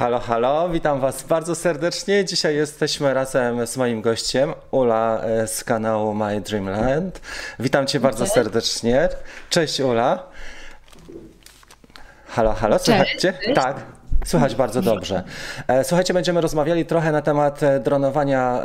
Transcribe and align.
Halo, 0.00 0.18
halo, 0.18 0.68
witam 0.68 1.00
Was 1.00 1.22
bardzo 1.22 1.54
serdecznie. 1.54 2.24
Dzisiaj 2.24 2.56
jesteśmy 2.56 3.14
razem 3.14 3.66
z 3.66 3.76
moim 3.76 4.02
gościem, 4.02 4.54
Ula 4.70 5.20
e, 5.22 5.46
z 5.46 5.64
kanału 5.64 6.14
My 6.14 6.40
Dreamland. 6.40 7.20
Witam 7.58 7.86
Cię 7.86 8.00
bardzo 8.00 8.26
serdecznie. 8.26 9.08
Cześć 9.50 9.80
Ula. 9.80 10.26
Halo, 12.28 12.52
halo, 12.52 12.78
słuchajcie? 12.78 13.32
Cześć. 13.32 13.54
Tak. 13.54 13.99
Słychać 14.24 14.54
bardzo 14.54 14.82
dobrze. 14.82 15.22
E, 15.68 15.84
Słuchajcie, 15.84 16.14
będziemy 16.14 16.40
rozmawiali 16.40 16.86
trochę 16.86 17.12
na 17.12 17.22
temat 17.22 17.62
e, 17.62 17.80
dronowania 17.80 18.58
e, 18.58 18.62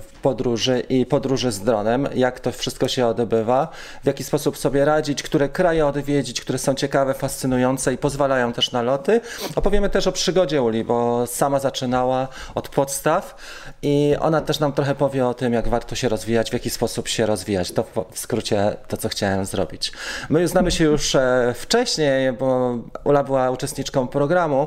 w 0.00 0.12
podróży 0.22 0.82
i 0.88 1.06
podróży 1.06 1.52
z 1.52 1.60
dronem, 1.60 2.08
jak 2.14 2.40
to 2.40 2.52
wszystko 2.52 2.88
się 2.88 3.06
odbywa, 3.06 3.68
w 4.02 4.06
jaki 4.06 4.24
sposób 4.24 4.58
sobie 4.58 4.84
radzić, 4.84 5.22
które 5.22 5.48
kraje 5.48 5.86
odwiedzić, 5.86 6.40
które 6.40 6.58
są 6.58 6.74
ciekawe, 6.74 7.14
fascynujące 7.14 7.94
i 7.94 7.98
pozwalają 7.98 8.52
też 8.52 8.72
na 8.72 8.82
loty. 8.82 9.20
Opowiemy 9.54 9.90
też 9.90 10.06
o 10.06 10.12
przygodzie 10.12 10.62
Uli, 10.62 10.84
bo 10.84 11.26
sama 11.26 11.58
zaczynała 11.58 12.28
od 12.54 12.68
podstaw 12.68 13.36
i 13.82 14.16
ona 14.20 14.40
też 14.40 14.60
nam 14.60 14.72
trochę 14.72 14.94
powie 14.94 15.26
o 15.26 15.34
tym, 15.34 15.52
jak 15.52 15.68
warto 15.68 15.94
się 15.94 16.08
rozwijać, 16.08 16.50
w 16.50 16.52
jaki 16.52 16.70
sposób 16.70 17.08
się 17.08 17.26
rozwijać. 17.26 17.72
To 17.72 17.84
w 18.12 18.18
skrócie 18.18 18.76
to, 18.88 18.96
co 18.96 19.08
chciałem 19.08 19.44
zrobić. 19.44 19.92
My 20.28 20.48
znamy 20.48 20.70
się 20.70 20.84
już 20.84 21.16
wcześniej, 21.54 22.32
bo 22.32 22.78
Ula 23.04 23.24
była 23.24 23.50
uczestniczką 23.50 24.08
programu. 24.08 24.66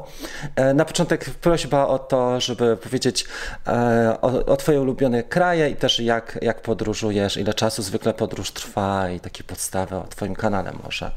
E, 0.55 0.73
Na 0.73 0.85
początek 0.85 1.25
prośba 1.25 1.87
o 1.87 1.99
to, 1.99 2.41
żeby 2.41 2.77
powiedzieć 2.77 3.25
e, 3.67 4.17
o, 4.21 4.45
o 4.45 4.57
Twoje 4.57 4.81
ulubione 4.81 5.23
kraje 5.23 5.69
i 5.69 5.75
też 5.75 5.99
jak, 5.99 6.39
jak 6.41 6.61
podróżujesz, 6.61 7.37
ile 7.37 7.53
czasu 7.53 7.81
zwykle 7.81 8.13
podróż 8.13 8.51
trwa 8.51 9.09
i 9.09 9.19
takie 9.19 9.43
podstawy 9.43 9.95
o 9.95 10.03
Twoim 10.09 10.35
kanale 10.35 10.71
może. 10.83 11.11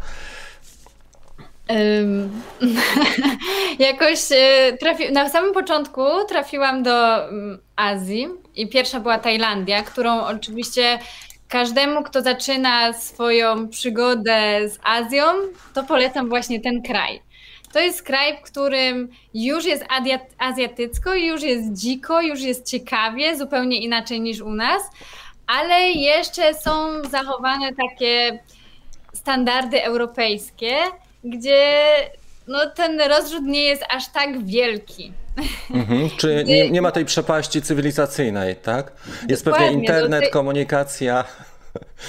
Jakoś 3.78 4.19
e, 4.33 4.72
trafi... 4.80 5.12
na 5.12 5.28
samym 5.28 5.55
początku 5.55 6.02
trafiłam 6.28 6.83
do 6.83 7.28
mm, 7.28 7.58
Azji 7.77 8.28
i 8.55 8.69
pierwsza 8.69 9.00
była 9.00 9.19
Tajlandia, 9.19 9.83
którą 9.83 10.20
oczywiście 10.20 10.98
każdemu, 11.48 12.02
kto 12.02 12.22
zaczyna 12.22 12.92
swoją 12.92 13.69
przygodę 13.69 14.69
z 14.69 14.78
Azją, 14.83 15.24
to 15.74 15.83
polecam 15.83 16.28
właśnie 16.28 16.61
ten 16.61 16.83
kraj. 16.83 17.22
To 17.75 17.80
jest 17.80 18.03
kraj, 18.03 18.36
w 18.36 18.41
którym 18.41 19.08
już 19.34 19.64
jest 19.64 19.84
azjatycko, 20.39 21.14
już 21.14 21.42
jest 21.42 21.72
dziko, 21.72 22.20
już 22.20 22.41
jest 22.41 22.67
ciekawie, 22.67 23.36
zupełnie 23.36 23.78
inaczej 23.78 24.20
niż 24.20 24.41
u 24.41 24.50
nas, 24.50 24.83
ale 25.47 25.80
jeszcze 25.80 26.55
są 26.55 27.05
zachowane 27.11 27.70
takie 27.75 28.39
standardy 29.14 29.84
europejskie, 29.84 30.77
gdzie 31.25 31.83
no, 32.47 32.70
ten 32.70 33.00
rozrzut 33.00 33.42
nie 33.42 33.64
jest 33.64 33.84
aż 33.91 34.08
tak 34.08 34.45
wielki. 34.45 35.12
Mhm. 35.70 36.11
Czy 36.19 36.45
nie, 36.47 36.70
nie 36.70 36.83
ma 36.83 36.91
tej 36.92 37.05
przepaści 37.05 37.62
cywilizacyjnej, 37.62 38.56
tak? 38.56 38.92
Jest 39.28 39.45
pewnie 39.45 39.58
Dokładnie, 39.58 39.89
do 39.89 39.95
internet, 39.95 40.20
tej- 40.20 40.30
komunikacja. 40.30 41.25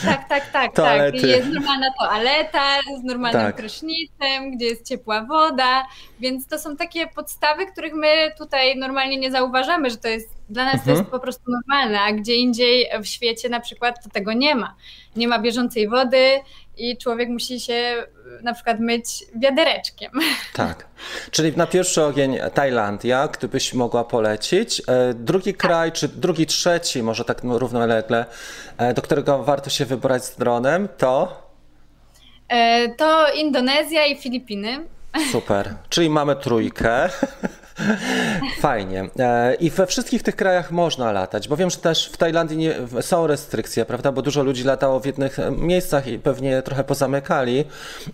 Tak, 0.05 0.29
tak, 0.29 0.51
tak. 0.51 0.73
Toalety. 0.75 1.21
tak. 1.21 1.29
Jest 1.29 1.47
normalna 1.49 1.87
toaleta 1.99 2.79
z 3.01 3.03
normalnym 3.03 3.41
Tak. 3.41 3.55
prysznicem, 3.55 4.51
gdzie 4.55 4.65
jest 4.65 4.87
ciepła 4.87 5.21
woda, 5.21 5.85
więc 6.19 6.47
to 6.47 6.59
są 6.59 6.77
takie 6.77 7.07
podstawy, 7.07 7.65
których 7.65 7.93
my 7.93 8.31
tutaj 8.37 8.77
normalnie 8.77 9.17
nie 9.17 9.31
zauważamy, 9.31 9.89
że 9.89 9.97
to 9.97 10.07
jest 10.07 10.34
dla 10.49 10.63
nas 10.65 10.73
to 10.73 10.79
Mhm. 10.79 10.97
jest 10.97 11.09
po 11.11 11.19
prostu 11.19 11.43
normalne, 11.51 12.01
a 12.01 12.11
gdzie 12.13 12.35
indziej 12.35 12.89
w 13.03 13.07
świecie 13.07 13.49
na 13.49 13.59
przykład 13.59 14.03
to 14.03 14.09
tego 14.09 14.33
nie 14.33 14.55
ma. 14.55 14.75
Nie 15.15 15.27
ma 15.27 15.39
bieżącej 15.39 15.89
wody 15.89 16.39
i 16.77 16.97
człowiek 16.97 17.29
musi 17.29 17.59
się 17.59 17.73
y, 18.39 18.43
na 18.43 18.53
przykład 18.53 18.79
myć 18.79 19.05
wiadereczkiem. 19.35 20.11
Tak. 20.53 20.85
Czyli 21.31 21.57
na 21.57 21.67
pierwszy 21.67 22.03
ogień 22.03 22.37
Tajlandia, 22.53 23.27
gdybyś 23.27 23.73
mogła 23.73 24.03
polecić. 24.03 24.81
E, 24.87 25.13
Drugi 25.13 25.53
kraj, 25.53 25.91
czy 25.91 26.07
drugi, 26.07 26.45
trzeci, 26.45 27.03
może 27.03 27.25
tak 27.25 27.43
no, 27.43 27.59
równolegle, 27.59 28.25
e, 28.77 28.93
do 28.93 29.01
którego 29.01 29.43
warto 29.43 29.69
się 29.69 29.85
wybrać 29.85 30.25
z 30.25 30.35
dronem, 30.37 30.87
to 30.97 31.45
E, 32.49 32.89
To 32.89 33.33
Indonezja 33.33 34.05
i 34.05 34.17
Filipiny. 34.17 34.85
super. 35.31 35.73
Czyli 35.89 36.09
mamy 36.09 36.35
trójkę. 36.35 37.09
Fajnie. 38.59 39.09
E, 39.19 39.55
I 39.55 39.69
we 39.69 39.87
wszystkich 39.87 40.23
tych 40.23 40.35
krajach 40.35 40.71
można 40.71 41.11
latać, 41.11 41.47
bo 41.47 41.55
wiem, 41.55 41.69
że 41.69 41.77
też 41.77 42.09
w 42.09 42.17
Tajlandii 42.17 42.57
nie, 42.57 42.75
są 43.01 43.27
restrykcje, 43.27 43.85
prawda? 43.85 44.11
Bo 44.11 44.21
dużo 44.21 44.43
ludzi 44.43 44.63
latało 44.63 44.99
w 44.99 45.05
jednych 45.05 45.39
e, 45.39 45.51
miejscach 45.51 46.07
i 46.07 46.19
pewnie 46.19 46.61
trochę 46.61 46.83
pozamykali. 46.83 47.65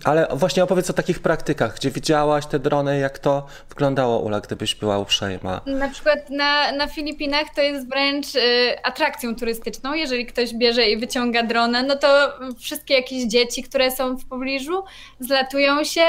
Ale 0.04 0.28
właśnie 0.32 0.64
opowiedz 0.64 0.90
o 0.90 0.92
takich 0.92 1.20
praktykach, 1.20 1.74
gdzie 1.76 1.90
widziałaś 1.90 2.46
te 2.46 2.58
drony, 2.58 2.98
jak 2.98 3.18
to 3.18 3.46
wyglądało, 3.68 4.18
Ula, 4.18 4.40
gdybyś 4.40 4.74
była 4.74 4.98
uprzejma. 4.98 5.60
Na 5.66 5.88
przykład 5.88 6.30
na, 6.30 6.72
na 6.72 6.86
Filipinach 6.86 7.46
to 7.54 7.60
jest 7.60 7.88
wręcz 7.88 8.34
y, 8.34 8.40
atrakcją 8.82 9.36
turystyczną. 9.36 9.94
Jeżeli 9.94 10.26
ktoś 10.26 10.54
bierze 10.54 10.86
i 10.86 10.96
wyciąga 10.96 11.42
drona, 11.42 11.82
no 11.82 11.96
to 11.96 12.32
wszystkie 12.58 12.94
jakieś 12.94 13.24
dzieci, 13.24 13.62
które 13.62 13.90
są 13.90 14.16
w 14.16 14.24
pobliżu, 14.24 14.84
zlatują 15.20 15.84
się, 15.84 16.06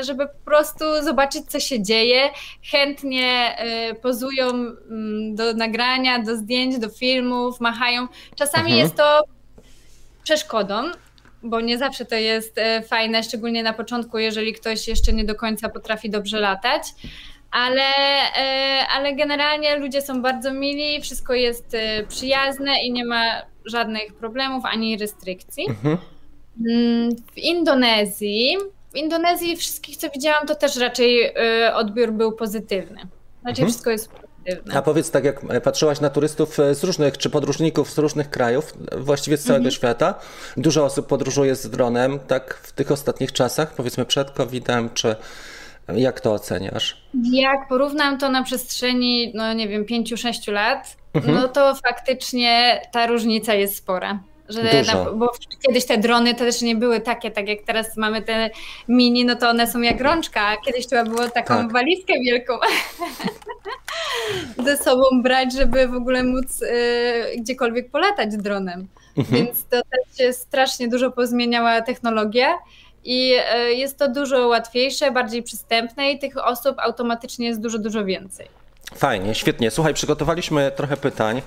y, 0.00 0.04
żeby 0.04 0.26
po 0.26 0.44
prostu 0.44 0.84
zobaczyć, 1.02 1.46
co 1.48 1.60
się 1.60 1.82
dzieje. 1.82 2.30
Chętnie 2.70 2.85
y, 2.90 3.94
pozują 4.02 4.48
mm, 4.50 5.34
do 5.34 5.54
nagrania, 5.54 6.18
do 6.18 6.36
zdjęć, 6.36 6.78
do 6.78 6.88
filmów, 6.88 7.60
machają. 7.60 8.08
Czasami 8.36 8.64
Mhm. 8.66 8.80
jest 8.80 8.96
to 8.96 9.22
przeszkodą, 10.24 10.82
bo 11.42 11.60
nie 11.60 11.78
zawsze 11.78 12.04
to 12.04 12.14
jest 12.14 12.58
e, 12.58 12.82
fajne, 12.82 13.22
szczególnie 13.22 13.62
na 13.62 13.72
początku, 13.72 14.18
jeżeli 14.18 14.52
ktoś 14.52 14.88
jeszcze 14.88 15.12
nie 15.12 15.24
do 15.24 15.34
końca 15.34 15.68
potrafi 15.68 16.10
dobrze 16.10 16.40
latać. 16.40 16.82
Ale, 17.50 17.82
e, 18.36 18.86
ale 18.88 19.14
generalnie 19.14 19.76
ludzie 19.78 20.02
są 20.02 20.22
bardzo 20.22 20.52
mili, 20.52 21.00
wszystko 21.00 21.34
jest 21.34 21.76
przyjazne 22.08 22.72
i 22.84 22.92
nie 22.92 23.04
ma 23.04 23.22
żadnych 23.64 24.14
problemów 24.14 24.64
ani 24.64 24.98
restrykcji. 24.98 25.66
Mhm. 25.68 25.98
Mm, 26.70 27.16
W 27.34 27.38
Indonezji, 27.38 28.56
w 28.96 28.98
Indonezji 28.98 29.56
wszystkich, 29.56 29.96
co 29.96 30.10
widziałam, 30.10 30.46
to 30.46 30.54
też 30.54 30.76
raczej 30.76 31.22
e, 31.24 31.74
odbiór 31.74 32.12
był 32.12 32.32
pozytywny. 32.32 32.96
Raczej 33.44 33.62
Mhm. 33.62 33.68
wszystko 33.68 33.90
jest 33.90 34.08
pozytywne. 34.08 34.74
A 34.74 34.82
powiedz, 34.82 35.10
tak 35.10 35.24
jak 35.24 35.40
patrzyłaś 35.62 36.00
na 36.00 36.10
turystów 36.10 36.60
e, 36.60 36.74
z 36.74 36.84
różnych, 36.84 37.18
czy 37.18 37.30
podróżników 37.30 37.90
z 37.90 37.98
różnych 37.98 38.30
krajów, 38.30 38.72
e, 38.92 38.96
właściwie 38.96 39.36
z 39.36 39.42
całego 39.44 39.56
Mhm. 39.64 39.72
świata, 39.72 40.14
dużo 40.56 40.84
osób 40.84 41.06
podróżuje 41.06 41.54
z 41.56 41.70
dronem, 41.70 42.18
tak 42.26 42.54
w 42.62 42.72
tych 42.72 42.90
ostatnich 42.92 43.32
czasach, 43.32 43.74
powiedzmy 43.74 44.04
przed 44.04 44.30
COVID-em, 44.30 44.90
czy 44.94 45.16
jak 45.94 46.20
to 46.20 46.32
oceniasz? 46.32 47.02
Jak 47.32 47.68
porównam 47.68 48.18
to 48.18 48.28
na 48.28 48.42
przestrzeni, 48.42 49.32
no 49.34 49.52
nie 49.52 49.68
wiem, 49.68 49.84
5-6 49.84 50.52
lat, 50.52 50.96
Mhm. 51.14 51.34
no 51.34 51.48
to 51.48 51.74
faktycznie 51.74 52.82
ta 52.92 53.06
różnica 53.06 53.54
jest 53.54 53.76
spora. 53.76 54.18
Że 54.48 54.62
na, 54.62 55.10
bo 55.12 55.32
kiedyś 55.66 55.84
te 55.86 55.98
drony 55.98 56.34
to 56.34 56.38
też 56.38 56.62
nie 56.62 56.76
były 56.76 57.00
takie, 57.00 57.30
tak 57.30 57.48
jak 57.48 57.62
teraz 57.62 57.96
mamy 57.96 58.22
te 58.22 58.50
mini, 58.88 59.24
no 59.24 59.36
to 59.36 59.48
one 59.48 59.66
są 59.66 59.80
jak 59.80 60.00
rączka, 60.00 60.56
kiedyś 60.64 60.86
trzeba 60.86 61.04
było 61.04 61.28
taką 61.28 61.56
Tak. 61.56 61.72
walizkę 61.72 62.12
wielką 62.20 62.52
ze 64.66 64.76
sobą 64.76 65.02
brać, 65.22 65.52
żeby 65.52 65.88
w 65.88 65.94
ogóle 65.94 66.22
móc 66.22 66.62
y, 66.62 67.36
gdziekolwiek 67.38 67.90
polatać 67.90 68.36
dronem. 68.36 68.88
Mhm. 69.16 69.44
Więc 69.44 69.64
to 69.64 69.76
też 69.76 70.18
się 70.18 70.32
strasznie 70.32 70.88
dużo 70.88 71.10
pozmieniała 71.10 71.82
technologia 71.82 72.58
i 73.04 73.32
e, 73.52 73.72
jest 73.72 73.98
to 73.98 74.08
dużo 74.08 74.48
łatwiejsze, 74.48 75.10
bardziej 75.10 75.42
przystępne 75.42 76.10
i 76.10 76.18
tych 76.18 76.46
osób 76.46 76.78
automatycznie 76.78 77.46
jest 77.46 77.60
dużo, 77.60 77.78
dużo 77.78 78.04
więcej. 78.04 78.48
Fajnie, 78.94 79.34
świetnie. 79.34 79.70
Słuchaj, 79.70 79.94
przygotowaliśmy 79.94 80.72
trochę 80.76 80.96
pytań. 80.96 81.42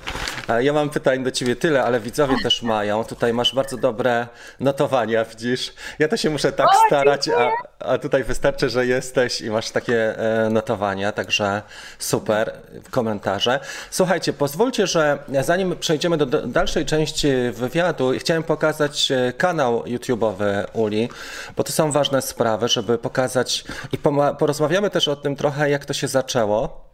E, 0.50 0.64
Ja 0.64 0.74
mam 0.74 0.90
pytań 0.90 1.24
do 1.24 1.32
ciebie 1.32 1.56
tyle, 1.56 1.84
ale 1.84 2.00
widzowie 2.00 2.36
też 2.44 2.62
mają. 2.64 3.04
Tutaj 3.04 3.34
masz 3.34 3.56
bardzo 3.56 3.78
dobre 3.78 4.28
notowania, 4.60 5.26
widzisz? 5.26 5.74
Ja 6.00 6.08
to 6.08 6.18
się 6.18 6.30
muszę 6.30 6.52
tak 6.52 6.68
starać, 6.88 7.30
a, 7.30 7.50
a 7.80 7.98
tutaj 7.98 8.24
wystarczy, 8.24 8.70
że 8.70 8.86
jesteś 8.86 9.42
i 9.42 9.50
masz 9.50 9.72
takie 9.72 10.18
e, 10.18 10.50
notowania, 10.50 11.12
także 11.12 11.62
super 12.00 12.54
komentarze. 12.92 13.60
Słuchajcie, 13.92 14.34
pozwólcie, 14.34 14.88
że 14.88 15.20
zanim 15.42 15.76
przejdziemy 15.76 16.18
do 16.18 16.26
dalszej 16.48 16.86
części 16.86 17.28
wywiadu, 17.54 18.12
chciałem 18.20 18.44
pokazać 18.44 19.12
e, 19.12 19.34
kanał 19.34 19.84
YouTube'owy 19.84 20.66
Uli, 20.74 21.10
bo 21.58 21.64
to 21.64 21.72
są 21.72 21.92
ważne 21.92 22.22
sprawy, 22.22 22.68
żeby 22.68 22.98
pokazać 22.98 23.64
i 23.92 23.98
porozmawiamy 24.40 24.90
też 24.90 25.08
o 25.08 25.16
tym 25.16 25.36
trochę, 25.36 25.70
jak 25.70 25.86
to 25.86 25.94
się 25.94 26.08
zaczęło. 26.08 26.89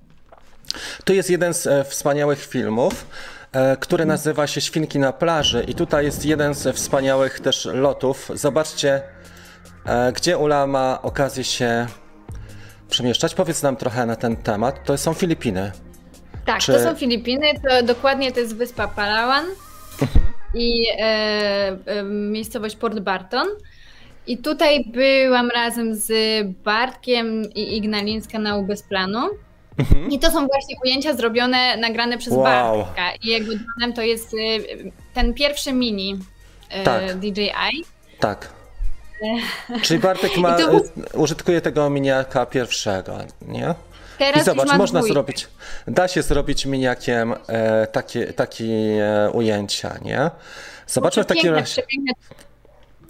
To 1.05 1.13
jest 1.13 1.29
jeden 1.29 1.53
z 1.53 1.67
e, 1.67 1.83
wspaniałych 1.83 2.45
filmów, 2.45 3.07
e, 3.51 3.77
który 3.77 4.05
nazywa 4.05 4.47
się 4.47 4.61
Świnki 4.61 4.99
na 4.99 5.13
plaży 5.13 5.63
i 5.67 5.75
tutaj 5.75 6.05
jest 6.05 6.25
jeden 6.25 6.53
ze 6.53 6.73
wspaniałych 6.73 7.39
też 7.39 7.65
lotów. 7.65 8.31
Zobaczcie, 8.33 9.01
e, 9.85 10.11
gdzie 10.11 10.37
Ula 10.37 10.67
ma 10.67 11.01
okazję 11.01 11.43
się 11.43 11.87
przemieszczać. 12.89 13.35
Powiedz 13.35 13.63
nam 13.63 13.75
trochę 13.75 14.05
na 14.05 14.15
ten 14.15 14.35
temat. 14.35 14.83
To 14.85 14.97
są 14.97 15.13
Filipiny. 15.13 15.71
Tak, 16.45 16.59
Czy- 16.59 16.73
to 16.73 16.79
są 16.79 16.95
Filipiny, 16.95 17.47
to 17.69 17.83
dokładnie 17.83 18.31
to 18.31 18.39
jest 18.39 18.55
wyspa 18.55 18.87
Palawan 18.87 19.45
i 20.53 20.87
e, 20.99 21.03
e, 21.85 22.03
miejscowość 22.03 22.75
Port 22.75 22.99
Barton. 22.99 23.47
I 24.27 24.37
tutaj 24.37 24.85
byłam 24.85 25.49
razem 25.49 25.95
z 25.95 26.11
Bartkiem 26.63 27.43
i 27.55 27.77
Ignalin 27.77 28.21
z 28.21 28.27
kanału 28.27 28.63
Bez 28.63 28.83
Planu. 28.83 29.19
I 30.09 30.19
to 30.19 30.31
są 30.31 30.47
właśnie 30.47 30.75
ujęcia 30.85 31.13
zrobione, 31.13 31.77
nagrane 31.77 32.17
przez 32.17 32.33
Wow. 32.33 32.77
Bartka. 32.77 33.11
I 33.23 33.27
jego 33.27 33.45
dronem 33.45 33.93
to 33.95 34.01
jest 34.01 34.33
y, 34.33 34.37
ten 35.13 35.33
pierwszy 35.33 35.73
mini 35.73 36.19
y, 36.81 36.83
Tak. 36.83 37.19
DJI. 37.19 37.85
Tak. 38.19 38.49
Czyli 39.83 39.99
Bartek 39.99 40.37
ma, 40.37 40.57
to 40.57 40.71
e, 40.71 40.79
użytkuje 41.13 41.61
tego 41.61 41.89
miniaka 41.89 42.45
pierwszego, 42.45 43.17
nie? 43.41 43.75
Teraz 44.17 44.41
I 44.41 44.45
zobacz, 44.45 44.73
można 44.73 44.99
dwójkę. 44.99 45.13
zrobić, 45.13 45.47
da 45.87 46.07
się 46.07 46.21
zrobić 46.21 46.65
miniakiem 46.65 47.33
e, 47.47 47.87
takie, 47.87 48.33
takie 48.33 48.65
e, 48.65 49.31
ujęcia, 49.31 49.95
nie? 50.01 50.31
Zobaczmy 50.87 51.23
w 51.23 51.25
takim 51.25 51.53
Przepiękne, 51.63 52.13
razie. 52.29 52.45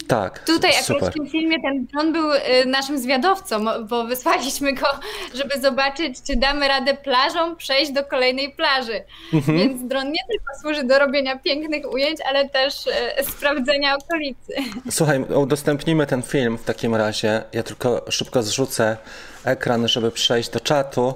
Tak, 0.07 0.39
Tutaj 0.45 0.73
super. 0.73 0.95
akurat 0.95 1.13
w 1.13 1.17
tym 1.17 1.29
filmie 1.29 1.61
ten 1.61 1.85
dron 1.85 2.13
był 2.13 2.33
y, 2.33 2.39
naszym 2.65 2.99
zwiadowcą, 2.99 3.65
bo 3.87 4.03
wysłaliśmy 4.03 4.73
go, 4.73 4.87
żeby 5.33 5.61
zobaczyć, 5.61 6.21
czy 6.27 6.35
damy 6.35 6.67
radę 6.67 6.93
plażą 6.93 7.55
przejść 7.55 7.91
do 7.91 8.03
kolejnej 8.03 8.51
plaży. 8.51 9.03
Mhm. 9.33 9.57
Więc 9.57 9.87
dron 9.87 10.11
nie 10.11 10.21
tylko 10.29 10.61
służy 10.61 10.83
do 10.83 10.99
robienia 10.99 11.39
pięknych 11.39 11.93
ujęć, 11.93 12.19
ale 12.29 12.49
też 12.49 12.87
y, 12.87 13.23
sprawdzenia 13.23 13.95
okolicy. 13.95 14.53
Słuchaj, 14.91 15.21
udostępnimy 15.23 16.07
ten 16.07 16.21
film 16.21 16.57
w 16.57 16.63
takim 16.63 16.95
razie. 16.95 17.43
Ja 17.53 17.63
tylko 17.63 18.05
szybko 18.09 18.43
zrzucę 18.43 18.97
ekran, 19.45 19.87
żeby 19.87 20.11
przejść 20.11 20.49
do 20.49 20.59
czatu 20.59 21.13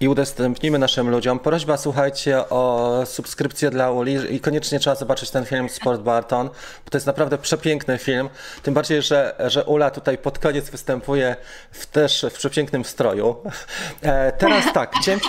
i 0.00 0.08
udostępnimy 0.08 0.78
naszym 0.78 1.10
ludziom. 1.10 1.38
Prośba, 1.38 1.76
słuchajcie, 1.76 2.48
o 2.48 3.02
subskrypcję 3.06 3.70
dla 3.70 3.90
Uli 3.90 4.34
i 4.34 4.40
koniecznie 4.40 4.78
trzeba 4.78 4.96
zobaczyć 4.96 5.30
ten 5.30 5.44
film 5.44 5.68
Sport 5.68 6.00
Barton, 6.00 6.48
bo 6.84 6.90
to 6.90 6.96
jest 6.96 7.06
naprawdę 7.06 7.38
przepiękny 7.38 7.98
film. 7.98 8.28
Tym 8.62 8.74
bardziej, 8.74 9.02
że, 9.02 9.34
że 9.46 9.64
Ula 9.64 9.90
tutaj 9.90 10.18
pod 10.18 10.38
koniec 10.38 10.70
występuje 10.70 11.36
w, 11.70 11.86
też 11.86 12.26
w 12.30 12.34
przepięknym 12.34 12.84
stroju. 12.84 13.36
E, 14.02 14.32
teraz 14.32 14.72
tak, 14.74 14.94
chciałem... 15.00 15.20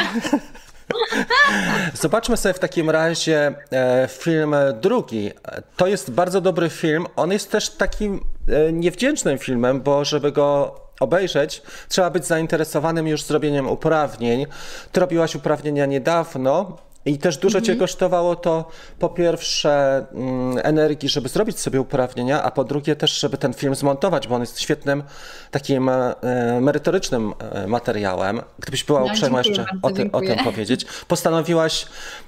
Zobaczmy 1.93 2.37
sobie 2.37 2.53
w 2.53 2.59
takim 2.59 2.89
razie 2.89 3.53
e, 3.71 4.07
film 4.11 4.55
drugi. 4.81 5.31
To 5.77 5.87
jest 5.87 6.11
bardzo 6.11 6.41
dobry 6.41 6.69
film. 6.69 7.05
On 7.15 7.31
jest 7.31 7.51
też 7.51 7.69
takim 7.69 8.25
e, 8.47 8.73
niewdzięcznym 8.73 9.37
filmem, 9.37 9.81
bo 9.81 10.05
żeby 10.05 10.31
go 10.31 10.75
obejrzeć, 11.01 11.61
trzeba 11.87 12.09
być 12.09 12.25
zainteresowanym 12.25 13.07
już 13.07 13.23
zrobieniem 13.23 13.69
uprawnień. 13.69 14.45
Ty 14.91 14.99
robiłaś 14.99 15.35
uprawnienia 15.35 15.85
niedawno. 15.85 16.77
I 17.05 17.17
też 17.17 17.37
dużo 17.37 17.61
cię 17.61 17.75
kosztowało 17.75 18.35
to 18.35 18.69
po 18.99 19.09
pierwsze 19.09 20.05
mm, 20.13 20.57
energii, 20.63 21.09
żeby 21.09 21.29
zrobić 21.29 21.59
sobie 21.59 21.81
uprawnienia, 21.81 22.43
a 22.43 22.51
po 22.51 22.63
drugie 22.63 22.95
też, 22.95 23.19
żeby 23.19 23.37
ten 23.37 23.53
film 23.53 23.75
zmontować, 23.75 24.27
bo 24.27 24.35
on 24.35 24.41
jest 24.41 24.59
świetnym 24.59 25.03
takim 25.51 25.89
e, 25.89 26.15
merytorycznym 26.61 27.33
e, 27.39 27.67
materiałem. 27.67 28.41
Gdybyś 28.59 28.83
była 28.83 28.99
No, 28.99 29.05
uprzejma 29.05 29.37
jeszcze 29.37 29.65
bardzo, 29.81 29.87
o, 29.87 29.91
ty, 29.91 30.09
o 30.11 30.21
tym 30.21 30.43
powiedzieć. 30.43 30.85
Postanowiłaś 31.07 31.85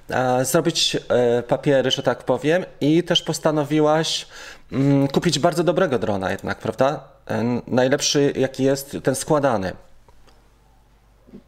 e, 0.09 0.45
zrobić 0.45 0.97
papiery, 1.47 1.91
że 1.91 2.03
tak 2.03 2.23
powiem, 2.23 2.65
i 2.81 3.03
też 3.03 3.21
postanowiłaś 3.21 4.27
mm, 4.71 5.07
kupić 5.07 5.39
bardzo 5.39 5.63
dobrego 5.63 5.99
drona 5.99 6.31
jednak, 6.31 6.59
prawda? 6.59 7.12
Najlepszy 7.67 8.33
jaki 8.35 8.63
jest 8.63 8.97
ten 9.03 9.15
składany. 9.15 9.71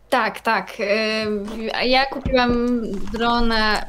Tak, 0.09 0.39
tak. 0.39 0.69
y, 0.79 1.85
Ja 1.87 2.05
kupiłam 2.05 2.81
drona 3.13 3.85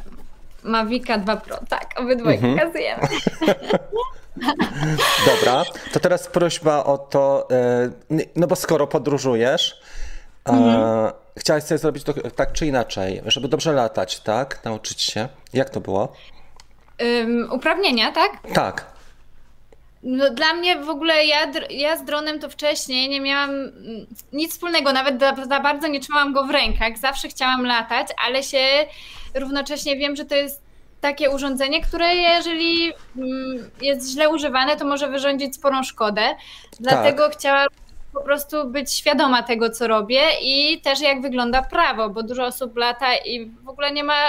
Mavica 0.63 1.19
2 1.19 1.37
Pro. 1.37 1.59
Tak, 1.69 1.87
obydwoje 2.01 2.37
Mhm. 2.37 2.59
pokazujemy. 2.59 3.03
Dobra, 5.27 5.65
to 5.93 6.01
teraz 6.01 6.27
prośba 6.27 6.85
o 6.85 6.99
to, 6.99 7.49
e, 7.51 7.91
no 8.37 8.47
bo 8.47 8.57
skoro 8.57 8.87
podróżujesz, 8.87 9.81
Mhm. 10.45 11.13
chciałaś 11.39 11.63
sobie 11.65 11.79
zrobić 11.79 12.05
to 12.05 12.13
tak 12.37 12.53
czy 12.53 12.67
inaczej, 12.67 13.23
żeby 13.27 13.49
dobrze 13.49 13.73
latać, 13.73 14.21
tak? 14.21 14.65
Nauczyć 14.65 15.03
się. 15.03 15.29
Jak 15.53 15.71
to 15.71 15.81
było? 15.81 16.13
Ym, 17.03 17.49
uprawnienia, 17.53 18.13
tak? 18.13 18.31
Tak. 18.55 18.85
No, 20.09 20.31
dla 20.31 20.55
mnie 20.55 20.77
w 20.77 20.91
ogóle 20.91 21.27
ja, 21.27 21.53
ja 21.71 21.97
z 21.97 22.05
dronem 22.05 22.41
to 22.41 22.49
wcześniej 22.49 23.09
nie 23.09 23.21
miałam 23.21 23.51
mm, 23.51 24.07
nic 24.33 24.53
wspólnego, 24.53 24.93
nawet 24.93 25.21
za, 25.21 25.35
za 25.49 25.61
bardzo 25.61 25.89
nie 25.89 26.01
trzymałam 26.01 26.33
go 26.33 26.45
w 26.45 26.51
rękach. 26.51 26.99
Zawsze 26.99 27.29
chciałam 27.29 27.65
latać, 27.65 28.07
ale 28.27 28.43
się 28.43 28.59
równocześnie 29.35 29.97
wiem, 29.97 30.17
że 30.17 30.25
to 30.25 30.35
jest 30.35 30.63
takie 31.01 31.31
urządzenie, 31.31 31.83
które 31.83 32.15
jeżeli 32.15 32.93
mm, 33.17 33.71
jest 33.83 34.13
źle 34.13 34.29
używane, 34.29 34.77
to 34.77 34.85
może 34.85 35.09
wyrządzić 35.09 35.55
sporą 35.55 35.83
szkodę. 35.83 36.35
Dlatego 36.81 37.29
chciałam 37.31 37.69
po 38.13 38.21
prostu 38.21 38.71
być 38.71 38.93
świadoma 38.93 39.43
tego, 39.43 39.71
co 39.71 39.89
robię 39.89 40.23
i 40.43 40.81
też 40.81 41.01
jak 41.01 41.23
wygląda 41.23 41.63
prawo, 41.63 42.11
bo 42.11 42.23
dużo 42.23 42.45
osób 42.45 42.77
lata 42.77 43.17
i 43.17 43.47
w 43.65 43.69
ogóle 43.69 43.93
nie 43.93 44.05
ma 44.05 44.23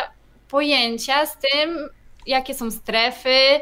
pojęcia 0.49 1.25
z 1.25 1.37
tym, 1.37 1.89
jakie 2.27 2.53
są 2.53 2.71
strefy 2.71 3.59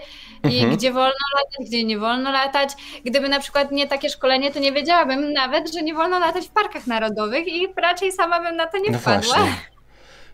i 0.49 0.55
Mhm. 0.59 0.75
gdzie 0.77 0.91
wolno 0.93 1.13
latać, 1.35 1.67
gdzie 1.67 1.83
nie 1.83 1.97
wolno 1.99 2.31
latać. 2.31 2.69
Gdyby 3.05 3.29
na 3.29 3.39
przykład 3.39 3.71
nie 3.71 3.87
takie 3.87 4.09
szkolenie, 4.09 4.51
to 4.51 4.59
nie 4.59 4.71
wiedziałabym 4.71 5.33
nawet, 5.33 5.73
że 5.73 5.81
nie 5.81 5.93
wolno 5.93 6.19
latać 6.19 6.45
w 6.47 6.51
parkach 6.51 6.87
narodowych 6.87 7.47
i 7.47 7.67
raczej 7.77 8.11
sama 8.11 8.39
bym 8.43 8.55
na 8.55 8.67
to 8.67 8.77
nie 8.77 8.91
No 8.91 8.99
wpadła. 8.99 9.35
Albo 9.35 9.49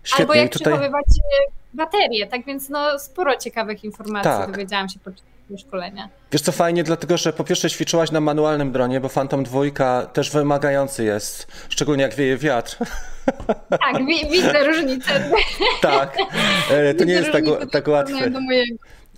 Świetnie. 0.04 0.36
I 0.36 0.38
jak 0.38 0.52
tutaj... 0.54 0.74
przechowywać 0.74 1.06
e, 1.06 1.52
baterie, 1.74 2.28
tak 2.28 2.46
więc 2.46 2.69
no 2.69 3.00
sporo 3.00 3.38
ciekawych 3.38 3.84
informacji 3.84 4.31
Tak. 4.31 4.52
dowiedziałam 4.52 4.90
się 4.90 5.00
podczas 5.00 5.24
tego 5.48 5.60
szkolenia. 5.60 6.10
Wiesz 6.31 6.42
co, 6.42 6.52
fajnie, 6.52 6.84
dlatego 6.84 7.18
że 7.18 7.34
po 7.34 7.44
pierwsze 7.44 7.69
ćwiczyłaś 7.69 8.12
na 8.12 8.19
manualnym 8.22 8.72
dronie, 8.72 9.00
bo 9.00 9.10
Phantom 9.10 9.44
2 9.44 9.62
też 10.13 10.31
wymagający 10.31 11.04
jest, 11.04 11.48
szczególnie 11.69 12.04
jak 12.04 12.16
wieje 12.16 12.38
wiatr. 12.38 12.78
Tak, 13.69 14.06
wi- 14.06 14.30
widzę 14.31 14.63
różnicę. 14.63 15.30
tak, 15.81 16.18
e, 16.72 16.94
to 16.94 17.04
nie 17.04 17.16
Widzę 17.22 17.30
jest 17.30 17.31
tak, 17.31 17.72
tak 17.72 17.88
łatwe. 17.88 18.31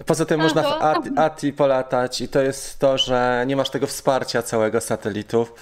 Poza 0.06 0.26
tym 0.26 0.38
No 0.38 0.44
można 0.44 0.62
w 0.62 0.82
ATI, 0.84 1.10
ATI 1.16 1.54
polatać 1.54 2.22
i 2.22 2.28
to 2.28 2.42
jest 2.42 2.80
to, 2.80 2.98
że 2.98 3.44
nie 3.48 3.56
masz 3.56 3.70
tego 3.70 3.88
wsparcia 3.88 4.42
całego 4.42 4.82
satelitów, 4.82 5.54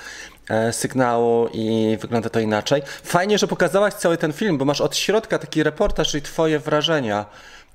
e, 0.50 0.74
sygnału 0.74 1.48
i 1.54 1.98
wygląda 2.02 2.30
to 2.30 2.40
inaczej. 2.40 2.82
Fajnie, 3.04 3.38
że 3.38 3.48
pokazałaś 3.48 3.94
cały 3.94 4.18
ten 4.18 4.34
film, 4.34 4.58
bo 4.58 4.66
masz 4.66 4.82
od 4.82 4.96
środka 4.96 5.40
taki 5.40 5.64
reportaż 5.64 6.16
i 6.16 6.22
twoje 6.22 6.60
wrażenia. 6.60 7.26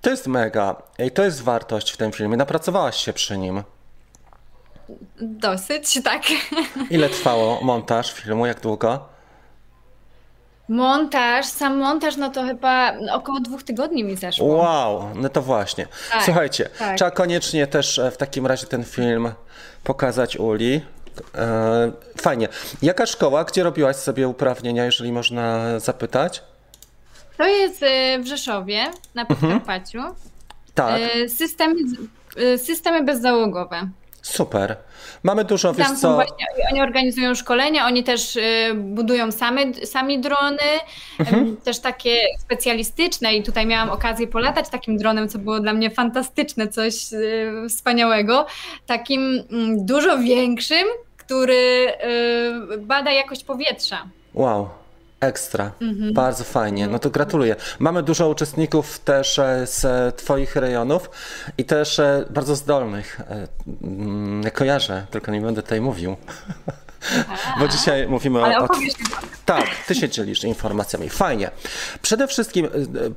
To 0.00 0.10
jest 0.10 0.26
mega 0.26 0.76
i 0.98 1.10
to 1.10 1.24
jest 1.24 1.42
wartość 1.42 1.90
w 1.90 1.96
tym 1.96 2.12
filmie. 2.12 2.36
Napracowałaś 2.36 2.96
się 2.96 3.12
przy 3.12 3.38
nim. 3.38 3.62
Dosyć, 5.20 6.02
tak. 6.04 6.22
Ile 6.90 7.08
trwało 7.08 7.60
montaż 7.62 8.12
filmu? 8.12 8.46
Jak 8.46 8.60
długo? 8.60 9.15
Montaż, 10.68 11.46
sam 11.46 11.78
montaż, 11.78 12.16
no 12.16 12.30
to 12.30 12.42
chyba 12.42 12.92
około 13.12 13.40
dwóch 13.40 13.62
tygodni 13.62 14.04
mi 14.04 14.16
zeszło. 14.16 14.46
Wow, 14.46 15.10
no 15.14 15.28
to 15.28 15.42
właśnie. 15.42 15.86
Tak, 16.12 16.22
Słuchajcie, 16.24 16.68
tak. 16.78 16.96
trzeba 16.96 17.10
koniecznie 17.10 17.66
też 17.66 17.98
e, 17.98 18.10
w 18.10 18.16
takim 18.16 18.46
razie 18.46 18.66
ten 18.66 18.84
film 18.84 19.32
pokazać 19.84 20.36
Uli. 20.36 20.80
E, 21.34 21.92
Fajnie. 22.20 22.48
Jaka 22.82 23.06
szkoła, 23.06 23.44
gdzie 23.44 23.62
robiłaś 23.62 23.96
sobie 23.96 24.28
uprawnienia, 24.28 24.84
jeżeli 24.84 25.12
można 25.12 25.60
zapytać? 25.80 26.42
To 27.36 27.46
jest 27.46 27.82
e, 27.82 28.18
w 28.18 28.26
Rzeszowie, 28.26 28.84
na 29.14 29.24
Podkarpaciu. 29.24 29.98
Tak, 30.74 31.00
E, 31.00 31.28
Systemy, 31.28 31.74
systemy 32.58 33.04
bezzałogowe. 33.04 33.88
Super. 34.26 34.76
Mamy 35.22 35.44
dużo, 35.44 35.74
wiesz 35.74 35.86
Tam 35.86 35.96
są 35.96 36.00
co, 36.02 36.14
właśnie, 36.14 36.46
oni 36.72 36.80
organizują 36.82 37.34
szkolenia, 37.34 37.86
oni 37.86 38.04
też 38.04 38.36
e, 38.36 38.74
budują 38.74 39.32
same, 39.32 39.74
sami 39.74 40.20
drony, 40.20 40.62
Mhm. 41.20 41.56
też 41.56 41.78
takie 41.78 42.16
specjalistyczne 42.38 43.34
i 43.34 43.42
tutaj 43.42 43.66
miałam 43.66 43.90
okazję 43.90 44.26
polatać 44.26 44.68
takim 44.68 44.96
dronem, 44.98 45.28
co 45.28 45.38
było 45.38 45.60
dla 45.60 45.72
mnie 45.72 45.90
fantastyczne, 45.90 46.68
coś 46.68 46.94
e, 47.12 47.18
wspaniałego, 47.68 48.46
takim 48.86 49.42
mm, 49.52 49.86
dużo 49.86 50.18
większym, 50.18 50.86
który 51.16 51.86
e, 51.88 52.78
bada 52.78 53.12
jakość 53.12 53.44
powietrza. 53.44 54.04
wow, 54.34 54.68
ekstra, 55.26 55.72
Mhm. 55.80 56.12
bardzo 56.14 56.44
fajnie, 56.44 56.86
no 56.86 56.98
to 56.98 57.10
gratuluję. 57.10 57.56
Mamy 57.78 58.02
dużo 58.02 58.28
uczestników 58.28 58.98
też 58.98 59.38
e, 59.38 59.66
z 59.66 60.16
twoich 60.16 60.56
rejonów 60.56 61.10
i 61.58 61.64
też 61.64 61.98
e, 61.98 62.24
bardzo 62.30 62.56
zdolnych. 62.56 63.20
E, 63.20 63.48
mm, 63.82 64.42
Ja 64.42 64.50
kojarzę, 64.50 65.06
tylko 65.10 65.30
nie 65.32 65.40
będę 65.40 65.62
tutaj 65.62 65.80
mówił. 65.80 66.16
Bo 67.60 67.68
dzisiaj 67.68 68.08
mówimy 68.08 68.40
o, 68.44 68.64
o 68.64 68.68
Tak, 69.44 69.66
ty 69.86 69.94
się 69.94 70.08
dzielisz 70.08 70.44
informacjami. 70.44 71.08
Fajnie. 71.08 71.50
Przede 72.02 72.26
wszystkim 72.28 72.68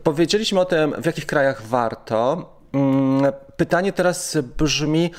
powiedzieliśmy 0.03 0.59
o 0.59 0.65
tym, 0.65 0.95
w 1.01 1.05
jakich 1.05 1.25
krajach 1.25 1.61
warto. 1.61 2.49
Mm, 2.73 3.31
Pytanie 3.57 3.93
teraz 3.93 4.37
brzmi, 4.57 5.11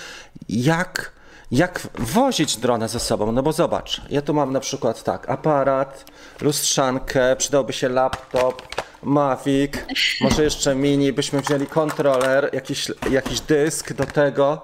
jak, 0.48 1.12
jak 1.50 1.88
wozić 1.98 2.56
drona 2.56 2.88
ze 2.88 3.00
sobą? 3.00 3.32
No 3.32 3.42
bo 3.42 3.52
zobacz, 3.52 4.00
ja 4.10 4.22
tu 4.22 4.34
mam 4.34 4.52
na 4.52 4.60
przykład 4.60 5.02
tak, 5.02 5.30
aparat, 5.30 6.04
lustrzankę, 6.40 7.36
przydałby 7.36 7.72
się 7.72 7.88
laptop, 7.88 8.62
Mavic, 9.02 9.72
może 10.20 10.44
jeszcze 10.44 10.74
mini, 10.74 11.12
byśmy 11.12 11.40
wzięli 11.40 11.66
kontroler, 11.66 12.50
jakiś, 12.52 12.92
jakiś 13.10 13.40
dysk 13.40 13.92
do 13.92 14.06
tego 14.06 14.62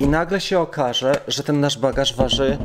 i 0.00 0.08
nagle 0.08 0.40
się 0.40 0.60
okaże, 0.60 1.20
że 1.28 1.42
ten 1.42 1.60
nasz 1.60 1.78
bagaż 1.78 2.14
waży 2.14 2.58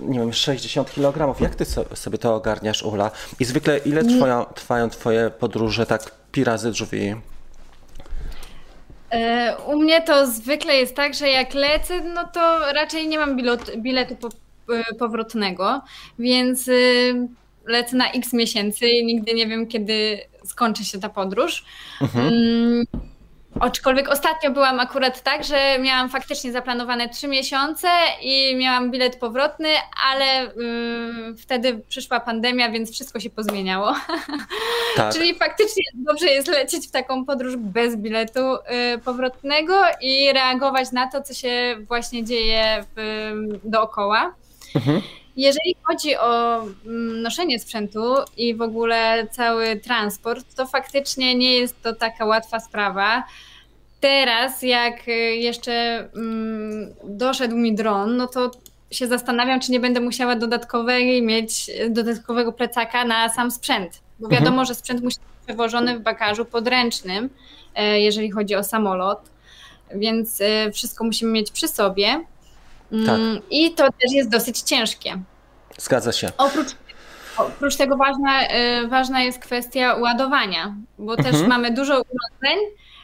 nie 0.00 0.18
wiem, 0.18 0.32
60 0.32 0.90
kg. 0.94 1.40
Jak 1.40 1.54
ty 1.54 1.64
sobie 1.94 2.18
to 2.18 2.34
ogarniasz, 2.34 2.82
Ula? 2.82 3.10
I 3.40 3.44
zwykle 3.44 3.78
ile 3.78 4.04
trwają, 4.04 4.44
trwają 4.44 4.90
twoje 4.90 5.30
podróże 5.30 5.86
tak 5.86 6.10
pi 6.32 6.44
razy 6.44 6.70
drzwi? 6.70 7.14
E, 9.10 9.56
u 9.66 9.78
mnie 9.82 10.02
to 10.02 10.26
zwykle 10.26 10.76
jest 10.76 10.94
tak, 10.94 11.14
że 11.14 11.28
jak 11.28 11.54
lecę, 11.54 12.00
no 12.00 12.24
to 12.24 12.72
raczej 12.72 13.08
nie 13.08 13.18
mam 13.18 13.36
bilet, 13.36 13.76
biletu 13.76 14.16
po, 14.16 14.28
e, 14.74 14.94
powrotnego, 14.94 15.82
więc 16.18 16.68
y, 16.68 17.28
lecę 17.66 17.96
na 17.96 18.12
x 18.12 18.32
miesięcy 18.32 18.88
i 18.88 19.04
nigdy 19.04 19.34
nie 19.34 19.46
wiem, 19.46 19.66
kiedy 19.66 20.20
skończy 20.44 20.84
się 20.84 20.98
ta 20.98 21.08
podróż. 21.08 21.64
Mhm. 22.00 22.84
Mm, 23.56 23.68
Aczkolwiek 23.68 24.08
ostatnio 24.08 24.50
byłam 24.50 24.80
akurat 24.80 25.22
tak, 25.22 25.44
że 25.44 25.78
miałam 25.78 26.10
faktycznie 26.10 26.52
zaplanowane 26.52 27.08
trzy 27.08 27.28
miesiące 27.28 27.88
i 28.22 28.56
miałam 28.56 28.90
bilet 28.90 29.16
powrotny, 29.16 29.68
ale 30.10 30.42
yy, 30.44 31.36
wtedy 31.36 31.82
przyszła 31.88 32.20
pandemia, 32.20 32.70
więc 32.70 32.92
wszystko 32.92 33.20
się 33.20 33.30
pozmieniało. 33.30 33.94
Tak. 34.96 35.14
Czyli 35.14 35.34
faktycznie 35.34 35.82
dobrze 35.94 36.26
jest 36.26 36.48
lecieć 36.48 36.88
w 36.88 36.90
taką 36.90 37.24
podróż 37.24 37.56
bez 37.56 37.96
biletu 37.96 38.40
yy, 38.40 38.98
powrotnego 38.98 39.74
i 40.00 40.32
reagować 40.32 40.92
na 40.92 41.10
to, 41.10 41.22
co 41.22 41.34
się 41.34 41.76
właśnie 41.88 42.24
dzieje 42.24 42.84
w, 42.96 43.00
yy, 43.00 43.60
dookoła. 43.64 44.34
Mhm. 44.74 45.02
Jeżeli 45.36 45.76
chodzi 45.82 46.16
o 46.16 46.62
mm, 46.86 47.22
noszenie 47.22 47.58
sprzętu 47.60 48.14
i 48.36 48.54
w 48.54 48.62
ogóle 48.62 49.26
cały 49.30 49.76
transport, 49.76 50.54
to 50.54 50.66
faktycznie 50.66 51.34
nie 51.34 51.54
jest 51.54 51.82
to 51.82 51.92
taka 51.94 52.24
łatwa 52.24 52.60
sprawa. 52.60 53.24
Teraz, 54.00 54.62
jak 54.62 55.08
y, 55.08 55.12
jeszcze 55.36 55.72
mm, 56.16 56.94
doszedł 57.04 57.56
mi 57.56 57.74
dron, 57.74 58.16
no 58.16 58.26
to 58.26 58.50
się 58.90 59.06
zastanawiam, 59.06 59.60
czy 59.60 59.72
nie 59.72 59.80
będę 59.80 60.00
musiała 60.00 60.36
dodatkowej 60.36 61.22
mieć 61.22 61.70
dodatkowego 61.90 62.52
plecaka 62.52 63.04
na 63.04 63.28
sam 63.28 63.50
sprzęt. 63.50 64.00
Bo 64.18 64.26
mhm. 64.26 64.40
wiadomo, 64.40 64.60
mhm. 64.60 64.66
że 64.66 64.74
sprzęt 64.74 65.02
musi 65.02 65.16
być 65.16 65.46
przewożony 65.46 65.98
w 65.98 66.02
bagażu 66.02 66.44
podręcznym, 66.44 67.30
e, 67.74 68.00
jeżeli 68.00 68.30
chodzi 68.30 68.54
o 68.54 68.64
samolot, 68.64 69.20
więc 69.94 70.40
e, 70.40 70.72
wszystko 70.72 71.04
musimy 71.04 71.32
mieć 71.32 71.50
przy 71.50 71.68
sobie. 71.68 72.24
Mm, 72.92 73.06
tak. 73.06 73.42
I 73.50 73.74
to 73.74 73.84
też 73.84 74.12
jest 74.12 74.30
dosyć 74.30 74.60
ciężkie. 74.60 75.18
Zgadza 75.78 76.12
się. 76.12 76.32
Oprócz, 76.38 76.68
oprócz 77.36 77.76
tego 77.76 77.96
ważna, 77.96 78.42
e, 78.42 78.86
ważna 78.88 79.22
jest 79.22 79.38
kwestia 79.38 79.94
ładowania, 79.94 80.74
bo 80.98 81.14
mhm. 81.14 81.34
też 81.34 81.48
mamy 81.48 81.70
dużo 81.70 81.92
urządzeń, 81.92 82.58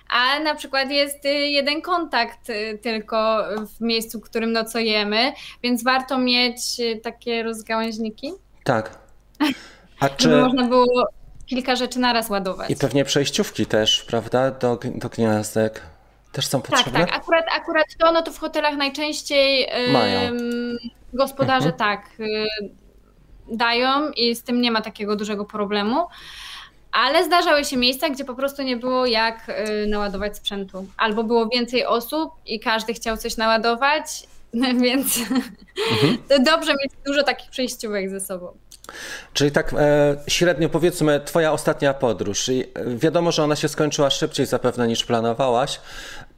a 0.08 0.40
na 0.40 0.54
przykład 0.54 0.90
jest 0.90 1.24
y, 1.24 1.28
jeden 1.28 1.82
kontakt 1.82 2.50
y, 2.50 2.78
tylko 2.82 3.44
w 3.76 3.80
miejscu, 3.80 4.20
w 4.20 4.22
którym 4.22 4.52
nocujemy, 4.52 5.32
więc 5.62 5.84
warto 5.84 6.18
mieć 6.18 6.58
y, 6.80 7.00
takie 7.00 7.42
rozgałęźniki. 7.42 8.32
Tak. 8.64 8.98
A 10.00 10.08
czy... 10.16 10.22
Żeby 10.22 10.42
można 10.42 10.64
było 10.64 11.08
kilka 11.46 11.76
rzeczy 11.76 11.98
naraz 11.98 12.30
ładować. 12.30 12.70
I 12.70 12.76
pewnie 12.76 13.04
przejściówki 13.04 13.66
też, 13.66 14.04
prawda, 14.04 14.50
do, 14.50 14.78
do 14.94 15.08
gniazdek. 15.08 15.82
Też 16.36 16.46
są 16.46 16.62
potrzebne? 16.62 17.00
Tak, 17.00 17.10
tak. 17.10 17.18
Akurat, 17.18 17.44
akurat 17.56 17.86
to, 17.98 18.12
no 18.12 18.22
to 18.22 18.32
w 18.32 18.38
hotelach 18.38 18.76
najczęściej 18.76 19.68
Mają. 19.92 20.32
gospodarze 21.12 21.68
mhm. 21.68 21.78
tak 21.78 22.10
dają 23.48 24.10
i 24.10 24.34
z 24.34 24.42
tym 24.42 24.60
nie 24.60 24.70
ma 24.70 24.82
takiego 24.82 25.16
dużego 25.16 25.44
problemu. 25.44 26.06
Ale 26.92 27.24
zdarzały 27.24 27.64
się 27.64 27.76
miejsca, 27.76 28.10
gdzie 28.10 28.24
po 28.24 28.34
prostu 28.34 28.62
nie 28.62 28.76
było 28.76 29.06
jak 29.06 29.48
y, 29.48 29.86
naładować 29.86 30.36
sprzętu. 30.36 30.86
Albo 30.96 31.24
było 31.24 31.48
więcej 31.48 31.86
osób 31.86 32.30
i 32.46 32.60
każdy 32.60 32.94
chciał 32.94 33.16
coś 33.16 33.36
naładować, 33.36 34.04
więc 34.84 35.18
mhm. 35.18 36.18
to 36.28 36.38
dobrze 36.38 36.72
mieć 36.72 36.92
dużo 37.06 37.22
takich 37.22 37.50
przejściówek 37.50 38.10
ze 38.10 38.20
sobą. 38.20 38.56
Czyli 39.32 39.52
tak 39.52 39.74
e, 39.78 40.16
średnio 40.28 40.68
powiedzmy, 40.68 41.20
twoja 41.24 41.52
ostatnia 41.52 41.94
podróż. 41.94 42.48
I 42.48 42.64
wiadomo, 42.96 43.32
że 43.32 43.44
ona 43.44 43.56
się 43.56 43.68
skończyła 43.68 44.10
szybciej 44.10 44.46
zapewne 44.46 44.88
niż 44.88 45.04
planowałaś. 45.04 45.80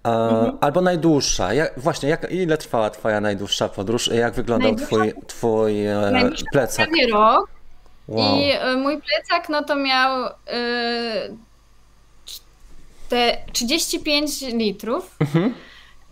Mhm. 0.05 0.59
Albo 0.61 0.81
najdłuższa. 0.81 1.55
Jak, 1.55 1.81
właśnie, 1.81 2.09
jak, 2.09 2.33
ile 2.33 2.59
trwała 2.59 2.91
twoja 2.91 3.21
najdłuższa 3.21 3.69
podróż? 3.69 4.07
Jak 4.07 4.35
wyglądał 4.35 4.75
twój, 4.75 5.13
twój 5.27 5.87
e, 5.87 6.31
plecak? 6.53 6.89
Prawie 6.89 7.07
rok. 7.07 7.51
Wow. 8.09 8.39
I 8.39 8.51
e, 8.51 8.77
mój 8.77 9.03
plecak 9.03 9.49
no 9.49 9.65
to 9.65 9.77
miał 9.77 10.27
y, 10.27 10.31
te 13.09 13.39
35 13.53 14.41
litrów. 14.43 15.17
Mhm. 15.21 15.55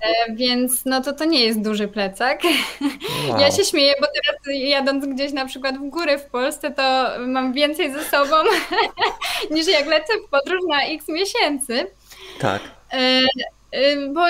E, 0.01 0.35
więc 0.35 0.85
no 0.85 1.01
to 1.01 1.13
to 1.13 1.25
nie 1.25 1.45
jest 1.45 1.63
duży 1.63 1.89
plecak. 1.89 2.41
Wow. 3.29 3.41
Ja 3.41 3.51
się 3.51 3.65
śmieję, 3.65 3.95
bo 4.01 4.07
teraz 4.07 4.41
jadąc 4.69 5.07
gdzieś 5.07 5.33
na 5.33 5.47
przykład 5.47 5.79
w 5.79 5.89
górę 5.89 6.19
w 6.19 6.25
Polsce, 6.25 6.71
to 6.71 7.11
mam 7.27 7.53
więcej 7.53 7.93
ze 7.93 8.05
sobą 8.05 8.37
niż 9.55 9.67
jak 9.67 9.87
lecę 9.87 10.13
w 10.27 10.31
podróż 10.31 10.61
na 10.69 10.83
x 10.83 11.09
miesięcy. 11.09 11.87
Tak. 12.41 12.61
Bo 14.13 14.21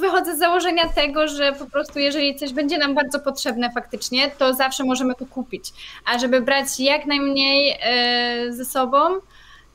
wychodzę 0.00 0.36
z 0.36 0.38
założenia 0.38 0.88
tego, 0.88 1.28
że 1.28 1.52
po 1.52 1.66
prostu 1.66 1.98
jeżeli 1.98 2.36
coś 2.36 2.52
będzie 2.52 2.78
nam 2.78 2.94
bardzo 2.94 3.20
potrzebne 3.20 3.70
faktycznie, 3.72 4.30
to 4.30 4.54
zawsze 4.54 4.84
możemy 4.84 5.14
to 5.14 5.26
kupić. 5.26 5.72
A 6.04 6.18
żeby 6.18 6.40
brać 6.40 6.66
jak 6.78 7.06
najmniej 7.06 7.78
e, 7.80 8.52
ze 8.52 8.64
sobą, 8.64 8.98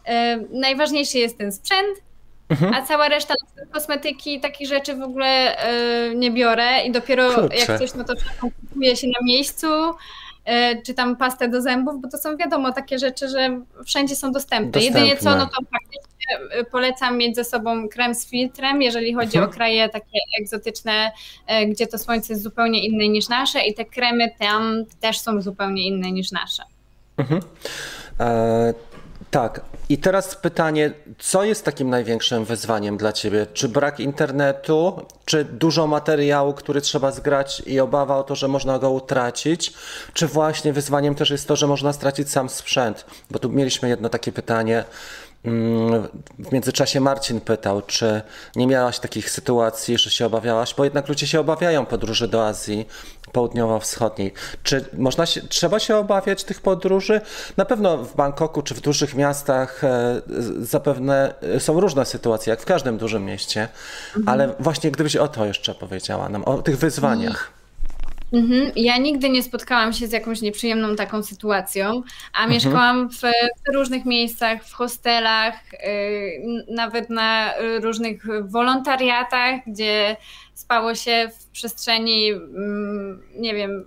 e, 0.05 0.38
najważniejszy 0.38 1.17
jest 1.17 1.38
ten 1.38 1.51
sprzęt, 1.51 2.01
mhm. 2.50 2.73
a 2.73 2.81
cała 2.81 3.09
reszta 3.09 3.33
kosmetyki, 3.71 4.39
takich 4.39 4.67
rzeczy 4.67 4.95
w 4.95 5.01
ogóle 5.01 5.57
e, 5.57 6.15
nie 6.15 6.31
biorę 6.31 6.83
i 6.85 6.91
dopiero 6.91 7.33
Kurczę. 7.33 7.55
jak 7.55 7.79
coś, 7.79 7.93
no 7.93 8.03
to 8.03 8.13
kupuje 8.41 8.95
się 8.95 9.07
na 9.07 9.25
miejscu 9.25 9.67
czy 10.85 10.93
tam 10.93 11.15
pastę 11.15 11.47
do 11.47 11.61
zębów, 11.61 12.01
bo 12.01 12.09
to 12.09 12.17
są 12.17 12.38
wiadomo 12.38 12.73
takie 12.73 13.00
rzeczy, 13.00 13.29
że 13.29 13.61
wszędzie 13.85 14.15
są 14.15 14.31
dostępne. 14.31 14.71
dostępne. 14.71 15.00
Jedynie 15.00 15.21
co, 15.21 15.35
no 15.35 15.45
to 15.45 15.57
faktycznie 15.71 16.10
polecam 16.71 17.17
mieć 17.17 17.35
ze 17.35 17.43
sobą 17.43 17.89
krem 17.89 18.15
z 18.15 18.29
filtrem, 18.29 18.81
jeżeli 18.81 19.13
chodzi 19.13 19.37
mhm. 19.37 19.45
o 19.45 19.53
kraje 19.53 19.89
takie 19.89 20.19
egzotyczne, 20.41 21.11
y, 21.61 21.65
gdzie 21.65 21.87
to 21.87 21.97
słońce 21.97 22.33
jest 22.33 22.43
zupełnie 22.43 22.85
inne 22.85 23.07
niż 23.07 23.29
nasze 23.29 23.65
i 23.65 23.73
te 23.73 23.85
kremy 23.85 24.31
tam 24.39 24.85
też 24.99 25.19
są 25.19 25.41
zupełnie 25.41 25.87
inne 25.87 26.11
niż 26.11 26.31
nasze. 26.31 26.63
Mhm. 27.17 27.41
E, 28.19 28.73
tak. 29.31 29.61
I 29.89 29.97
teraz 29.97 30.35
pytanie, 30.35 30.91
co 31.19 31.43
jest 31.43 31.65
takim 31.65 31.89
największym 31.89 32.45
wyzwaniem 32.45 32.97
dla 32.97 33.13
Ciebie? 33.13 33.47
Czy 33.53 33.69
brak 33.69 33.99
internetu, 33.99 35.05
czy 35.25 35.45
dużo 35.45 35.87
materiału, 35.87 36.53
który 36.53 36.81
trzeba 36.81 37.11
zgrać 37.11 37.63
i 37.65 37.79
obawa 37.79 38.17
o 38.17 38.23
to, 38.23 38.35
że 38.35 38.47
można 38.47 38.79
go 38.79 38.91
utracić? 38.91 39.73
Czy 40.13 40.27
właśnie 40.27 40.73
wyzwaniem 40.73 41.15
też 41.15 41.29
jest 41.29 41.47
to, 41.47 41.55
że 41.55 41.67
można 41.67 41.93
stracić 41.93 42.31
sam 42.31 42.49
sprzęt? 42.49 43.05
Bo 43.31 43.39
tu 43.39 43.49
mieliśmy 43.49 43.89
jedno 43.89 44.09
takie 44.09 44.31
pytanie 44.31 44.83
w 46.39 46.51
międzyczasie 46.51 47.00
Marcin 47.00 47.41
pytał, 47.41 47.81
czy 47.81 48.21
nie 48.55 48.67
miałaś 48.67 49.00
takich 49.00 49.29
sytuacji, 49.29 49.98
że 49.98 50.10
się 50.10 50.25
obawiałaś, 50.25 50.75
bo 50.77 50.83
jednak 50.83 51.07
ludzie 51.07 51.27
się 51.27 51.39
obawiają 51.39 51.86
podróży 51.86 52.27
do 52.27 52.48
Azji 52.48 52.88
Południowo-Wschodniej. 53.31 54.33
Czy 54.63 54.86
można 54.93 55.25
się, 55.25 55.41
trzeba 55.41 55.79
się 55.79 55.95
obawiać 55.95 56.43
tych 56.43 56.62
podróży? 56.62 57.21
Na 57.57 57.65
pewno 57.65 57.98
w 57.98 58.15
Bangkoku 58.15 58.62
czy 58.62 58.75
w 58.75 58.81
dużych 58.81 59.15
miastach 59.15 59.83
e, 59.83 60.21
zapewne 60.60 61.33
są 61.60 61.79
różne 61.79 62.05
sytuacje, 62.05 62.51
jak 62.51 62.62
w 62.62 62.65
każdym 62.65 62.98
dużym 62.98 63.25
mieście, 63.25 63.67
mhm. 64.07 64.29
ale 64.29 64.55
właśnie 64.60 64.91
gdybyś 64.91 65.15
o 65.15 65.27
to 65.27 65.45
jeszcze 65.45 65.75
powiedziała 65.75 66.29
nam, 66.29 66.43
o 66.43 66.62
tych 66.62 66.77
wyzwaniach. 66.77 67.60
Mhm. 68.33 68.71
Ja 68.75 68.97
nigdy 68.97 69.29
nie 69.29 69.43
spotkałam 69.43 69.93
się 69.93 70.07
z 70.07 70.11
jakąś 70.11 70.41
nieprzyjemną 70.41 70.95
taką 70.95 71.23
sytuacją, 71.23 71.89
a 72.33 72.43
mhm. 72.43 72.50
mieszkałam 72.50 73.09
w, 73.09 73.21
w, 73.21 73.73
różnych 73.73 74.05
miejscach, 74.05 74.63
w 74.63 74.73
hostelach, 74.73 75.53
yy, 75.73 76.65
nawet 76.67 77.09
na 77.09 77.53
różnych 77.81 78.23
wolontariatach, 78.50 79.59
gdzie 79.67 80.17
spało 80.53 80.95
się 80.95 81.29
w 81.39 81.47
przestrzeni, 81.51 82.25
yy, 82.25 82.38
nie 83.35 83.55
wiem, 83.55 83.85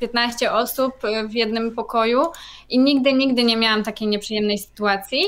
15 0.00 0.52
osób 0.52 0.92
w 1.28 1.34
jednym 1.34 1.74
pokoju 1.74 2.22
i 2.68 2.78
nigdy, 2.78 3.12
nigdy 3.12 3.44
nie 3.44 3.56
miałam 3.56 3.82
takiej 3.82 4.08
nieprzyjemnej 4.08 4.58
sytuacji. 4.58 5.22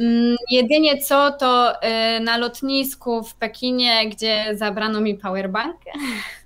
Mm, 0.00 0.36
jedynie 0.50 0.98
co 0.98 1.30
to 1.30 1.72
y, 1.72 2.20
na 2.20 2.36
lotnisku 2.36 3.22
w 3.22 3.34
Pekinie, 3.34 4.08
gdzie 4.08 4.44
zabrano 4.52 5.00
mi 5.00 5.14
powerbank. 5.14 5.76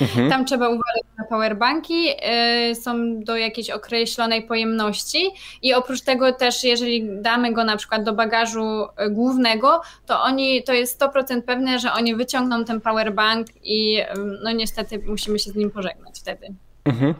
Mhm. 0.00 0.30
Tam 0.30 0.44
trzeba 0.44 0.68
uważać 0.68 1.02
na 1.18 1.24
powerbanki, 1.24 2.04
yy, 2.04 2.74
są 2.74 3.20
do 3.20 3.36
jakiejś 3.36 3.70
określonej 3.70 4.42
pojemności 4.42 5.30
i 5.62 5.74
oprócz 5.74 6.00
tego 6.00 6.32
też, 6.32 6.64
jeżeli 6.64 7.22
damy 7.22 7.52
go 7.52 7.64
na 7.64 7.76
przykład 7.76 8.04
do 8.04 8.12
bagażu 8.12 8.84
y, 8.84 9.10
głównego, 9.10 9.80
to 10.06 10.22
oni, 10.22 10.62
to 10.62 10.72
jest 10.72 11.00
100% 11.00 11.42
pewne, 11.42 11.78
że 11.78 11.92
oni 11.92 12.14
wyciągną 12.14 12.64
ten 12.64 12.80
powerbank 12.80 13.46
i 13.62 13.92
yy, 13.92 14.06
no 14.42 14.52
niestety 14.52 14.98
musimy 14.98 15.38
się 15.38 15.50
z 15.50 15.56
nim 15.56 15.70
pożegnać 15.70 16.20
wtedy. 16.20 16.46
Mhm. 16.84 17.14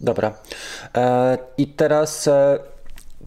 Dobra. 0.00 0.32
E, 0.94 1.38
I 1.58 1.66
teraz 1.66 2.28
e, 2.28 2.58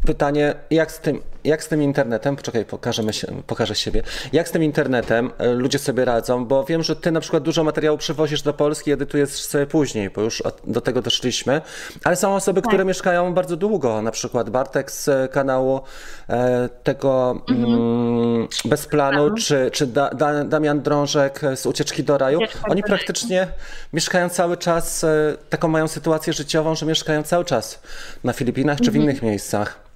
pytanie, 0.05 0.55
jak 0.71 0.91
z 0.91 0.99
tym 0.99 1.21
jak 1.43 1.63
z 1.63 1.67
tym 1.67 1.83
internetem, 1.83 2.35
poczekaj, 2.35 2.65
pokażemy 2.65 3.13
się, 3.13 3.27
pokażę 3.47 3.75
siebie, 3.75 4.03
jak 4.33 4.47
z 4.47 4.51
tym 4.51 4.63
internetem 4.63 5.31
e, 5.37 5.53
ludzie 5.53 5.79
sobie 5.79 6.05
radzą, 6.05 6.45
bo 6.45 6.63
wiem, 6.63 6.83
że 6.83 6.95
ty 6.95 7.11
na 7.11 7.19
przykład 7.19 7.43
dużo 7.43 7.63
materiału 7.63 7.97
przywozisz 7.97 8.41
do 8.41 8.53
Polski, 8.53 8.91
edytujesz 8.91 9.29
sobie 9.29 9.65
później, 9.65 10.09
bo 10.09 10.21
już 10.21 10.43
do 10.67 10.81
tego 10.81 11.01
doszliśmy, 11.01 11.61
ale 12.03 12.15
są 12.15 12.35
osoby, 12.35 12.61
tak. 12.61 12.67
które 12.67 12.85
mieszkają 12.85 13.33
bardzo 13.33 13.57
długo, 13.57 14.01
na 14.01 14.11
przykład 14.11 14.49
Bartek 14.49 14.91
z 14.91 15.31
kanału 15.31 15.81
e, 16.29 16.69
tego 16.83 17.41
mhm. 17.49 17.73
mm, 17.73 18.47
Bez 18.65 18.85
Planu, 18.85 19.35
czy, 19.35 19.69
czy 19.73 19.87
da, 19.87 20.09
da, 20.09 20.43
Damian 20.43 20.81
Drążek 20.81 21.41
z 21.55 21.65
Ucieczki 21.65 22.03
do 22.03 22.17
Raju, 22.17 22.39
oni 22.69 22.83
praktycznie 22.83 23.47
mieszkają 23.93 24.29
cały 24.29 24.57
czas, 24.57 25.03
e, 25.03 25.37
taką 25.49 25.67
mają 25.67 25.87
sytuację 25.87 26.33
życiową, 26.33 26.75
że 26.75 26.85
mieszkają 26.85 27.23
cały 27.23 27.45
czas 27.45 27.81
na 28.23 28.33
Filipinach 28.33 28.77
czy 28.77 28.83
w 28.83 28.87
mhm. 28.87 29.03
innych 29.03 29.21
miejscach. 29.21 29.88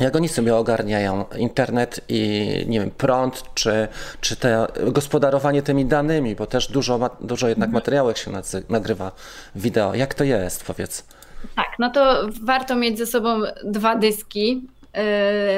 Jak 0.00 0.16
oni 0.16 0.28
sobie 0.28 0.56
ogarniają 0.56 1.24
internet 1.38 2.00
i 2.08 2.48
nie 2.68 2.80
wiem, 2.80 2.90
prąd, 2.90 3.44
czy, 3.54 3.88
czy 4.20 4.36
te 4.36 4.66
gospodarowanie 4.86 5.62
tymi 5.62 5.84
danymi, 5.84 6.34
bo 6.34 6.46
też 6.46 6.68
dużo, 6.68 7.10
dużo 7.20 7.48
jednak 7.48 7.68
mhm. 7.68 7.74
materiałów 7.74 8.18
się 8.18 8.30
nagrywa 8.68 9.12
wideo. 9.54 9.94
Jak 9.94 10.14
to 10.14 10.24
jest, 10.24 10.64
powiedz? 10.64 11.06
Tak, 11.56 11.66
no 11.78 11.90
to 11.90 12.28
warto 12.42 12.76
mieć 12.76 12.98
ze 12.98 13.06
sobą 13.06 13.40
dwa 13.64 13.96
dyski 13.96 14.62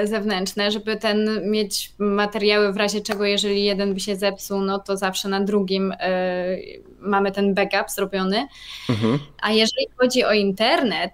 yy, 0.00 0.06
zewnętrzne, 0.06 0.70
żeby 0.70 0.96
ten 0.96 1.50
mieć 1.50 1.92
materiały 1.98 2.72
w 2.72 2.76
razie 2.76 3.00
czego, 3.00 3.24
jeżeli 3.24 3.64
jeden 3.64 3.94
by 3.94 4.00
się 4.00 4.16
zepsuł, 4.16 4.60
no 4.60 4.78
to 4.78 4.96
zawsze 4.96 5.28
na 5.28 5.40
drugim 5.40 5.94
yy, 6.00 6.82
mamy 7.00 7.32
ten 7.32 7.54
backup 7.54 7.90
zrobiony. 7.90 8.48
Mhm. 8.90 9.18
A 9.42 9.50
jeżeli 9.52 9.86
chodzi 9.96 10.24
o 10.24 10.32
internet, 10.32 11.12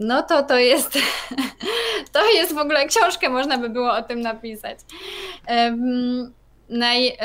no 0.00 0.22
to 0.22 0.42
to 0.42 0.58
jest, 0.58 0.92
to 2.12 2.30
jest 2.30 2.54
w 2.54 2.58
ogóle 2.58 2.86
książkę, 2.86 3.28
można 3.28 3.58
by 3.58 3.68
było 3.68 3.92
o 3.92 4.02
tym 4.02 4.20
napisać. 4.20 4.78
Naj, 6.68 7.16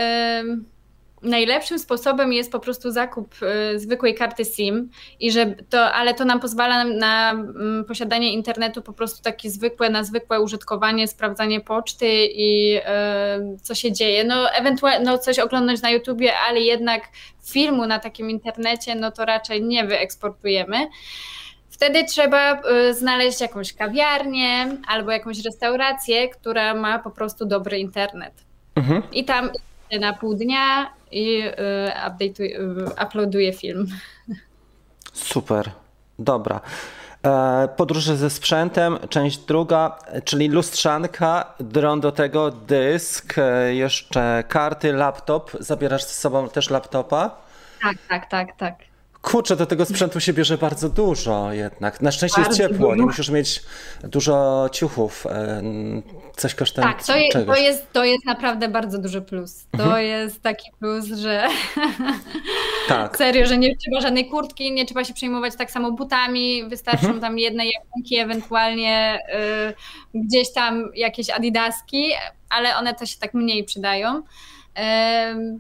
najlepszym 1.22 1.80
sposobem 1.80 2.34
jest 2.34 2.52
po 2.52 2.60
prostu 2.60 2.92
zakup 2.92 3.36
y, 3.74 3.80
zwykłej 3.80 4.16
karty 4.16 4.46
SIM, 4.46 4.90
i 5.20 5.32
że 5.32 5.56
to, 5.70 5.94
ale 5.94 6.14
to 6.14 6.26
nam 6.26 6.40
pozwala 6.40 6.84
na 6.84 7.32
mm, 7.32 7.86
posiadanie 7.86 8.34
internetu 8.34 8.82
po 8.82 8.94
prostu 8.94 9.24
takie 9.24 9.50
zwykłe, 9.50 9.90
na 9.90 10.04
zwykłe 10.04 10.42
użytkowanie, 10.42 11.08
sprawdzanie 11.08 11.62
poczty 11.62 12.08
i 12.36 12.80
co 13.62 13.76
się 13.76 13.92
dzieje. 13.92 14.24
No 14.24 14.52
ewentualnie 14.52 15.06
no, 15.06 15.18
coś 15.18 15.40
oglądać 15.40 15.82
na 15.82 15.90
YouTubie, 15.90 16.34
ale 16.50 16.60
jednak 16.60 17.04
filmu 17.46 17.88
na 17.88 18.00
takim 18.00 18.30
internecie, 18.30 18.96
no 18.96 19.12
to 19.12 19.26
raczej 19.26 19.64
nie 19.64 19.86
wyeksportujemy. 19.86 20.88
Wtedy 21.76 22.06
trzeba 22.06 22.62
y, 22.62 22.94
znaleźć 22.94 23.42
jakąś 23.42 23.74
kawiarnię 23.74 24.78
albo 24.88 25.12
jakąś 25.12 25.40
restaurację, 25.46 26.30
która 26.30 26.74
ma 26.74 27.00
po 27.00 27.12
prostu 27.12 27.46
dobry 27.46 27.80
internet. 27.80 28.34
Mhm. 28.76 29.04
I 29.12 29.26
tam 29.26 29.50
na 30.00 30.14
pół 30.14 30.34
dnia 30.34 30.94
i 31.12 31.42
y, 31.42 32.40
y, 32.40 33.06
uploaduje 33.06 33.54
film. 33.54 33.88
Super, 35.14 35.72
dobra. 36.20 36.62
E, 37.26 37.68
podróże 37.68 38.18
ze 38.18 38.30
sprzętem, 38.30 38.98
część 39.10 39.38
druga, 39.38 40.00
czyli 40.24 40.48
lustrzanka, 40.48 41.54
dron 41.60 42.00
do 42.00 42.12
tego, 42.12 42.52
dysk, 42.52 43.38
e, 43.38 43.76
jeszcze 43.76 44.44
karty, 44.48 44.94
laptop. 44.94 45.52
Zabierasz 45.60 46.04
ze 46.04 46.14
sobą 46.14 46.50
też 46.50 46.70
laptopa? 46.70 47.36
Tak, 47.82 47.98
tak, 48.10 48.30
tak, 48.30 48.58
tak. 48.58 48.95
Kurczę, 49.26 49.56
do 49.56 49.66
tego 49.66 49.86
sprzętu 49.86 50.20
się 50.20 50.34
bierze 50.34 50.58
bardzo 50.58 50.90
dużo 50.90 51.54
jednak. 51.54 52.02
Na 52.02 52.12
szczęście 52.12 52.42
bardzo 52.42 52.64
jest 52.64 52.74
ciepło, 52.74 52.88
dużo. 52.88 52.96
nie 52.96 53.06
musisz 53.06 53.30
mieć 53.30 53.64
dużo 54.04 54.70
ciuchów, 54.72 55.28
coś 56.36 56.56
kosztuje. 56.56 56.88
Tak, 56.88 57.06
to, 57.06 57.18
je, 57.18 57.32
to, 57.32 57.56
jest, 57.56 57.92
to 57.92 58.06
jest 58.06 58.26
naprawdę 58.26 58.70
bardzo 58.70 58.98
duży 58.98 59.22
plus. 59.22 59.68
To 59.78 59.84
mhm. 59.84 60.06
jest 60.06 60.42
taki 60.42 60.72
plus, 60.80 61.06
że 61.06 61.48
tak. 62.88 63.18
serio, 63.18 63.46
że 63.46 63.58
nie 63.58 63.76
trzeba 63.78 64.02
żadnej 64.02 64.30
kurtki, 64.30 64.72
nie 64.72 64.86
trzeba 64.86 65.04
się 65.04 65.14
przejmować 65.14 65.56
tak 65.56 65.72
samo 65.72 65.92
butami, 65.92 66.64
wystarczą 66.70 67.06
mhm. 67.06 67.22
tam 67.22 67.40
jedne 67.40 67.64
japonki, 67.66 68.18
ewentualnie 68.18 69.20
y, 70.14 70.20
gdzieś 70.20 70.54
tam 70.54 70.90
jakieś 70.96 71.30
adidaski, 71.30 72.12
ale 72.50 72.76
one 72.76 72.94
to 72.94 73.06
się 73.06 73.20
tak 73.20 73.34
mniej 73.34 73.64
przydają. 73.64 74.18
Y, 74.18 75.60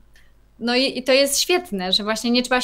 no 0.60 0.76
i, 0.76 0.98
i, 0.98 1.04
to 1.04 1.14
jest 1.14 1.40
świetne, 1.42 1.94
że 1.94 2.04
właśnie 2.04 2.32
nie 2.32 2.44
trzeba. 2.44 2.60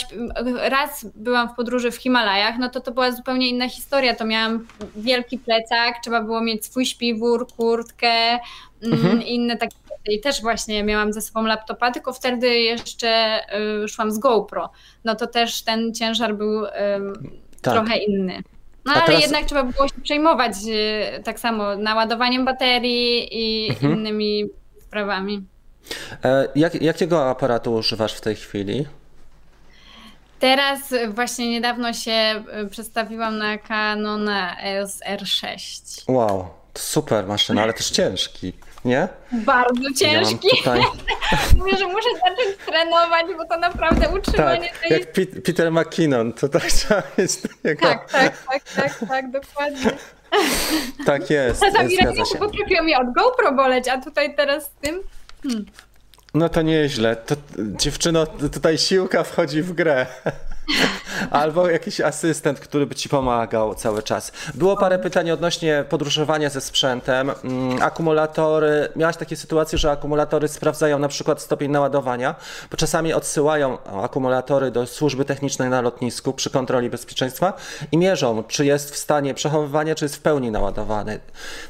Raz 0.69 1.05
byłam 1.15 1.49
w 1.49 1.55
podróży 1.55 1.91
w 1.91 1.95
Himalajach, 1.95 2.55
no 2.59 2.69
to 2.69 2.81
to 2.81 2.91
była 2.91 3.11
zupełnie 3.11 3.49
inna 3.49 3.69
historia. 3.69 4.15
To 4.15 4.25
miałam 4.25 4.67
wielki 4.95 5.37
plecak, 5.37 5.95
trzeba 6.03 6.21
było 6.21 6.41
mieć 6.41 6.65
swój 6.65 6.85
śpiwór, 6.85 7.47
kurtkę, 7.47 8.39
mm, 8.83 8.93
mhm. 8.93 9.21
inne 9.21 9.57
takie. 9.57 9.75
I 10.05 10.19
też 10.19 10.41
właśnie 10.41 10.83
miałam 10.83 11.13
ze 11.13 11.21
sobą 11.21 11.43
laptopa, 11.43 11.91
tylko 11.91 12.13
wtedy 12.13 12.59
jeszcze 12.59 13.39
y, 13.83 13.87
szłam 13.87 14.11
z 14.11 14.19
GoPro. 14.19 14.69
No 15.03 15.15
to 15.15 15.27
też 15.27 15.63
ten 15.63 15.93
ciężar 15.93 16.35
był 16.35 16.65
y, 16.65 16.69
tak. 17.61 17.73
trochę 17.73 17.97
inny. 17.97 18.43
No 18.85 18.93
ale 18.93 19.05
teraz... 19.05 19.21
jednak 19.21 19.45
trzeba 19.45 19.63
było 19.63 19.87
się 19.87 20.01
przejmować 20.03 20.53
y, 20.67 21.23
tak 21.23 21.39
samo 21.39 21.75
naładowaniem 21.75 22.45
baterii 22.45 23.27
i 23.31 23.69
mhm. 23.69 23.93
innymi 23.93 24.45
sprawami. 24.79 25.43
E, 26.23 26.47
jak, 26.55 26.81
jakiego 26.81 27.29
aparatu 27.29 27.73
używasz 27.73 28.13
w 28.13 28.21
tej 28.21 28.35
chwili? 28.35 28.85
Teraz 30.39 30.79
właśnie 31.09 31.51
niedawno 31.51 31.93
się 31.93 32.11
e, 32.11 32.43
przedstawiłam 32.69 33.37
na 33.37 33.57
Canona 33.57 34.61
EOS 34.61 34.99
R6. 34.99 35.81
Wow, 36.07 36.49
super 36.73 37.27
maszyna, 37.27 37.61
ale 37.61 37.73
też 37.73 37.89
ciężki, 37.89 38.53
nie? 38.85 39.07
Bardzo 39.31 39.93
ciężki. 39.99 40.47
Ja 40.47 40.57
tutaj... 40.57 40.81
Mówię, 41.57 41.77
że 41.77 41.87
muszę 41.87 42.09
zacząć 42.13 42.57
trenować, 42.65 43.25
bo 43.37 43.45
to 43.45 43.57
naprawdę 43.57 44.09
utrzymanie 44.09 44.69
tak, 44.69 44.79
tej... 44.79 44.99
jak 44.99 45.43
Peter 45.43 45.71
McKinnon, 45.71 46.33
to 46.33 46.49
tak 46.49 46.63
trzeba 46.77 47.03
mieć 47.17 47.31
jego... 47.63 47.87
Tak, 47.87 48.11
tak, 48.11 48.33
tak, 48.47 48.63
tak, 48.63 49.09
tak, 49.09 49.31
dokładnie. 49.31 49.91
Tak 51.05 51.29
jest. 51.29 51.61
Czasami 51.61 51.97
ręce 51.97 52.37
potrafią 52.39 52.83
mi 52.83 52.95
od 52.95 53.13
GoPro 53.13 53.51
boleć, 53.51 53.87
a 53.87 54.01
tutaj 54.01 54.35
teraz 54.35 54.63
z 54.63 54.69
tym... 54.69 54.99
Hmm. 55.43 55.65
No 56.33 56.49
to 56.49 56.61
nieźle. 56.61 57.15
To, 57.15 57.35
dziewczyno, 57.59 58.27
tutaj 58.27 58.77
siłka 58.77 59.23
wchodzi 59.23 59.61
w 59.61 59.73
grę. 59.73 60.05
Albo 61.31 61.69
jakiś 61.69 62.01
asystent, 62.01 62.59
który 62.59 62.85
by 62.85 62.95
ci 62.95 63.09
pomagał 63.09 63.75
cały 63.75 64.03
czas. 64.03 64.31
Było 64.53 64.77
parę 64.77 64.99
pytań 64.99 65.31
odnośnie 65.31 65.85
podróżowania 65.89 66.49
ze 66.49 66.61
sprzętem. 66.61 67.31
Mm, 67.43 67.81
akumulatory. 67.81 68.89
Miałaś 68.95 69.17
takie 69.17 69.35
sytuacje, 69.35 69.77
że 69.77 69.91
akumulatory 69.91 70.47
sprawdzają 70.47 70.99
na 70.99 71.07
przykład 71.07 71.41
stopień 71.41 71.71
naładowania, 71.71 72.35
bo 72.71 72.77
czasami 72.77 73.13
odsyłają 73.13 73.77
akumulatory 74.03 74.71
do 74.71 74.87
służby 74.87 75.25
technicznej 75.25 75.69
na 75.69 75.81
lotnisku 75.81 76.33
przy 76.33 76.49
kontroli 76.49 76.89
bezpieczeństwa 76.89 77.53
i 77.91 77.97
mierzą, 77.97 78.43
czy 78.43 78.65
jest 78.65 78.91
w 78.91 78.97
stanie 78.97 79.33
przechowywania, 79.33 79.95
czy 79.95 80.05
jest 80.05 80.15
w 80.15 80.21
pełni 80.21 80.51
naładowany. 80.51 81.19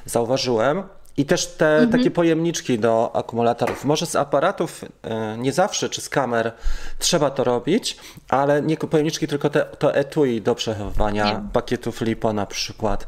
Zauważyłem, 0.05 0.83
i 1.17 1.25
też 1.25 1.47
te 1.47 1.73
mhm. 1.73 1.91
takie 1.91 2.11
pojemniczki 2.11 2.79
do 2.79 3.15
akumulatorów. 3.15 3.85
Może 3.85 4.05
z 4.05 4.15
aparatów 4.15 4.85
e, 5.03 5.37
nie 5.37 5.53
zawsze, 5.53 5.89
czy 5.89 6.01
z 6.01 6.09
kamer 6.09 6.51
trzeba 6.99 7.29
to 7.29 7.43
robić, 7.43 7.97
ale 8.29 8.61
nie 8.61 8.77
pojemniczki, 8.77 9.27
tylko 9.27 9.49
te, 9.49 9.65
to 9.65 9.95
etui 9.95 10.41
do 10.41 10.55
przechowywania 10.55 11.25
nie. 11.25 11.49
pakietów 11.53 12.01
LiPo 12.01 12.33
na 12.33 12.45
przykład. 12.45 13.07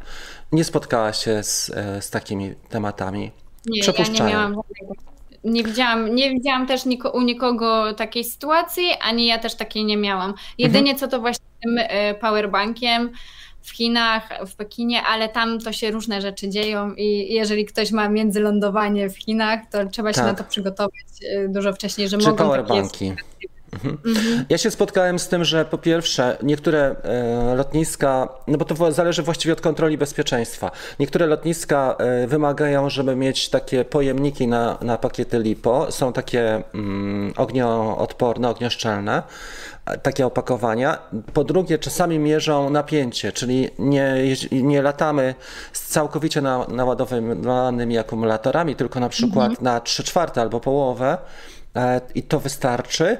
Nie 0.51 0.63
spotkałaś 0.63 1.23
się 1.23 1.43
z, 1.43 1.69
e, 1.69 2.01
z 2.01 2.09
takimi 2.09 2.55
tematami? 2.69 3.31
Nie, 3.65 3.81
ja 3.97 4.05
nie 4.07 4.31
miałam 4.31 4.55
nie 5.43 5.63
widziałam, 5.63 6.15
nie 6.15 6.29
widziałam 6.29 6.67
też 6.67 6.85
niko, 6.85 7.11
u 7.11 7.21
nikogo 7.21 7.93
takiej 7.93 8.23
sytuacji, 8.23 8.83
ani 9.01 9.25
ja 9.25 9.39
też 9.39 9.55
takiej 9.55 9.85
nie 9.85 9.97
miałam. 9.97 10.33
Jedynie 10.57 10.91
mhm. 10.91 10.97
co 10.97 11.07
to 11.07 11.21
właśnie 11.21 11.45
tym 11.63 11.77
e, 11.77 12.13
powerbankiem, 12.13 13.11
w 13.63 13.71
Chinach, 13.71 14.29
w 14.47 14.55
Pekinie, 14.55 15.01
ale 15.03 15.29
tam 15.29 15.59
to 15.59 15.73
się 15.73 15.91
różne 15.91 16.21
rzeczy 16.21 16.49
dzieją 16.49 16.93
i 16.93 17.33
jeżeli 17.33 17.65
ktoś 17.65 17.91
ma 17.91 18.09
międzylądowanie 18.09 19.09
w 19.09 19.17
Chinach, 19.17 19.59
to 19.71 19.85
trzeba 19.85 20.13
się 20.13 20.21
tak. 20.21 20.25
na 20.25 20.33
to 20.33 20.43
przygotować 20.43 21.05
y, 21.23 21.49
dużo 21.49 21.73
wcześniej, 21.73 22.09
że 22.09 22.17
Czy 22.17 22.27
mogą 22.27 22.37
powerbanki. 22.37 23.13
Mhm. 23.73 23.97
Mhm. 24.05 24.45
Ja 24.49 24.57
się 24.57 24.71
spotkałem 24.71 25.19
z 25.19 25.27
tym, 25.27 25.43
że 25.43 25.65
po 25.65 25.77
pierwsze, 25.77 26.37
niektóre 26.43 26.95
e, 27.03 27.55
lotniska, 27.55 28.29
no 28.47 28.57
bo 28.57 28.65
to 28.65 28.91
zależy 28.91 29.23
właściwie 29.23 29.53
od 29.53 29.61
kontroli 29.61 29.97
bezpieczeństwa. 29.97 30.71
Niektóre 30.99 31.25
lotniska 31.25 31.95
e, 31.99 32.27
wymagają, 32.27 32.89
żeby 32.89 33.15
mieć 33.15 33.49
takie 33.49 33.85
pojemniki 33.85 34.47
na, 34.47 34.77
na 34.81 34.97
pakiety 34.97 35.39
LiPo. 35.39 35.91
Są 35.91 36.13
takie 36.13 36.63
mm, 36.73 37.33
ognioodporne, 37.37 38.49
ognioszczelne 38.49 39.23
takie 39.85 40.25
opakowania. 40.25 40.97
Po 41.33 41.43
drugie, 41.43 41.79
czasami 41.79 42.19
mierzą 42.19 42.69
napięcie, 42.69 43.31
czyli 43.31 43.69
nie, 43.79 44.15
nie 44.51 44.81
latamy 44.81 45.35
z 45.73 45.87
całkowicie 45.87 46.41
na, 46.41 46.67
naładowanymi 46.67 47.97
akumulatorami, 47.97 48.75
tylko 48.75 48.99
na 48.99 49.09
przykład 49.09 49.49
mhm. 49.49 49.63
na 49.63 49.81
3 49.81 50.03
czwarte 50.03 50.41
albo 50.41 50.59
połowę 50.59 51.17
e, 51.75 52.01
i 52.15 52.23
to 52.23 52.39
wystarczy. 52.39 53.17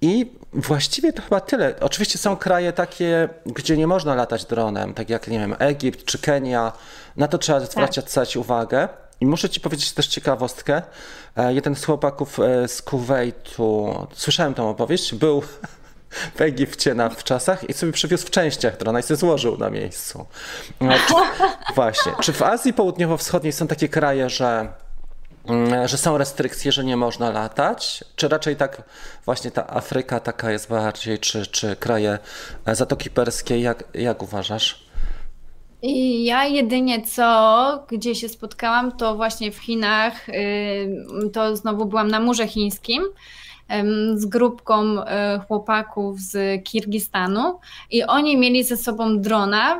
I 0.00 0.32
właściwie 0.52 1.12
to 1.12 1.22
chyba 1.22 1.40
tyle. 1.40 1.74
Oczywiście 1.80 2.18
są 2.18 2.36
kraje 2.36 2.72
takie, 2.72 3.28
gdzie 3.46 3.76
nie 3.76 3.86
można 3.86 4.14
latać 4.14 4.44
dronem, 4.44 4.94
tak 4.94 5.10
jak 5.10 5.28
nie 5.28 5.38
wiem, 5.38 5.56
Egipt 5.58 6.04
czy 6.04 6.18
Kenia. 6.18 6.72
Na 7.16 7.28
to 7.28 7.38
trzeba 7.38 7.60
zwracać 7.60 8.14
tak. 8.14 8.36
uwagę 8.36 8.88
I 9.20 9.26
muszę 9.26 9.48
ci 9.48 9.60
powiedzieć 9.60 9.92
też 9.92 10.06
ciekawostkę. 10.06 10.82
E, 11.36 11.54
jeden 11.54 11.74
z 11.76 11.84
chłopaków 11.84 12.40
e, 12.40 12.68
z 12.68 12.82
Kuwejtu, 12.82 13.94
słyszałem 14.14 14.54
tą 14.54 14.70
opowieść, 14.70 15.14
był 15.14 15.42
w 16.34 16.40
Egipcie 16.40 16.94
na, 16.94 17.08
w 17.08 17.24
czasach 17.24 17.70
i 17.70 17.72
sobie 17.72 17.92
przywiózł 17.92 18.26
w 18.26 18.30
częściach 18.30 18.76
drona 18.76 19.00
i 19.00 19.02
sobie 19.02 19.18
złożył 19.18 19.58
na 19.58 19.70
miejscu. 19.70 20.26
No, 20.80 20.94
czy, 21.08 21.14
właśnie. 21.74 22.12
Czy 22.20 22.32
w 22.32 22.42
Azji 22.42 22.72
Południowo-Wschodniej 22.72 23.52
są 23.52 23.66
takie 23.66 23.88
kraje, 23.88 24.30
że 24.30 24.68
mm, 25.48 25.88
że 25.88 25.98
są 25.98 26.18
restrykcje, 26.18 26.72
że 26.72 26.84
nie 26.84 26.96
można 26.96 27.30
latać? 27.30 28.04
Czy 28.16 28.28
raczej 28.28 28.56
tak 28.56 28.82
właśnie 29.24 29.50
ta 29.50 29.70
Afryka 29.70 30.20
taka 30.20 30.50
jest 30.50 30.68
bardziej, 30.68 31.18
czy, 31.18 31.46
czy 31.46 31.76
kraje 31.76 32.18
Zatoki 32.66 33.10
Perskiej, 33.10 33.62
jak, 33.62 33.84
jak 33.94 34.22
uważasz? 34.22 34.90
I 35.82 36.24
ja 36.24 36.44
jedynie 36.44 37.02
co, 37.02 37.84
gdzie 37.88 38.14
się 38.14 38.28
spotkałam, 38.28 38.92
to 38.92 39.16
właśnie 39.16 39.52
w 39.52 39.58
Chinach, 39.58 40.26
to 41.32 41.56
znowu 41.56 41.86
byłam 41.86 42.08
na 42.08 42.20
Murze 42.20 42.48
Chińskim 42.48 43.02
z 44.14 44.26
grupką 44.26 44.82
y, 44.82 45.06
chłopaków 45.48 46.20
z 46.20 46.64
Kirgistanu 46.64 47.60
i 47.90 48.02
oni 48.02 48.36
mieli 48.36 48.64
ze 48.64 48.76
sobą 48.76 49.20
drona 49.20 49.78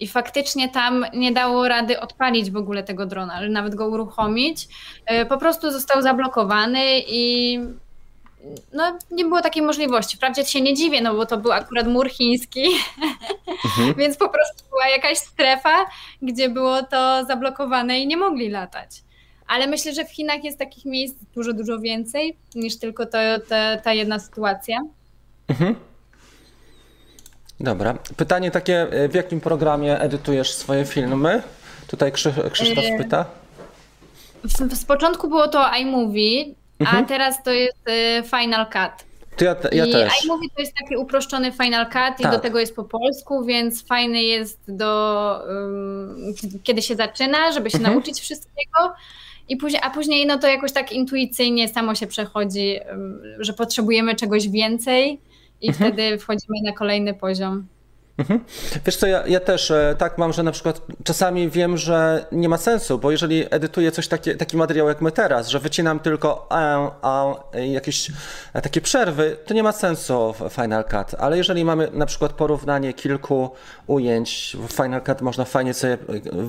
i 0.00 0.08
faktycznie 0.08 0.68
tam 0.68 1.06
nie 1.14 1.32
dało 1.32 1.68
rady 1.68 2.00
odpalić 2.00 2.50
w 2.50 2.56
ogóle 2.56 2.82
tego 2.82 3.06
drona, 3.06 3.34
ale 3.34 3.48
nawet 3.48 3.74
go 3.74 3.88
uruchomić. 3.88 4.68
Y, 5.22 5.26
po 5.26 5.38
prostu 5.38 5.70
został 5.70 6.02
zablokowany 6.02 6.84
i 7.08 7.58
no, 8.72 8.98
nie 9.10 9.24
było 9.24 9.42
takiej 9.42 9.62
możliwości. 9.62 10.16
Wprawdzie 10.16 10.44
się 10.44 10.60
nie 10.60 10.74
dziwię, 10.74 11.00
no 11.00 11.14
bo 11.14 11.26
to 11.26 11.36
był 11.36 11.52
akurat 11.52 11.86
mur 11.86 12.10
chiński, 12.10 12.64
mhm. 13.62 13.94
więc 13.98 14.16
po 14.16 14.28
prostu 14.28 14.64
była 14.70 14.88
jakaś 14.88 15.18
strefa, 15.18 15.86
gdzie 16.22 16.48
było 16.48 16.82
to 16.82 17.24
zablokowane 17.24 18.00
i 18.00 18.06
nie 18.06 18.16
mogli 18.16 18.50
latać. 18.50 18.90
Ale 19.52 19.66
myślę, 19.66 19.94
że 19.94 20.04
w 20.04 20.10
Chinach 20.10 20.44
jest 20.44 20.58
takich 20.58 20.84
miejsc 20.84 21.14
dużo, 21.34 21.52
dużo 21.52 21.78
więcej 21.78 22.36
niż 22.54 22.78
tylko 22.78 23.06
to, 23.06 23.18
to 23.48 23.54
ta 23.84 23.92
jedna 23.92 24.18
sytuacja. 24.18 24.80
Mhm. 25.48 25.74
Dobra. 27.60 27.94
Pytanie 28.16 28.50
takie, 28.50 28.86
w 29.08 29.14
jakim 29.14 29.40
programie 29.40 30.00
edytujesz 30.00 30.54
swoje 30.54 30.84
filmy? 30.84 31.42
Tutaj 31.86 32.12
Krzysztof 32.52 32.84
e, 32.84 32.98
pyta. 32.98 33.24
Z 34.74 34.84
początku 34.84 35.28
było 35.28 35.48
to 35.48 35.70
iMovie, 35.80 36.44
mhm. 36.80 37.04
a 37.04 37.08
teraz 37.08 37.42
to 37.42 37.50
jest 37.50 37.88
e, 37.88 38.22
Final 38.22 38.66
Cut. 38.66 39.06
To 39.36 39.44
ja, 39.44 39.56
ja 39.72 39.86
I 39.86 39.92
też. 39.92 40.24
iMovie 40.24 40.48
to 40.56 40.62
jest 40.62 40.74
taki 40.80 40.96
uproszczony 40.96 41.52
Final 41.52 41.84
Cut 41.86 41.92
tak. 41.94 42.20
i 42.20 42.22
do 42.22 42.30
tak. 42.30 42.40
tego 42.40 42.58
jest 42.58 42.76
po 42.76 42.84
polsku, 42.84 43.44
więc 43.44 43.86
fajny 43.86 44.22
jest 44.22 44.58
do 44.68 45.44
um, 45.46 46.34
kiedy 46.62 46.82
się 46.82 46.96
zaczyna, 46.96 47.52
żeby 47.52 47.70
się 47.70 47.78
mhm. 47.78 47.94
nauczyć 47.94 48.20
wszystkiego. 48.20 48.94
I 49.52 49.56
później, 49.56 49.82
a 49.84 49.90
później 49.90 50.26
no 50.26 50.38
to 50.38 50.46
jakoś 50.46 50.72
tak 50.72 50.92
intuicyjnie 50.92 51.68
samo 51.68 51.94
się 51.94 52.06
przechodzi, 52.06 52.78
że 53.38 53.52
potrzebujemy 53.52 54.14
czegoś 54.14 54.48
więcej 54.48 55.20
i 55.60 55.68
mhm. 55.68 55.92
wtedy 55.92 56.18
wchodzimy 56.18 56.56
na 56.64 56.72
kolejny 56.72 57.14
poziom. 57.14 57.66
Mhm. 58.22 58.44
Wiesz 58.86 58.96
co, 58.96 59.06
ja, 59.06 59.26
ja, 59.26 59.40
też 59.40 59.70
e, 59.70 59.94
tak 59.98 60.18
mam, 60.18 60.32
że 60.32 60.42
na 60.42 60.52
przykład 60.52 60.80
czasami 61.04 61.50
wiem, 61.50 61.76
że 61.76 62.26
nie 62.32 62.48
ma 62.48 62.58
sensu, 62.58 62.98
bo 62.98 63.10
jeżeli 63.10 63.44
edytuję 63.50 63.92
coś 63.92 64.08
takie, 64.08 64.36
taki 64.36 64.56
materiał 64.56 64.88
jak 64.88 65.00
my 65.00 65.12
teraz, 65.12 65.48
że 65.48 65.60
wycinam 65.60 66.00
tylko 66.00 66.46
a, 66.50 66.90
a, 67.02 67.34
jakieś 67.58 68.10
e, 68.54 68.62
takie 68.62 68.80
przerwy, 68.80 69.36
to 69.46 69.54
nie 69.54 69.62
ma 69.62 69.72
sensu 69.72 70.32
w 70.32 70.52
Final 70.54 70.84
Cut, 70.84 71.14
ale 71.18 71.36
jeżeli 71.36 71.64
mamy 71.64 71.88
na 71.92 72.06
przykład 72.06 72.32
porównanie 72.32 72.92
kilku 72.92 73.50
ujęć, 73.86 74.56
w 74.68 74.72
Final 74.72 75.02
Cut 75.02 75.20
można 75.20 75.44
fajnie 75.44 75.74
sobie 75.74 75.98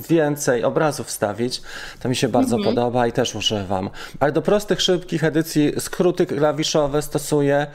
więcej 0.09 0.63
obrazów 0.63 1.07
wstawić, 1.07 1.61
to 1.99 2.09
mi 2.09 2.15
się 2.15 2.27
bardzo 2.27 2.55
mhm. 2.55 2.75
podoba 2.75 3.07
i 3.07 3.11
też 3.11 3.35
używam. 3.35 3.89
Ale 4.19 4.31
do 4.31 4.41
prostych, 4.41 4.81
szybkich 4.81 5.23
edycji 5.23 5.73
skróty 5.79 6.25
klawiszowe 6.25 7.01
stosuję 7.01 7.67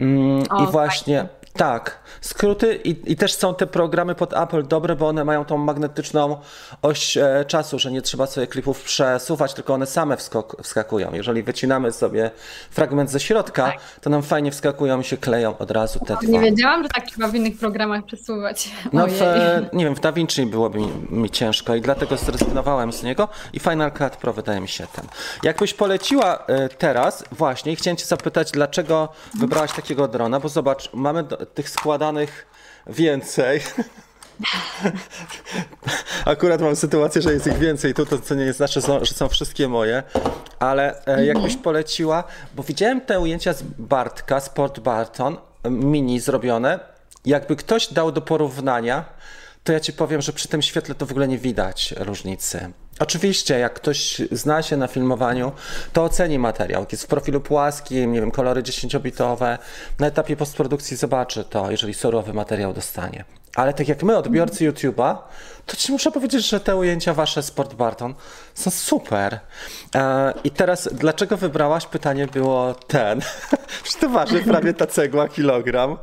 mm, 0.00 0.44
o, 0.50 0.64
i 0.64 0.72
właśnie... 0.72 1.16
Fajnie 1.16 1.43
tak, 1.56 1.98
skróty 2.20 2.80
i, 2.84 3.12
i, 3.12 3.16
też 3.16 3.34
są 3.34 3.54
te 3.54 3.66
programy 3.66 4.14
pod 4.14 4.36
Apple 4.36 4.66
dobre, 4.66 4.96
bo 4.96 5.08
one 5.08 5.24
mają 5.24 5.44
tą 5.44 5.58
magnetyczną 5.58 6.36
oś 6.82 7.16
e, 7.16 7.44
czasu, 7.48 7.78
że 7.78 7.92
nie 7.92 8.02
trzeba 8.02 8.26
sobie 8.26 8.46
klipów 8.46 8.82
przesuwać, 8.82 9.54
tylko 9.54 9.74
one 9.74 9.86
same 9.86 10.16
wskok, 10.16 10.62
wskakują. 10.62 11.12
Jeżeli 11.12 11.42
wycinamy 11.42 11.92
sobie 11.92 12.30
fragment 12.70 13.10
ze 13.10 13.20
środka, 13.20 13.64
tak. 13.64 13.80
to 14.00 14.10
nam 14.10 14.22
fajnie 14.22 14.50
wskakują 14.50 15.00
i 15.00 15.04
się 15.04 15.16
kleją 15.16 15.58
od 15.58 15.70
razu 15.70 15.98
te 15.98 16.16
dwa. 16.16 16.32
Nie 16.32 16.40
wiedziałam, 16.40 16.82
że 16.82 16.88
tak 16.88 17.06
trzeba 17.06 17.28
w 17.28 17.34
innych 17.34 17.58
programach 17.58 18.04
przesuwać. 18.04 18.70
No, 18.92 19.06
w, 19.06 19.20
nie 19.72 19.84
wiem, 19.84 19.94
w 19.94 20.00
DaVinci 20.00 20.46
byłoby 20.46 20.78
mi, 20.78 20.88
mi, 21.10 21.30
ciężko 21.30 21.74
i 21.74 21.80
dlatego 21.80 22.16
zrezygnowałem 22.16 22.92
z 22.92 23.02
niego 23.02 23.28
i 23.52 23.60
Final 23.60 23.92
Cut 23.92 24.16
Pro 24.16 24.32
wydaje 24.32 24.60
mi 24.60 24.68
się 24.68 24.86
ten. 24.86 25.06
Jakbyś 25.42 25.74
poleciła 25.74 26.38
e, 26.46 26.68
teraz 26.68 27.24
właśnie, 27.32 27.76
chciałem 27.76 27.96
cię 27.96 28.06
zapytać, 28.06 28.50
dlaczego 28.50 29.08
wybrałaś 29.38 29.72
takiego 29.72 30.08
drona, 30.08 30.40
bo 30.40 30.48
zobacz, 30.48 30.90
mamy 30.92 31.22
do, 31.22 31.43
tych 31.46 31.70
składanych 31.70 32.46
więcej. 32.86 33.60
Akurat 36.24 36.60
mam 36.60 36.76
sytuację, 36.76 37.22
że 37.22 37.32
jest 37.32 37.46
ich 37.46 37.58
więcej 37.58 37.94
tu, 37.94 38.06
to 38.06 38.18
co 38.18 38.34
nie 38.34 38.52
znaczy, 38.52 38.80
że 38.80 39.14
są 39.14 39.28
wszystkie 39.28 39.68
moje, 39.68 40.02
ale 40.58 41.06
e, 41.06 41.26
jakbyś 41.26 41.56
poleciła, 41.56 42.24
bo 42.54 42.62
widziałem 42.62 43.00
te 43.00 43.20
ujęcia 43.20 43.52
z 43.52 43.62
Bartka, 43.62 44.40
Sport 44.40 44.80
Barton, 44.80 45.36
mini 45.64 46.20
zrobione. 46.20 46.80
Jakby 47.24 47.56
ktoś 47.56 47.92
dał 47.92 48.12
do 48.12 48.20
porównania, 48.20 49.04
to 49.64 49.72
ja 49.72 49.80
ci 49.80 49.92
powiem, 49.92 50.22
że 50.22 50.32
przy 50.32 50.48
tym 50.48 50.62
świetle 50.62 50.94
to 50.94 51.06
w 51.06 51.10
ogóle 51.10 51.28
nie 51.28 51.38
widać 51.38 51.94
różnicy. 51.98 52.72
Oczywiście, 52.98 53.58
jak 53.58 53.74
ktoś 53.74 54.22
zna 54.32 54.62
się 54.62 54.76
na 54.76 54.86
filmowaniu, 54.86 55.52
to 55.92 56.04
oceni 56.04 56.38
materiał. 56.38 56.86
Jest 56.92 57.04
w 57.04 57.06
profilu 57.06 57.40
płaskim, 57.40 58.12
nie 58.12 58.20
wiem, 58.20 58.30
kolory 58.30 58.62
10-bitowe. 58.62 59.58
Na 59.98 60.06
etapie 60.06 60.36
postprodukcji 60.36 60.96
zobaczy 60.96 61.44
to, 61.44 61.70
jeżeli 61.70 61.94
surowy 61.94 62.32
materiał 62.32 62.72
dostanie. 62.72 63.24
Ale 63.54 63.74
tak 63.74 63.88
jak 63.88 64.02
my, 64.02 64.16
odbiorcy 64.16 64.70
YouTube'a, 64.70 65.16
to 65.66 65.76
ci 65.76 65.92
muszę 65.92 66.10
powiedzieć, 66.10 66.48
że 66.48 66.60
te 66.60 66.76
ujęcia 66.76 67.14
wasze 67.14 67.42
Sport 67.42 67.74
Barton 67.74 68.14
są 68.54 68.70
super. 68.70 69.38
E, 69.94 70.32
I 70.44 70.50
teraz, 70.50 70.88
dlaczego 70.92 71.36
wybrałaś? 71.36 71.86
Pytanie 71.86 72.26
było 72.26 72.74
ten. 72.74 73.20
Przecież 73.82 74.00
to 74.00 74.08
waży 74.08 74.40
prawie 74.40 74.74
ta 74.74 74.86
cegła 74.86 75.28
kilogram, 75.28 75.96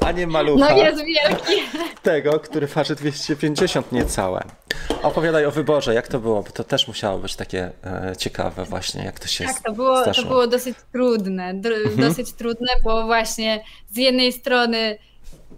a 0.00 0.12
nie 0.12 0.26
malucha. 0.26 0.70
No 0.70 0.76
jest 0.76 1.04
wielki. 1.04 1.62
Tego, 2.02 2.40
który 2.40 2.66
waży 2.66 2.94
250 2.94 3.92
niecałe. 3.92 4.44
Opowiadaj 5.02 5.46
o 5.46 5.50
wyborze, 5.50 5.94
jak 5.94 6.08
to 6.08 6.18
było, 6.18 6.42
bo 6.42 6.50
to 6.50 6.64
też 6.64 6.88
musiało 6.88 7.18
być 7.18 7.36
takie 7.36 7.70
e, 7.84 8.16
ciekawe 8.18 8.64
właśnie, 8.64 9.04
jak 9.04 9.20
to 9.20 9.26
się 9.26 9.44
Tak, 9.44 9.60
to 9.62 9.72
było, 9.72 10.04
to 10.04 10.22
było 10.22 10.46
dosyć 10.46 10.76
trudne, 10.92 11.44
mhm. 11.44 11.96
dosyć 11.96 12.32
trudne, 12.32 12.68
bo 12.84 13.06
właśnie 13.06 13.64
z 13.90 13.96
jednej 13.96 14.32
strony 14.32 14.98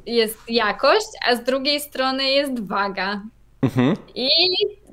jest 0.07 0.39
jakość, 0.49 1.07
a 1.29 1.37
z 1.37 1.45
drugiej 1.45 1.81
strony 1.81 2.31
jest 2.31 2.67
waga. 2.67 3.23
Mhm. 3.63 3.97
I 4.15 4.29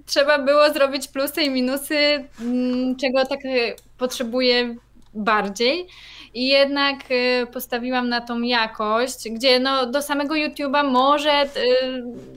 trzeba 0.05 0.39
było 0.39 0.73
zrobić 0.73 1.07
plusy 1.07 1.41
i 1.41 1.49
minusy, 1.49 2.25
mm, 2.41 2.95
czego 2.95 3.25
tak 3.25 3.39
e, 3.45 3.75
potrzebuję 3.97 4.75
bardziej. 5.17 5.87
I 6.33 6.47
jednak 6.47 6.95
e, 7.09 7.45
postawiłam 7.47 8.09
na 8.09 8.21
tą 8.21 8.41
jakość, 8.41 9.29
gdzie 9.29 9.59
no 9.59 9.85
do 9.85 10.01
samego 10.01 10.35
YouTube'a 10.35 10.91
może 10.91 11.31
e, 11.31 11.47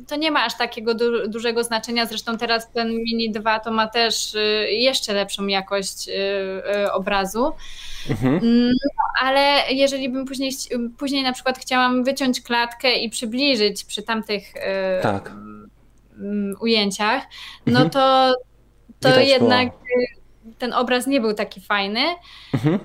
to 0.08 0.16
nie 0.16 0.30
ma 0.30 0.44
aż 0.44 0.56
takiego 0.56 0.94
du 0.94 1.28
dużego 1.28 1.64
znaczenia. 1.64 2.06
Zresztą 2.06 2.38
teraz 2.38 2.70
ten 2.70 2.88
Mini 2.88 3.30
2 3.30 3.60
to 3.60 3.72
ma 3.72 3.86
też 3.86 4.36
jeszcze 4.68 5.12
lepszą 5.12 5.46
jakość 5.46 6.10
obrazu. 6.92 7.52
Mhm. 8.10 8.34
Mm, 8.34 8.68
no, 8.68 9.04
ale 9.22 9.62
jeżeli 9.70 10.08
bym 10.08 10.24
później, 10.24 10.52
później 10.98 11.22
na 11.22 11.32
przykład 11.32 11.58
chciałam 11.58 12.04
wyciąć 12.04 12.40
klatkę 12.40 12.98
i 12.98 13.10
przybliżyć 13.10 13.84
przy 13.84 14.02
tamtych 14.02 14.52
tak. 15.02 15.32
Mm, 16.18 16.56
ujęciach, 16.60 17.22
no 17.66 17.80
mhm. 17.80 17.90
to, 17.90 18.34
to 19.00 19.20
jednak 19.20 19.68
było. 19.68 20.19
Ten 20.60 20.72
obraz 20.72 21.06
nie 21.06 21.20
był 21.20 21.34
taki 21.34 21.60
fajny. 21.60 22.00
Mhm. 22.54 22.78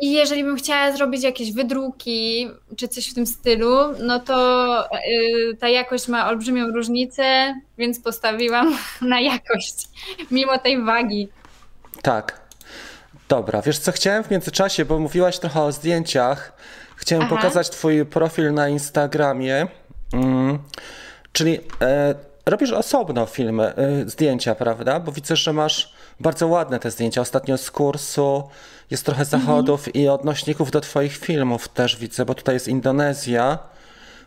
I 0.00 0.12
jeżeli 0.12 0.44
bym 0.44 0.56
chciała 0.56 0.96
zrobić 0.96 1.22
jakieś 1.22 1.52
wydruki 1.52 2.48
czy 2.76 2.88
coś 2.88 3.10
w 3.10 3.14
tym 3.14 3.26
stylu, 3.26 3.76
no 4.02 4.20
to 4.20 4.84
y, 4.94 5.56
ta 5.60 5.68
jakość 5.68 6.08
ma 6.08 6.28
olbrzymią 6.28 6.66
różnicę, 6.66 7.54
więc 7.78 8.00
postawiłam 8.00 8.78
na 9.00 9.20
jakość, 9.20 9.88
mimo 10.30 10.58
tej 10.58 10.84
wagi. 10.84 11.28
Tak. 12.02 12.48
Dobra, 13.28 13.62
wiesz 13.62 13.78
co 13.78 13.92
chciałem 13.92 14.24
w 14.24 14.30
międzyczasie, 14.30 14.84
bo 14.84 14.98
mówiłaś 14.98 15.38
trochę 15.38 15.62
o 15.62 15.72
zdjęciach. 15.72 16.52
Chciałem 16.96 17.24
Aha. 17.26 17.36
pokazać 17.36 17.70
Twój 17.70 18.06
profil 18.06 18.54
na 18.54 18.68
Instagramie. 18.68 19.66
Mm, 20.12 20.58
czyli 21.32 21.58
e, 21.80 22.14
robisz 22.46 22.72
osobno 22.72 23.26
filmy, 23.26 23.72
y, 24.04 24.08
zdjęcia, 24.08 24.54
prawda? 24.54 25.00
Bo 25.00 25.12
widzę, 25.12 25.36
że 25.36 25.52
masz 25.52 25.92
bardzo 26.20 26.48
ładne 26.48 26.78
te 26.78 26.90
zdjęcia. 26.90 27.20
Ostatnio 27.20 27.58
z 27.58 27.70
kursu 27.70 28.42
jest 28.90 29.04
trochę 29.04 29.22
mhm. 29.22 29.40
zachodów 29.40 29.88
mhm. 29.88 30.04
i 30.04 30.08
odnośników 30.08 30.70
do 30.70 30.80
twoich 30.80 31.16
filmów 31.16 31.68
też 31.68 31.96
widzę, 31.96 32.24
bo 32.24 32.34
tutaj 32.34 32.54
jest 32.54 32.68
Indonezja. 32.68 33.58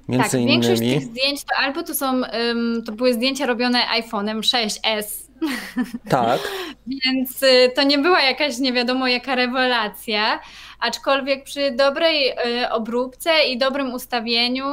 Między 0.07 0.31
tak, 0.31 0.33
innymi. 0.33 0.51
większość 0.51 0.81
tych 0.81 1.03
zdjęć 1.03 1.43
to 1.43 1.55
albo 1.57 1.83
to 1.83 1.93
są, 1.93 2.21
um, 2.21 2.83
to 2.85 2.91
były 2.91 3.13
zdjęcia 3.13 3.45
robione 3.45 3.79
iPhone'em 3.79 4.39
6S 4.39 5.31
Tak. 6.09 6.39
Więc 6.87 7.43
y, 7.43 7.71
to 7.75 7.83
nie 7.83 7.97
była 7.97 8.21
jakaś 8.21 8.57
nie 8.57 8.73
wiadomo 8.73 9.07
jaka 9.07 9.35
rewelacja, 9.35 10.39
aczkolwiek 10.79 11.43
przy 11.43 11.71
dobrej 11.71 12.29
y, 12.29 12.69
obróbce 12.69 13.43
i 13.43 13.57
dobrym 13.57 13.93
ustawieniu 13.93 14.65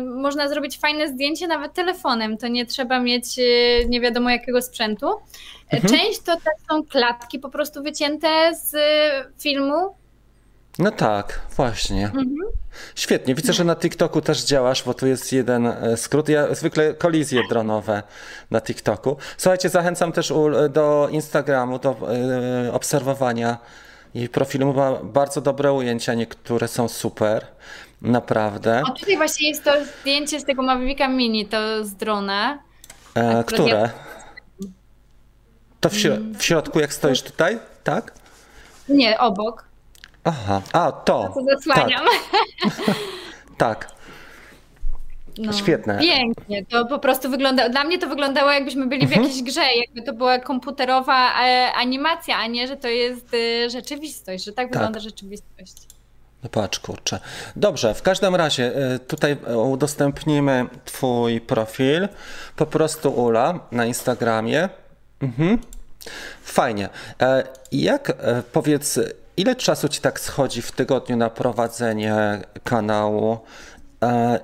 można 0.00 0.48
zrobić 0.48 0.78
fajne 0.78 1.08
zdjęcie 1.08 1.46
nawet 1.46 1.74
telefonem. 1.74 2.38
To 2.38 2.48
nie 2.48 2.66
trzeba 2.66 3.00
mieć 3.00 3.26
nie 3.88 4.00
wiadomo 4.00 4.30
jakiego 4.30 4.62
sprzętu. 4.62 5.06
Mhm. 5.70 5.94
Część 5.94 6.18
to 6.18 6.36
też 6.36 6.54
są 6.70 6.84
klatki 6.84 7.38
po 7.38 7.48
prostu 7.48 7.82
wycięte 7.82 8.54
z 8.54 8.76
filmu, 9.42 9.94
no 10.78 10.90
tak, 10.90 11.40
właśnie. 11.56 12.04
Mhm. 12.04 12.36
Świetnie. 12.94 13.34
Widzę, 13.34 13.52
że 13.52 13.64
na 13.64 13.76
TikToku 13.76 14.20
też 14.20 14.44
działasz, 14.44 14.82
bo 14.82 14.94
tu 14.94 15.06
jest 15.06 15.32
jeden 15.32 15.66
e, 15.66 15.96
skrót. 15.96 16.28
Ja 16.28 16.54
zwykle 16.54 16.94
kolizje 16.94 17.42
dronowe 17.48 18.02
na 18.50 18.60
TikToku. 18.60 19.16
Słuchajcie, 19.36 19.68
zachęcam 19.68 20.12
też 20.12 20.32
do 20.70 21.08
Instagramu, 21.10 21.78
do 21.78 21.96
e, 22.66 22.72
obserwowania 22.72 23.58
jej 24.14 24.28
profilu. 24.28 24.74
Ma 24.74 24.92
bardzo 25.02 25.40
dobre 25.40 25.72
ujęcia, 25.72 26.14
niektóre 26.14 26.68
są 26.68 26.88
super. 26.88 27.46
Naprawdę. 28.02 28.82
O, 28.88 28.90
tutaj 28.90 29.16
właśnie 29.16 29.48
jest 29.48 29.64
to 29.64 29.70
zdjęcie 29.84 30.40
z 30.40 30.44
tego 30.44 30.62
Mavic'a 30.62 31.10
Mini, 31.10 31.46
to 31.46 31.84
z 31.84 31.94
drona. 31.94 32.58
E, 33.14 33.44
które? 33.44 33.90
To 35.80 35.88
w, 35.88 35.94
w 36.38 36.42
środku, 36.42 36.80
jak 36.80 36.94
stoisz 36.94 37.22
tutaj, 37.22 37.58
tak? 37.84 38.12
Nie, 38.88 39.18
obok. 39.18 39.64
Aha, 40.24 40.62
a 40.72 40.92
to. 40.92 41.32
To 41.34 41.40
zasłaniam. 41.56 42.04
Tak. 42.62 42.96
tak. 43.58 43.96
No, 45.38 45.52
Świetne. 45.52 45.98
Pięknie. 46.00 46.66
To 46.66 46.86
po 46.86 46.98
prostu 46.98 47.30
wygląda. 47.30 47.68
Dla 47.68 47.84
mnie 47.84 47.98
to 47.98 48.06
wyglądało, 48.06 48.50
jakbyśmy 48.50 48.86
byli 48.86 49.06
w 49.06 49.10
mhm. 49.10 49.22
jakiejś 49.22 49.42
grze, 49.42 49.60
jakby 49.86 50.02
to 50.02 50.12
była 50.12 50.38
komputerowa 50.38 51.44
e, 51.44 51.72
animacja, 51.72 52.36
a 52.36 52.46
nie, 52.46 52.68
że 52.68 52.76
to 52.76 52.88
jest 52.88 53.34
e, 53.34 53.70
rzeczywistość, 53.70 54.44
że 54.44 54.52
tak, 54.52 54.66
tak. 54.66 54.72
wygląda 54.72 55.00
rzeczywistość. 55.00 55.95
No 56.42 56.48
patrz, 56.50 56.80
kurczę. 56.80 57.20
Dobrze, 57.56 57.94
w 57.94 58.02
każdym 58.02 58.34
razie 58.34 58.76
e, 58.76 58.98
tutaj 58.98 59.36
udostępnimy 59.66 60.66
Twój 60.84 61.40
profil. 61.40 62.08
Po 62.56 62.66
prostu 62.66 63.10
Ula 63.10 63.60
na 63.72 63.84
Instagramie. 63.84 64.68
Mhm. 65.20 65.58
Fajnie. 66.42 66.88
Jak 67.72 68.12
powiedz, 68.52 68.98
Ile 69.36 69.56
czasu 69.56 69.88
ci 69.88 70.00
tak 70.00 70.20
schodzi 70.20 70.62
w 70.62 70.72
tygodniu 70.72 71.16
na 71.16 71.30
prowadzenie 71.30 72.14
kanału 72.64 73.38
e, 74.02 74.40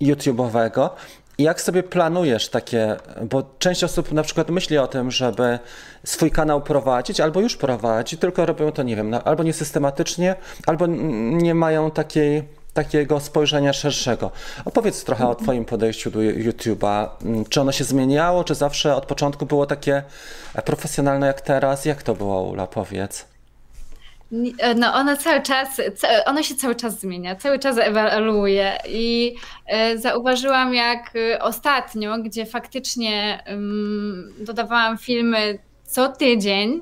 YouTube'owego? 0.00 0.90
I 1.38 1.42
jak 1.42 1.60
sobie 1.60 1.82
planujesz 1.82 2.48
takie, 2.48 2.96
bo 3.22 3.42
część 3.58 3.84
osób 3.84 4.12
na 4.12 4.22
przykład 4.22 4.50
myśli 4.50 4.78
o 4.78 4.86
tym, 4.86 5.10
żeby 5.10 5.58
swój 6.04 6.30
kanał 6.30 6.62
prowadzić, 6.62 7.20
albo 7.20 7.40
już 7.40 7.56
prowadzi, 7.56 8.18
tylko 8.18 8.46
robią 8.46 8.72
to, 8.72 8.82
nie 8.82 8.96
wiem, 8.96 9.14
albo 9.24 9.42
niesystematycznie, 9.42 10.36
albo 10.66 10.86
nie 10.86 11.54
mają 11.54 11.90
takiej, 11.90 12.48
takiego 12.74 13.20
spojrzenia 13.20 13.72
szerszego. 13.72 14.30
Opowiedz 14.64 15.04
trochę 15.04 15.28
o 15.28 15.34
Twoim 15.34 15.64
podejściu 15.64 16.10
do 16.10 16.18
YouTube'a. 16.18 17.08
Czy 17.48 17.60
ono 17.60 17.72
się 17.72 17.84
zmieniało, 17.84 18.44
czy 18.44 18.54
zawsze 18.54 18.96
od 18.96 19.06
początku 19.06 19.46
było 19.46 19.66
takie 19.66 20.02
profesjonalne 20.64 21.26
jak 21.26 21.40
teraz? 21.40 21.84
Jak 21.84 22.02
to 22.02 22.14
było, 22.14 22.42
Ula? 22.42 22.66
Powiedz. 22.66 23.33
E, 24.58 24.74
no 24.74 24.94
ono 24.94 25.16
cały 25.16 25.42
czas, 25.42 25.80
ono 26.26 26.42
się 26.42 26.54
cały 26.54 26.74
czas 26.74 27.00
zmienia, 27.00 27.36
cały 27.36 27.58
czas 27.58 27.78
ewoluuje 27.78 28.78
i 28.88 29.34
e, 29.66 29.98
zauważyłam 29.98 30.74
jak 30.74 31.16
e, 31.16 31.42
ostatnio, 31.42 32.18
gdzie 32.18 32.46
faktycznie 32.46 33.44
dodawałam 34.38 34.98
filmy 34.98 35.58
co 35.84 36.08
tydzień, 36.08 36.80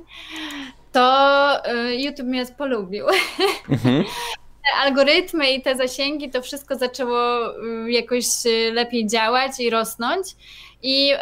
to 0.92 1.48
YouTube 1.96 2.26
mnie 2.28 2.46
polubił. 2.46 3.06
Mhm. 3.68 4.04
Te 4.64 4.78
algorytmy 4.82 5.52
i 5.52 5.62
te 5.62 5.76
zasięgi, 5.76 6.30
to 6.30 6.42
wszystko 6.42 6.76
zaczęło 6.76 7.38
jakoś 7.88 8.24
lepiej 8.72 9.06
działać 9.06 9.60
i 9.60 9.70
rosnąć 9.70 10.26
i 10.82 11.12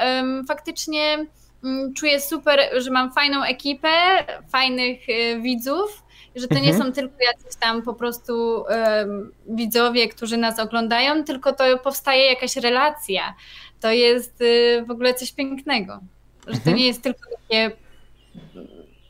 faktycznie 0.49 1.27
mm, 1.65 1.95
czuję 1.95 2.21
super, 2.21 2.61
że 2.77 2.91
mam 2.91 3.13
fajną 3.13 3.43
ekipę, 3.43 4.25
fajnych 4.53 5.01
widzów, 5.43 6.03
że 6.37 6.49
to 6.49 6.55
nie 6.55 6.71
mhm. 6.71 6.79
są 6.79 6.93
tylko 6.93 7.17
jacyś 7.21 7.57
tam 7.61 7.83
po 7.83 7.95
prostu 7.95 8.65
um, 8.69 9.33
widzowie, 9.49 10.09
którzy 10.09 10.37
nas 10.37 10.59
oglądają, 10.59 11.25
tylko 11.25 11.53
to 11.53 11.79
powstaje 11.79 12.27
jakaś 12.27 12.57
relacja. 12.57 13.35
To 13.81 13.93
jest 13.93 14.41
y, 14.41 14.85
w 14.87 14.91
ogóle 14.91 15.15
coś 15.15 15.33
pięknego. 15.33 16.01
Że 16.47 16.53
to 16.53 16.59
mhm. 16.59 16.77
nie 16.77 16.87
jest 16.87 17.03
tylko 17.03 17.31
takie, 17.31 17.71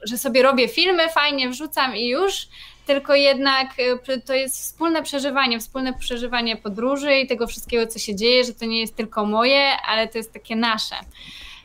że 0.02 0.18
sobie 0.18 0.42
robię 0.42 0.68
filmy, 0.68 1.08
fajnie 1.08 1.50
wrzucam 1.50 1.96
i 1.96 2.08
już, 2.08 2.48
tylko 2.86 3.14
jednak 3.14 3.68
y, 4.08 4.20
to 4.20 4.34
jest 4.34 4.56
wspólne 4.56 5.02
przeżywanie, 5.02 5.60
wspólne 5.60 5.94
przeżywanie 5.94 6.56
podróży 6.56 7.18
i 7.18 7.26
tego 7.26 7.46
wszystkiego, 7.46 7.86
co 7.86 7.98
się 7.98 8.14
dzieje, 8.14 8.44
że 8.44 8.54
to 8.54 8.64
nie 8.64 8.80
jest 8.80 8.96
tylko 8.96 9.26
moje, 9.26 9.76
ale 9.88 10.08
to 10.08 10.18
jest 10.18 10.32
takie 10.32 10.56
nasze. 10.56 10.96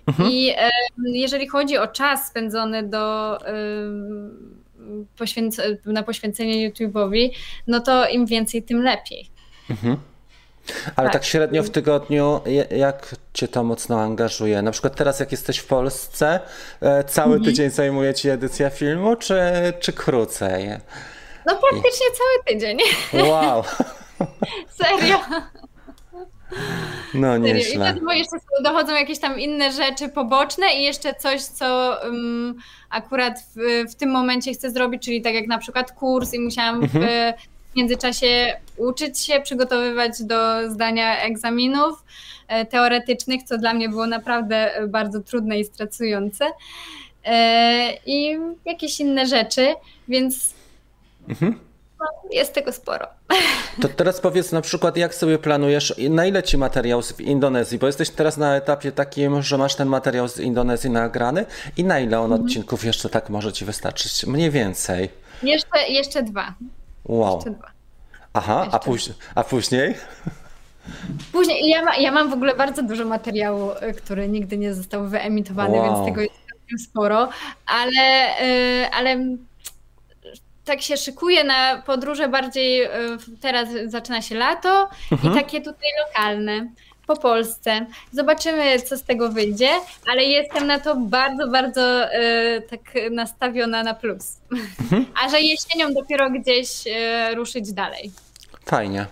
Mhm. 0.07 0.31
I 0.31 0.49
y, 0.49 0.55
jeżeli 0.97 1.47
chodzi 1.47 1.77
o 1.77 1.87
czas 1.87 2.27
spędzony 2.27 2.83
do 2.83 3.37
poświęc- 5.17 5.77
na 5.85 6.03
poświęcenie 6.03 6.71
YouTube'owi, 6.71 7.29
no 7.67 7.79
to 7.79 8.07
im 8.07 8.25
więcej, 8.25 8.63
tym 8.63 8.83
lepiej. 8.83 9.29
Mhm. 9.69 9.97
Ale 10.95 11.07
tak. 11.07 11.13
tak. 11.13 11.25
średnio 11.25 11.63
w 11.63 11.69
tygodniu, 11.69 12.41
jak 12.71 13.15
cię 13.33 13.47
to 13.47 13.63
mocno 13.63 14.01
angażuje? 14.01 14.61
Na 14.61 14.71
przykład 14.71 14.95
teraz, 14.95 15.19
jak 15.19 15.31
jesteś 15.31 15.57
w 15.57 15.67
Polsce, 15.67 16.39
e, 16.81 17.03
cały 17.03 17.35
mhm. 17.35 17.43
tydzień 17.43 17.69
zajmuje 17.69 18.13
ci 18.13 18.29
edycja 18.29 18.69
filmu, 18.69 19.15
czy, 19.15 19.39
czy 19.79 19.93
krócej? 19.93 20.69
No 21.45 21.55
praktycznie 21.55 22.07
I... 22.07 22.17
cały 22.17 22.43
tydzień. 22.47 22.77
Wow. 23.29 23.63
Serio. 24.77 25.17
No 27.13 27.37
nieźle. 27.37 27.95
I 27.97 28.05
bo 28.05 28.11
jeszcze 28.11 28.37
dochodzą 28.63 28.93
jakieś 28.93 29.19
tam 29.19 29.39
inne 29.39 29.71
rzeczy 29.71 30.09
poboczne 30.09 30.65
i 30.75 30.83
jeszcze 30.83 31.13
coś, 31.13 31.41
co 31.41 31.97
um, 32.03 32.55
akurat 32.89 33.39
w, 33.55 33.91
w, 33.91 33.95
tym 33.95 34.09
momencie 34.11 34.53
chcę 34.53 34.71
zrobić, 34.71 35.03
czyli 35.03 35.21
tak 35.21 35.33
jak 35.33 35.47
na 35.47 35.57
przykład 35.57 35.91
kurs 35.91 36.33
i 36.33 36.39
musiałam 36.39 36.83
mhm. 36.83 37.33
w 37.73 37.75
międzyczasie 37.75 38.57
uczyć 38.77 39.19
się, 39.19 39.41
przygotowywać 39.41 40.23
do 40.23 40.71
zdania 40.71 41.21
egzaminów 41.21 42.03
e, 42.47 42.65
teoretycznych, 42.65 43.43
co 43.43 43.57
dla 43.57 43.73
mnie 43.73 43.89
było 43.89 44.07
naprawdę 44.07 44.71
bardzo 44.87 45.19
trudne 45.21 45.59
i 45.59 45.65
stresujące. 45.65 46.45
E, 47.25 47.93
I 48.05 48.37
jakieś 48.65 48.99
inne 48.99 49.25
rzeczy, 49.25 49.75
więc 50.07 50.53
mhm. 51.29 51.64
Jest 52.31 52.53
tego 52.53 52.71
sporo. 52.71 53.07
To 53.81 53.89
teraz 53.89 54.21
powiedz 54.21 54.51
na 54.51 54.61
przykład, 54.61 54.97
jak 54.97 55.15
sobie 55.15 55.37
planujesz, 55.37 55.93
na 56.09 56.25
ile 56.25 56.43
ci 56.43 56.57
materiał 56.57 57.01
z 57.01 57.19
Indonezji, 57.19 57.79
bo 57.79 57.87
jesteś 57.87 58.09
teraz 58.09 58.37
na 58.37 58.55
etapie 58.55 58.91
takim, 58.91 59.41
że 59.41 59.57
masz 59.57 59.75
ten 59.75 59.87
materiał 59.87 60.27
z 60.27 60.39
Indonezji 60.39 60.89
nagrany 60.89 61.45
i 61.77 61.83
na 61.83 61.99
ile 61.99 62.19
on 62.19 62.31
mhm. 62.31 62.41
odcinków 62.41 62.85
jeszcze 62.85 63.09
tak 63.09 63.29
może 63.29 63.53
ci 63.53 63.65
wystarczyć? 63.65 64.25
Mniej 64.25 64.51
więcej. 64.51 65.09
Jeszcze, 65.43 65.87
jeszcze 65.89 66.23
dwa. 66.23 66.53
Wow. 67.05 67.35
Jeszcze 67.35 67.51
dwa. 67.51 67.67
Aha, 68.33 68.61
jeszcze. 68.63 68.75
A, 68.75 68.79
póź 68.79 69.09
a 69.35 69.43
później? 69.43 69.95
Później, 71.31 71.69
ja, 71.69 71.85
ma, 71.85 71.95
ja 71.95 72.11
mam 72.11 72.29
w 72.29 72.33
ogóle 72.33 72.55
bardzo 72.55 72.83
dużo 72.83 73.05
materiału, 73.05 73.71
y, 73.71 73.93
który 73.93 74.29
nigdy 74.29 74.57
nie 74.57 74.73
został 74.73 75.07
wyemitowany, 75.07 75.77
wow. 75.77 75.85
więc 75.85 76.05
tego 76.05 76.21
jest 76.71 76.85
sporo, 76.85 77.29
ale, 77.65 78.35
y, 78.41 78.89
ale 78.91 79.17
tak 80.65 80.81
się 80.81 80.97
szykuje 80.97 81.43
na 81.43 81.81
podróże 81.85 82.29
bardziej, 82.29 82.83
e, 82.83 82.89
teraz 83.41 83.69
zaczyna 83.85 84.21
się 84.21 84.35
lato 84.35 84.89
mhm. 85.11 85.33
i 85.33 85.37
takie 85.37 85.61
tutaj 85.61 85.89
lokalne 86.07 86.67
po 87.07 87.15
Polsce. 87.15 87.85
Zobaczymy, 88.11 88.81
co 88.81 88.97
z 88.97 89.03
tego 89.03 89.29
wyjdzie, 89.29 89.69
ale 90.11 90.23
jestem 90.23 90.67
na 90.67 90.79
to 90.79 90.95
bardzo, 90.95 91.47
bardzo 91.47 92.11
e, 92.11 92.61
tak 92.61 92.81
nastawiona 93.11 93.83
na 93.83 93.93
plus. 93.93 94.37
Mhm. 94.81 95.05
A 95.23 95.29
że 95.29 95.41
jesienią 95.41 95.93
dopiero 95.93 96.29
gdzieś 96.29 96.69
e, 96.87 97.35
ruszyć 97.35 97.73
dalej. 97.73 98.11
Fajnie. 98.65 99.05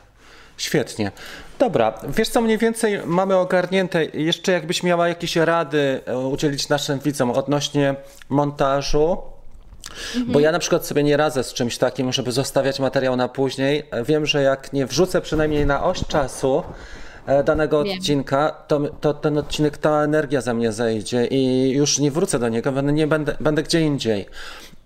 Świetnie. 0.58 1.12
Dobra, 1.60 1.94
wiesz 2.08 2.30
co 2.30 2.42
mniej 2.42 2.58
więcej 2.58 3.00
mamy 3.06 3.36
ogarnięte. 3.36 4.06
Jeszcze 4.06 4.52
jakbyś 4.52 4.84
miała 4.84 5.08
jakieś 5.08 5.36
rady 5.36 6.02
udzielić 6.32 6.70
naszym 6.70 7.00
widzom 7.00 7.32
odnośnie 7.32 7.96
montażu, 8.30 9.18
Mhm. 10.16 10.32
Bo 10.32 10.40
ja 10.40 10.52
na 10.52 10.60
przykład 10.60 10.86
sobie 10.86 11.04
nie 11.04 11.18
radzę 11.18 11.44
z 11.44 11.54
czymś 11.54 11.78
takim, 11.78 12.14
żeby 12.14 12.32
zostawiać 12.32 12.80
materiał 12.80 13.16
na 13.16 13.28
później. 13.28 13.84
Wiem, 14.06 14.26
że 14.26 14.42
jak 14.42 14.74
nie 14.74 14.86
wrzucę 14.86 15.22
przynajmniej 15.22 15.66
na 15.66 15.84
oś 15.84 16.08
czasu 16.08 16.64
e, 17.26 17.44
danego 17.44 17.84
Wiem. 17.84 17.98
odcinka, 17.98 18.50
to, 18.68 18.80
to 19.02 19.14
ten 19.14 19.38
odcinek, 19.38 19.78
ta 19.78 20.04
energia 20.04 20.42
ze 20.42 20.54
mnie 20.54 20.72
zejdzie 20.72 21.26
i 21.26 21.72
już 21.72 22.00
nie 22.00 22.12
wrócę 22.12 22.40
do 22.40 22.50
niego, 22.50 22.82
nie 22.82 23.08
będę, 23.08 23.36
będę 23.40 23.64
gdzie 23.64 23.82
indziej. 23.82 24.26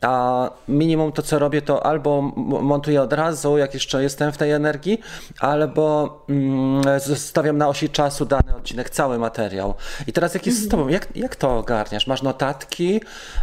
A 0.01 0.49
minimum 0.67 1.11
to, 1.11 1.21
co 1.21 1.39
robię, 1.39 1.61
to 1.61 1.85
albo 1.85 2.21
montuję 2.61 3.01
od 3.01 3.13
razu, 3.13 3.57
jak 3.57 3.73
jeszcze 3.73 4.03
jestem 4.03 4.31
w 4.31 4.37
tej 4.37 4.51
energii, 4.51 4.99
albo 5.39 6.19
mm, 6.29 6.99
zostawiam 6.99 7.57
na 7.57 7.67
osi 7.67 7.89
czasu 7.89 8.25
dany 8.25 8.55
odcinek, 8.55 8.89
cały 8.89 9.19
materiał. 9.19 9.73
I 10.07 10.13
teraz 10.13 10.33
jak 10.33 10.45
jest 10.45 10.63
z 10.63 10.67
tobą, 10.67 10.87
jak, 10.87 11.07
jak 11.15 11.35
to 11.35 11.57
ogarniasz? 11.57 12.07
Masz 12.07 12.21
notatki 12.21 13.01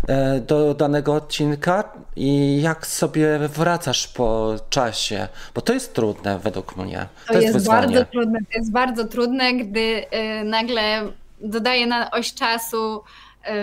e, 0.09 0.40
do 0.40 0.75
danego 0.75 1.14
odcinka 1.14 1.85
i 2.17 2.62
jak 2.62 2.87
sobie 2.87 3.38
wracasz 3.38 4.09
po 4.09 4.55
czasie? 4.71 5.29
Bo 5.55 5.61
to 5.61 5.73
jest 5.73 5.95
trudne 5.95 6.38
według 6.38 6.77
mnie. 6.77 7.07
To, 7.27 7.33
to 7.33 7.40
jest, 7.40 7.55
jest 7.55 7.67
bardzo 7.67 8.05
trudne. 8.05 8.38
To 8.38 8.59
jest 8.59 8.73
bardzo 8.73 9.05
trudne, 9.05 9.55
gdy 9.55 9.81
y, 9.81 10.45
nagle 10.45 11.03
dodaję 11.40 11.87
na 11.87 12.11
oś 12.11 12.35
czasu 12.35 13.03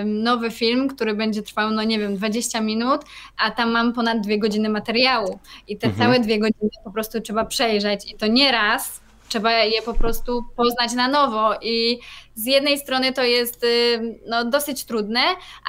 nowy 0.05 0.51
film, 0.51 0.87
który 0.87 1.13
będzie 1.13 1.41
trwał, 1.41 1.71
no 1.71 1.83
nie 1.83 1.99
wiem, 1.99 2.15
20 2.15 2.61
minut, 2.61 3.01
a 3.37 3.51
tam 3.51 3.71
mam 3.71 3.93
ponad 3.93 4.21
dwie 4.21 4.39
godziny 4.39 4.69
materiału. 4.69 5.39
I 5.67 5.77
te 5.77 5.87
mhm. 5.87 6.05
całe 6.05 6.19
dwie 6.19 6.39
godziny 6.39 6.69
po 6.83 6.91
prostu 6.91 7.21
trzeba 7.21 7.45
przejrzeć. 7.45 8.11
I 8.11 8.15
to 8.15 8.27
nie 8.27 8.51
raz, 8.51 9.01
trzeba 9.31 9.51
je 9.51 9.81
po 9.81 9.93
prostu 9.93 10.43
poznać 10.55 10.93
na 10.93 11.07
nowo. 11.07 11.53
I 11.61 11.99
z 12.35 12.45
jednej 12.45 12.77
strony 12.77 13.13
to 13.13 13.23
jest 13.23 13.65
no, 14.27 14.45
dosyć 14.45 14.85
trudne, 14.85 15.21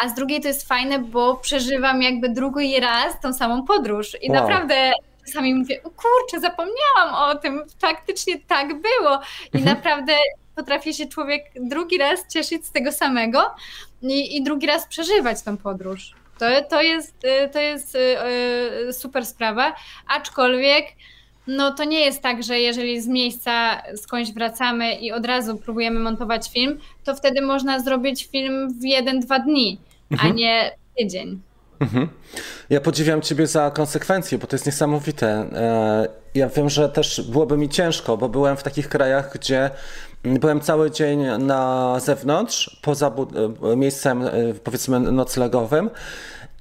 a 0.03 0.09
z 0.09 0.14
drugiej 0.14 0.40
to 0.40 0.48
jest 0.48 0.68
fajne, 0.68 0.98
bo 0.98 1.37
przeżywam 1.37 2.03
jakby 2.03 2.29
drugi 2.29 2.81
raz 2.81 3.20
tą 3.20 3.33
samą 3.33 3.64
podróż. 3.64 4.16
I 4.22 4.31
wow. 4.31 4.40
naprawdę 4.40 4.92
czasami 5.27 5.55
mówię, 5.55 5.81
kurczę, 5.81 6.40
zapomniałam 6.40 7.14
o 7.14 7.35
tym, 7.35 7.62
faktycznie 7.79 8.40
tak 8.40 8.68
było. 8.68 9.20
I 9.53 9.59
mhm. 9.59 9.77
naprawdę 9.77 10.12
potrafi 10.57 10.95
się 10.95 11.07
człowiek 11.07 11.45
drugi 11.61 11.99
raz 11.99 12.29
cieszyć 12.29 12.67
z 12.67 12.73
tego 12.73 12.93
samego 12.93 13.55
i, 14.03 14.37
i 14.37 14.43
drugi 14.43 14.67
raz 14.67 14.87
przeżywać 14.87 15.43
tą 15.43 15.57
podróż. 15.57 16.15
To, 16.38 16.47
to 16.71 16.83
jest, 16.83 17.25
y, 17.25 17.49
to 17.49 17.61
jest 17.61 17.95
y, 17.95 17.99
y, 18.88 18.93
super 18.93 19.27
sprawa, 19.27 19.75
aczkolwiek 20.09 20.87
no 21.47 21.75
to 21.75 21.85
nie 21.85 22.01
jest 22.01 22.23
tak, 22.23 22.43
że 22.43 22.61
jeżeli 22.61 23.01
z 23.01 23.09
miejsca 23.09 23.83
skądś 23.97 24.33
wracamy 24.33 24.95
i 24.95 25.12
od 25.12 25.27
razu 25.27 25.57
próbujemy 25.57 26.01
montować 26.01 26.51
film, 26.51 26.79
to 27.05 27.15
wtedy 27.15 27.43
można 27.43 27.81
zrobić 27.81 28.27
film 28.27 28.81
w 28.81 28.85
jeden, 28.85 29.21
dwa 29.21 29.38
dni, 29.38 29.81
mhm. 30.11 30.33
a 30.33 30.35
nie 30.35 30.77
tydzień. 30.99 31.41
Mhm. 31.81 32.09
Ja 32.71 32.81
podziwiam 32.81 33.23
Ciebie 33.23 33.47
za 33.47 33.71
konsekwencje, 33.71 34.38
bo 34.38 34.47
to 34.47 34.57
jest 34.57 34.67
niesamowite. 34.67 35.27
E, 35.29 36.09
ja 36.35 36.49
wiem, 36.49 36.71
że 36.71 36.88
też 36.88 37.21
byłoby 37.31 37.57
mi 37.57 37.69
ciężko, 37.69 38.17
bo 38.17 38.29
byłem 38.29 38.57
w 38.57 38.62
takich 38.62 38.88
krajach, 38.88 39.33
gdzie 39.35 39.71
byłem 40.25 40.61
cały 40.61 40.91
dzień 40.91 41.25
na 41.39 41.95
zewnątrz, 42.01 42.81
poza 42.83 43.13
e, 43.73 43.77
miejscem 43.77 44.23
e, 44.23 44.31
powiedzmy 44.65 45.01
noclegowym. 45.01 45.91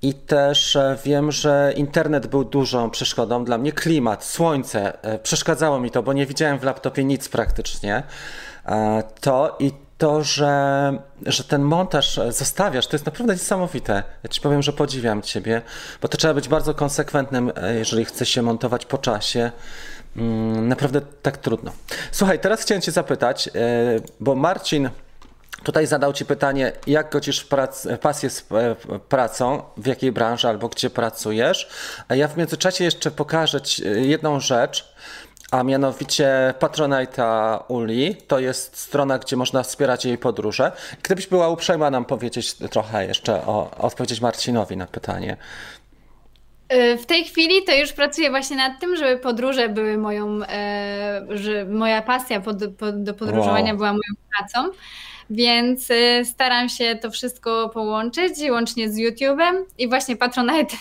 I 0.04 0.14
też 0.14 0.78
wiem, 1.04 1.32
że 1.32 1.74
internet 1.76 2.28
był 2.28 2.44
dużą 2.44 2.90
przeszkodą 2.90 3.46
dla 3.46 3.58
mnie. 3.58 3.72
Klimat, 3.72 4.24
słońce, 4.24 4.98
przeszkadzało 5.24 5.80
mi 5.80 5.92
to, 5.92 6.04
bo 6.04 6.14
nie 6.14 6.26
widziałem 6.26 6.60
w 6.60 6.64
laptopie 6.64 7.04
nic 7.04 7.30
praktycznie. 7.30 8.04
To 9.22 9.56
i 9.60 9.72
to, 10.02 10.24
że, 10.24 10.94
że 11.26 11.44
ten 11.44 11.62
montaż 11.62 12.20
zostawiasz, 12.30 12.88
to 12.88 12.96
jest 12.96 13.06
naprawdę 13.06 13.34
niesamowite. 13.34 14.04
Ja 14.24 14.30
ci 14.30 14.42
powiem, 14.42 14.62
że 14.62 14.74
podziwiam 14.74 15.22
ciebie, 15.22 15.62
bo 16.02 16.08
to 16.08 16.18
trzeba 16.18 16.34
być 16.34 16.48
bardzo 16.48 16.74
konsekwentnym, 16.74 17.52
e, 17.56 17.76
jeżeli 17.76 18.06
chce 18.06 18.26
się 18.26 18.42
montować 18.42 18.86
po 18.86 18.98
czasie. 18.98 19.52
Mm, 20.16 20.68
naprawdę 20.68 21.02
tak 21.22 21.38
trudno. 21.38 21.72
Słuchaj, 22.12 22.40
teraz 22.40 22.62
chciałem 22.62 22.82
cię 22.82 22.92
zapytać, 22.92 23.48
e, 23.48 23.52
bo 24.20 24.36
Marcin 24.36 24.90
tutaj 25.64 25.88
zadał 25.88 26.14
ci 26.14 26.26
pytanie, 26.26 26.72
jak 26.88 27.12
godzisz 27.12 27.44
prac, 27.44 27.88
pasję 28.02 28.30
z 28.30 28.46
e, 28.52 28.76
pracą, 29.10 29.64
w 29.78 29.86
jakiej 29.86 30.12
branży 30.12 30.48
albo 30.48 30.70
gdzie 30.70 30.90
pracujesz. 30.90 31.70
A 32.08 32.16
ja 32.16 32.28
w 32.28 32.38
międzyczasie 32.38 32.84
jeszcze 32.84 33.12
pokażę 33.12 33.62
ci 33.62 33.84
jedną 33.96 34.40
rzecz, 34.40 34.94
a 35.52 35.64
mianowicie 35.64 36.54
Patronite'a 36.60 37.60
Uli. 37.68 38.16
To 38.16 38.40
jest 38.40 38.78
strona, 38.78 39.20
gdzie 39.20 39.36
można 39.36 39.64
wspierać 39.64 40.06
jej 40.06 40.18
podróże. 40.18 40.72
Gdybyś 41.04 41.28
była 41.28 41.50
uprzejma 41.50 41.90
nam 41.90 42.06
powiedzieć 42.06 42.54
trochę 42.54 43.08
jeszcze 43.08 43.46
o, 43.46 43.72
odpowiedzieć 43.78 44.22
Marcinowi 44.22 44.78
na 44.78 44.88
pytanie. 44.88 45.38
Y, 46.74 46.98
w 46.98 47.06
tej 47.06 47.24
chwili 47.26 47.64
to 47.66 47.76
już 47.76 47.94
pracuję 47.94 48.30
właśnie 48.30 48.58
nad 48.58 48.80
tym, 48.80 48.96
żeby 48.96 49.18
podróże 49.18 49.70
były 49.70 49.98
moją, 49.98 50.40
e, 50.44 51.26
że 51.30 51.66
moja 51.66 52.02
pasja 52.02 52.42
do 52.94 53.14
podróżowania 53.14 53.68
wow. 53.68 53.78
była 53.78 53.90
moją 53.90 54.14
pracą. 54.38 54.70
Więc 55.30 55.92
e, 55.92 56.26
staram 56.26 56.70
się 56.70 56.96
to 57.02 57.12
wszystko 57.12 57.70
połączyć, 57.70 58.34
łącznie 58.50 58.92
z 58.92 58.98
YouTube'em 58.98 59.54
i 59.78 59.88
właśnie 59.88 60.16
Patronite 60.16 60.76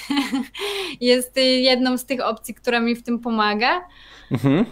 jest 1.01 1.37
jedną 1.61 1.99
z 1.99 2.05
tych 2.05 2.21
opcji, 2.21 2.55
która 2.55 2.81
mi 2.81 2.97
w 2.97 3.03
tym 3.03 3.19
pomaga. 3.19 3.81
Mhm. 4.31 4.65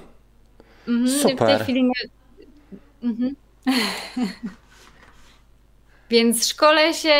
mhm 0.88 1.18
Super. 1.18 1.36
W 1.36 1.38
tej 1.38 1.58
chwili 1.58 1.82
nie... 1.84 2.10
Mhm. 3.02 3.36
Więc 6.10 6.48
szkolę 6.48 6.94
się 6.94 7.14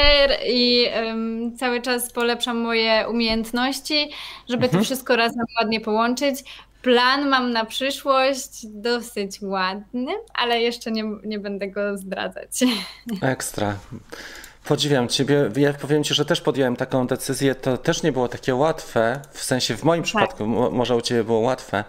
i 0.46 0.86
um, 0.96 1.56
cały 1.56 1.82
czas 1.82 2.12
polepszam 2.12 2.56
moje 2.56 3.08
umiejętności, 3.08 4.10
żeby 4.48 4.64
mhm. 4.64 4.80
to 4.80 4.84
wszystko 4.84 5.16
razem 5.16 5.44
ładnie 5.60 5.80
połączyć. 5.80 6.44
Plan 6.82 7.28
mam 7.28 7.50
na 7.52 7.64
przyszłość 7.64 8.66
dosyć 8.66 9.42
ładny, 9.42 10.12
ale 10.34 10.60
jeszcze 10.60 10.90
nie, 10.90 11.04
nie 11.24 11.38
będę 11.38 11.68
go 11.68 11.98
zdradzać. 11.98 12.50
Ekstra. 13.22 13.76
Podziwiam 14.68 15.08
Ciebie. 15.08 15.50
Ja 15.56 15.72
powiem 15.72 16.04
Ci, 16.04 16.14
że 16.14 16.24
też 16.24 16.40
podjąłem 16.40 16.76
taką 16.76 17.06
decyzję. 17.06 17.54
To 17.54 17.76
też 17.76 18.02
nie 18.02 18.12
było 18.12 18.28
takie 18.28 18.54
łatwe, 18.54 19.20
w 19.30 19.42
sensie 19.44 19.76
w 19.76 19.84
moim 19.84 20.02
tak. 20.02 20.06
przypadku, 20.06 20.46
może 20.46 20.96
u 20.96 21.00
Ciebie 21.00 21.24
było 21.24 21.38
łatwe. 21.38 21.84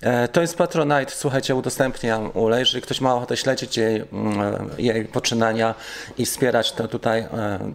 E, 0.00 0.28
to 0.28 0.40
jest 0.40 0.56
Patronite. 0.56 1.10
Słuchajcie, 1.10 1.54
udostępniam 1.54 2.30
Ule. 2.34 2.58
Jeżeli 2.58 2.82
ktoś 2.82 3.00
ma 3.00 3.14
ochotę 3.14 3.36
śledzić 3.36 3.76
jej, 3.76 4.04
mm, 4.12 4.70
jej 4.78 5.04
poczynania 5.04 5.74
i 6.18 6.26
wspierać, 6.26 6.72
to 6.72 6.88
tutaj 6.88 7.20
e, 7.20 7.72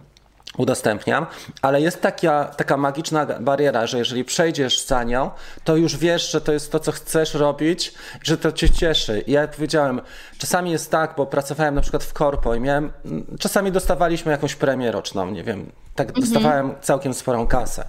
udostępniam, 0.56 1.26
ale 1.62 1.80
jest 1.80 2.02
taka, 2.02 2.44
taka 2.44 2.76
magiczna 2.76 3.26
bariera, 3.26 3.86
że 3.86 3.98
jeżeli 3.98 4.24
przejdziesz 4.24 4.86
za 4.86 5.04
nią, 5.04 5.30
to 5.64 5.76
już 5.76 5.96
wiesz, 5.96 6.30
że 6.30 6.40
to 6.40 6.52
jest 6.52 6.72
to, 6.72 6.80
co 6.80 6.92
chcesz 6.92 7.34
robić, 7.34 7.94
że 8.22 8.38
to 8.38 8.52
cię 8.52 8.70
cieszy. 8.70 9.20
I 9.26 9.32
ja 9.32 9.48
powiedziałem, 9.48 10.00
czasami 10.38 10.70
jest 10.70 10.90
tak, 10.90 11.14
bo 11.16 11.26
pracowałem 11.26 11.74
na 11.74 11.80
przykład 11.80 12.04
w 12.04 12.12
korpo 12.12 12.54
i 12.54 12.60
miałem, 12.60 12.92
czasami 13.40 13.72
dostawaliśmy 13.72 14.32
jakąś 14.32 14.54
premię 14.54 14.92
roczną, 14.92 15.30
nie 15.30 15.44
wiem, 15.44 15.72
tak 15.94 16.08
mhm. 16.08 16.24
dostawałem 16.24 16.74
całkiem 16.80 17.14
sporą 17.14 17.46
kasę. 17.46 17.84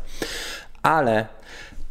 Ale 0.83 1.25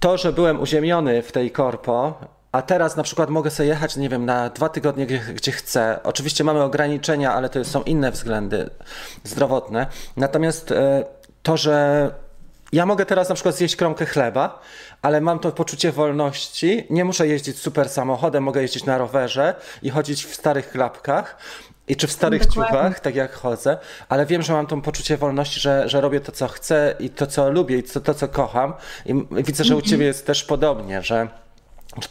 to, 0.00 0.16
że 0.16 0.32
byłem 0.32 0.60
uziemiony 0.60 1.22
w 1.22 1.32
tej 1.32 1.50
korpo, 1.50 2.18
a 2.54 2.62
teraz 2.62 2.96
na 2.96 3.02
przykład 3.02 3.30
mogę 3.30 3.50
sobie 3.50 3.68
jechać, 3.68 3.96
nie 3.96 4.08
wiem, 4.08 4.24
na 4.24 4.50
dwa 4.50 4.68
tygodnie, 4.68 5.06
gdzie, 5.06 5.18
gdzie, 5.18 5.52
chcę. 5.52 6.00
Oczywiście 6.02 6.44
mamy 6.44 6.62
ograniczenia, 6.62 7.34
ale 7.34 7.48
to 7.48 7.64
są 7.64 7.82
inne 7.82 8.10
względy 8.10 8.70
zdrowotne. 9.24 9.86
Natomiast 10.16 10.72
e, 10.72 11.04
to, 11.42 11.56
że 11.56 12.10
ja 12.72 12.86
mogę 12.86 13.06
teraz 13.06 13.28
na 13.28 13.34
przykład 13.34 13.54
zjeść 13.54 13.76
kromkę 13.76 14.06
chleba, 14.06 14.60
ale 15.02 15.20
mam 15.20 15.38
to 15.38 15.52
poczucie 15.52 15.92
wolności. 15.92 16.86
Nie 16.90 17.04
muszę 17.04 17.26
jeździć 17.26 17.58
super 17.58 17.88
samochodem, 17.88 18.42
mogę 18.42 18.62
jeździć 18.62 18.84
na 18.84 18.98
rowerze 18.98 19.54
i 19.82 19.90
chodzić 19.90 20.24
w 20.24 20.34
starych 20.34 20.70
klapkach. 20.70 21.36
I 21.88 21.96
czy 21.96 22.06
w 22.06 22.12
starych 22.12 22.46
Dokładnie. 22.46 22.72
ciuchach, 22.72 23.00
tak 23.00 23.14
jak 23.14 23.32
chodzę, 23.32 23.78
ale 24.08 24.26
wiem, 24.26 24.42
że 24.42 24.52
mam 24.52 24.66
to 24.66 24.76
poczucie 24.76 25.16
wolności, 25.16 25.60
że, 25.60 25.88
że 25.88 26.00
robię 26.00 26.20
to, 26.20 26.32
co 26.32 26.48
chcę 26.48 26.94
i 26.98 27.10
to, 27.10 27.26
co 27.26 27.50
lubię 27.50 27.78
i 27.78 27.82
to, 27.82 28.00
to 28.00 28.14
co 28.14 28.28
kocham. 28.28 28.74
I 29.06 29.14
widzę, 29.30 29.64
że 29.64 29.74
u 29.74 29.78
mhm. 29.78 29.90
ciebie 29.90 30.06
jest 30.06 30.26
też 30.26 30.44
podobnie, 30.44 31.02
że 31.02 31.28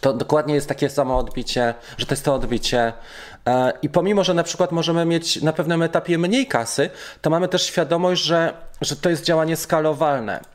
to 0.01 0.13
dokładnie 0.13 0.55
jest 0.55 0.67
takie 0.67 0.89
samo 0.89 1.17
odbicie, 1.17 1.73
że 1.97 2.05
to 2.05 2.13
jest 2.13 2.25
to 2.25 2.35
odbicie. 2.35 2.93
E, 3.47 3.73
I 3.81 3.89
pomimo, 3.89 4.23
że 4.23 4.33
na 4.33 4.43
przykład 4.43 4.71
możemy 4.71 5.05
mieć 5.05 5.41
na 5.41 5.53
pewnym 5.53 5.81
etapie 5.81 6.17
mniej 6.17 6.47
kasy, 6.47 6.89
to 7.21 7.29
mamy 7.29 7.47
też 7.47 7.63
świadomość, 7.65 8.23
że, 8.23 8.53
że 8.81 8.95
to 8.95 9.09
jest 9.09 9.23
działanie 9.23 9.55
skalowalne. 9.55 10.53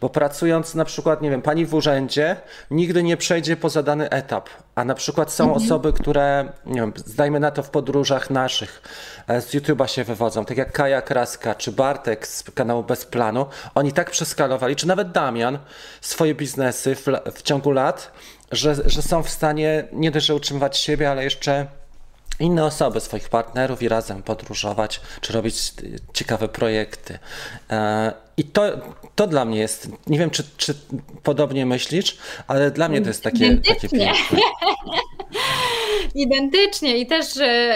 Bo 0.00 0.08
pracując 0.10 0.74
na 0.74 0.84
przykład, 0.84 1.22
nie 1.22 1.30
wiem, 1.30 1.42
pani 1.42 1.66
w 1.66 1.74
urzędzie 1.74 2.36
nigdy 2.70 3.02
nie 3.02 3.16
przejdzie 3.16 3.56
poza 3.56 3.82
dany 3.82 4.10
etap. 4.10 4.48
A 4.74 4.84
na 4.84 4.94
przykład 4.94 5.32
są 5.32 5.44
mhm. 5.44 5.64
osoby, 5.64 5.92
które, 5.92 6.52
nie 6.66 6.80
wiem, 6.80 6.92
zdajmy 6.96 7.40
na 7.40 7.50
to 7.50 7.62
w 7.62 7.70
podróżach 7.70 8.30
naszych, 8.30 8.82
e, 9.28 9.40
z 9.40 9.54
YouTube'a 9.54 9.86
się 9.86 10.04
wywodzą, 10.04 10.44
tak 10.44 10.56
jak 10.56 10.72
Kaja 10.72 11.02
Kraska 11.02 11.54
czy 11.54 11.72
Bartek 11.72 12.26
z 12.26 12.42
kanału 12.42 12.82
Bez 12.82 13.04
Planu. 13.04 13.46
Oni 13.74 13.92
tak 13.92 14.10
przeskalowali, 14.10 14.76
czy 14.76 14.88
nawet 14.88 15.12
Damian, 15.12 15.58
swoje 16.00 16.34
biznesy 16.34 16.94
w, 16.94 17.06
w 17.34 17.42
ciągu 17.42 17.70
lat, 17.70 18.10
że, 18.54 18.74
że 18.86 19.02
są 19.02 19.22
w 19.22 19.30
stanie 19.30 19.84
nie 19.92 20.10
dość, 20.10 20.26
że 20.26 20.34
utrzymywać 20.34 20.78
siebie, 20.78 21.10
ale 21.10 21.24
jeszcze 21.24 21.66
inne 22.40 22.64
osoby, 22.64 23.00
swoich 23.00 23.28
partnerów 23.28 23.82
i 23.82 23.88
razem 23.88 24.22
podróżować, 24.22 25.00
czy 25.20 25.32
robić 25.32 25.72
ciekawe 26.14 26.48
projekty. 26.48 27.18
E, 27.70 28.12
I 28.36 28.44
to, 28.44 28.62
to 29.14 29.26
dla 29.26 29.44
mnie 29.44 29.58
jest, 29.58 29.88
nie 30.06 30.18
wiem, 30.18 30.30
czy, 30.30 30.44
czy 30.56 30.74
podobnie 31.22 31.66
myślisz, 31.66 32.16
ale 32.46 32.70
dla 32.70 32.88
mnie 32.88 33.00
to 33.00 33.08
jest 33.08 33.22
takie, 33.22 33.56
takie 33.56 33.88
piękne. 33.88 34.38
Identycznie 36.14 36.98
i 36.98 37.06
też 37.06 37.26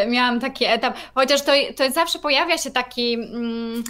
miałam 0.09 0.41
taki 0.41 0.65
etap, 0.65 0.97
chociaż 1.15 1.43
to, 1.43 1.53
to 1.77 1.91
zawsze 1.91 2.19
pojawia 2.19 2.59
się 2.59 2.71
taki 2.71 3.15
mm, 3.15 3.85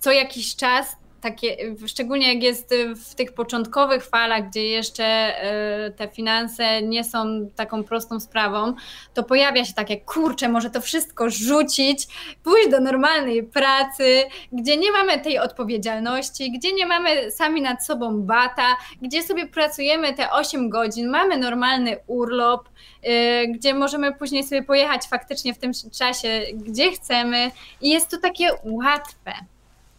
co 0.00 0.12
jakiś 0.12 0.56
czas 0.56 0.96
takie, 1.24 1.56
szczególnie 1.86 2.34
jak 2.34 2.42
jest 2.42 2.74
w 2.96 3.14
tych 3.14 3.32
początkowych 3.32 4.06
falach, 4.06 4.48
gdzie 4.48 4.68
jeszcze 4.68 5.04
e, 5.04 5.90
te 5.90 6.08
finanse 6.08 6.82
nie 6.82 7.04
są 7.04 7.48
taką 7.56 7.84
prostą 7.84 8.20
sprawą, 8.20 8.74
to 9.14 9.22
pojawia 9.22 9.64
się 9.64 9.74
takie, 9.74 9.96
kurczę, 10.00 10.48
może 10.48 10.70
to 10.70 10.80
wszystko 10.80 11.30
rzucić, 11.30 12.08
pójść 12.42 12.70
do 12.70 12.80
normalnej 12.80 13.42
pracy, 13.42 14.22
gdzie 14.52 14.76
nie 14.76 14.92
mamy 14.92 15.20
tej 15.20 15.38
odpowiedzialności, 15.38 16.52
gdzie 16.52 16.72
nie 16.74 16.86
mamy 16.86 17.30
sami 17.30 17.62
nad 17.62 17.86
sobą 17.86 18.20
bata, 18.22 18.76
gdzie 19.02 19.22
sobie 19.22 19.46
pracujemy 19.46 20.14
te 20.14 20.30
8 20.30 20.70
godzin, 20.70 21.08
mamy 21.08 21.38
normalny 21.38 21.96
urlop, 22.06 22.68
e, 23.02 23.46
gdzie 23.48 23.74
możemy 23.74 24.14
później 24.14 24.44
sobie 24.44 24.62
pojechać 24.62 25.08
faktycznie 25.08 25.54
w 25.54 25.58
tym 25.58 25.72
czasie, 25.98 26.40
gdzie 26.54 26.92
chcemy 26.92 27.50
i 27.80 27.90
jest 27.90 28.10
to 28.10 28.18
takie 28.18 28.48
łatwe. 28.64 29.32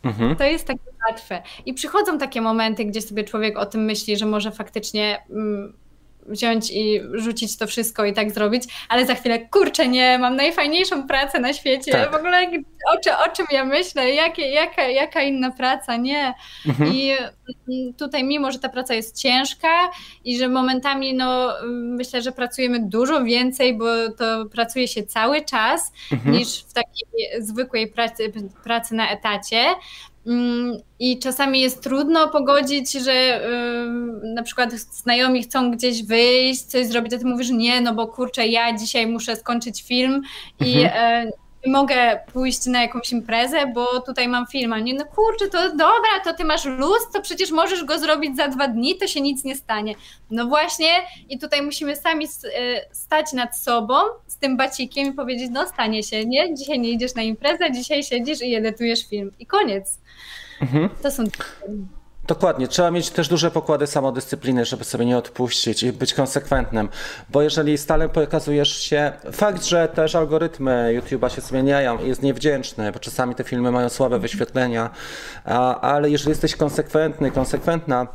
Mhm. 0.06 0.36
To 0.36 0.44
jest 0.44 0.68
takie 0.68 0.95
łatwe. 1.10 1.41
I 1.66 1.74
przychodzą 1.74 2.18
takie 2.18 2.41
momenty, 2.41 2.86
gdzie 2.86 3.01
sobie 3.01 3.24
człowiek 3.24 3.58
o 3.58 3.66
tym 3.66 3.86
myśli, 3.86 4.18
że 4.18 4.26
może 4.26 4.51
faktycznie 4.51 5.24
mm, 5.30 5.74
wziąć 6.26 6.72
i 6.72 7.01
rzucić 7.14 7.58
to 7.58 7.68
wszystko 7.68 8.06
i 8.06 8.14
tak 8.14 8.32
zrobić, 8.32 8.64
ale 8.89 9.06
za 9.06 9.16
chwilę, 9.16 9.39
kurczę, 9.39 9.88
nie, 9.88 10.20
mam 10.20 10.36
najfajniejszą 10.36 11.08
pracę 11.08 11.39
na 11.39 11.53
świecie, 11.53 11.91
tak. 11.91 12.12
w 12.12 12.16
ogóle 12.16 12.47
o, 12.93 12.97
czy, 13.03 13.18
o 13.18 13.30
czym 13.36 13.45
ja 13.51 13.66
myślę, 13.66 14.14
jakie, 14.14 14.49
jaka, 14.49 14.88
jaka 14.88 15.22
inna 15.22 15.51
praca, 15.51 15.97
nie. 15.97 16.34
Mhm. 16.68 16.93
I 16.93 17.12
mm, 17.12 17.93
tutaj 17.97 18.24
mimo, 18.24 18.51
że 18.51 18.60
ta 18.60 18.70
praca 18.70 18.93
jest 18.93 19.22
ciężka 19.22 19.89
i 20.24 20.38
że 20.38 20.47
momentami, 20.47 21.14
no 21.14 21.53
myślę, 21.72 22.22
że 22.22 22.32
pracujemy 22.32 22.80
dużo 22.80 23.24
więcej, 23.24 23.78
bo 23.78 23.86
to 24.18 24.45
pracuje 24.45 24.88
się 24.88 25.03
cały 25.03 25.41
czas 25.41 25.91
mhm. 26.12 26.36
niż 26.36 26.64
w 26.64 26.74
takiej 26.74 27.06
zwykłej 27.39 27.88
pracy, 27.88 28.32
pracy 28.64 28.95
na 28.95 29.10
etacie, 29.10 29.66
I 31.00 31.20
czasami 31.20 31.62
jest 31.62 31.84
trudno 31.84 32.28
pogodzić, 32.28 32.92
że 32.92 33.42
na 34.24 34.44
przykład 34.44 34.74
znajomi 34.74 35.44
chcą 35.44 35.72
gdzieś 35.72 36.04
wyjść, 36.04 36.62
coś 36.62 36.88
zrobić, 36.88 37.14
a 37.14 37.18
ty 37.18 37.26
mówisz 37.26 37.50
nie, 37.50 37.82
no 37.82 37.94
bo 37.94 38.08
kurczę, 38.08 38.48
ja 38.48 38.78
dzisiaj 38.78 39.08
muszę 39.08 39.36
skończyć 39.36 39.84
film 39.84 40.22
i 40.60 40.82
mhm. 40.82 41.28
E, 41.28 41.32
nie 41.66 41.72
mogę 41.72 42.20
pójść 42.34 42.66
na 42.66 42.82
jakąś 42.82 43.12
imprezę, 43.12 43.68
bo 43.68 44.02
tutaj 44.02 44.28
mam 44.28 44.48
film, 44.48 44.74
a 44.74 44.80
nie, 44.80 44.94
no 44.94 45.06
kurczę, 45.06 45.48
to 45.48 45.70
dobra, 45.70 46.20
to 46.24 46.34
ty 46.34 46.44
masz 46.44 46.66
luz, 46.66 47.00
to 47.14 47.22
przecież 47.22 47.52
możesz 47.52 47.84
go 47.84 48.00
zrobić 48.00 48.36
za 48.36 48.48
dwa 48.48 48.68
dni, 48.68 48.98
to 48.98 49.08
się 49.08 49.22
nic 49.22 49.44
nie 49.44 49.56
stanie. 49.56 49.96
No 50.32 50.46
właśnie 50.46 50.88
i 51.30 51.40
tutaj 51.40 51.62
musimy 51.62 51.96
sami 51.96 52.26
e, 52.26 52.30
stać 52.92 53.34
nad 53.34 53.58
sobą 53.58 53.94
z 54.28 54.38
tym 54.38 54.58
bacikiem 54.58 55.08
i 55.08 55.12
powiedzieć, 55.12 55.50
no 55.52 55.68
stanie 55.68 56.04
się, 56.04 56.26
nie? 56.26 56.56
Dzisiaj 56.56 56.80
nie 56.80 56.90
idziesz 56.90 57.16
na 57.16 57.22
imprezę, 57.22 57.72
dzisiaj 57.72 58.04
siedzisz 58.04 58.42
i 58.42 58.56
edytujesz 58.56 59.08
film 59.08 59.32
i 59.40 59.46
koniec. 59.46 60.00
Mhm. 60.62 60.89
To 61.01 61.12
są. 61.12 61.24
Dokładnie, 62.28 62.68
trzeba 62.68 62.91
mieć 62.91 63.10
też 63.10 63.28
duże 63.28 63.51
pokłady 63.51 63.88
samodyscypliny, 63.88 64.66
żeby 64.66 64.84
sobie 64.84 65.06
nie 65.06 65.18
odpuścić 65.18 65.84
i 65.84 65.93
być 65.93 66.14
konsekwentnym, 66.14 66.89
bo 67.30 67.41
jeżeli 67.41 67.78
stale 67.78 68.10
pokazujesz 68.10 68.78
się, 68.78 69.12
fakt, 69.32 69.66
że 69.66 69.88
też 69.88 70.16
algorytmy 70.16 71.01
YouTube'a 71.01 71.30
się 71.30 71.41
zmieniają 71.41 72.06
jest 72.06 72.22
niewdzięczny, 72.24 72.91
bo 72.91 72.99
czasami 72.99 73.36
te 73.36 73.43
filmy 73.43 73.72
mają 73.72 73.89
słabe 73.89 74.20
wyświetlenia, 74.20 74.89
ale 75.82 76.10
jeżeli 76.10 76.30
jesteś 76.30 76.56
konsekwentny, 76.56 77.32
konsekwentna, 77.32 78.08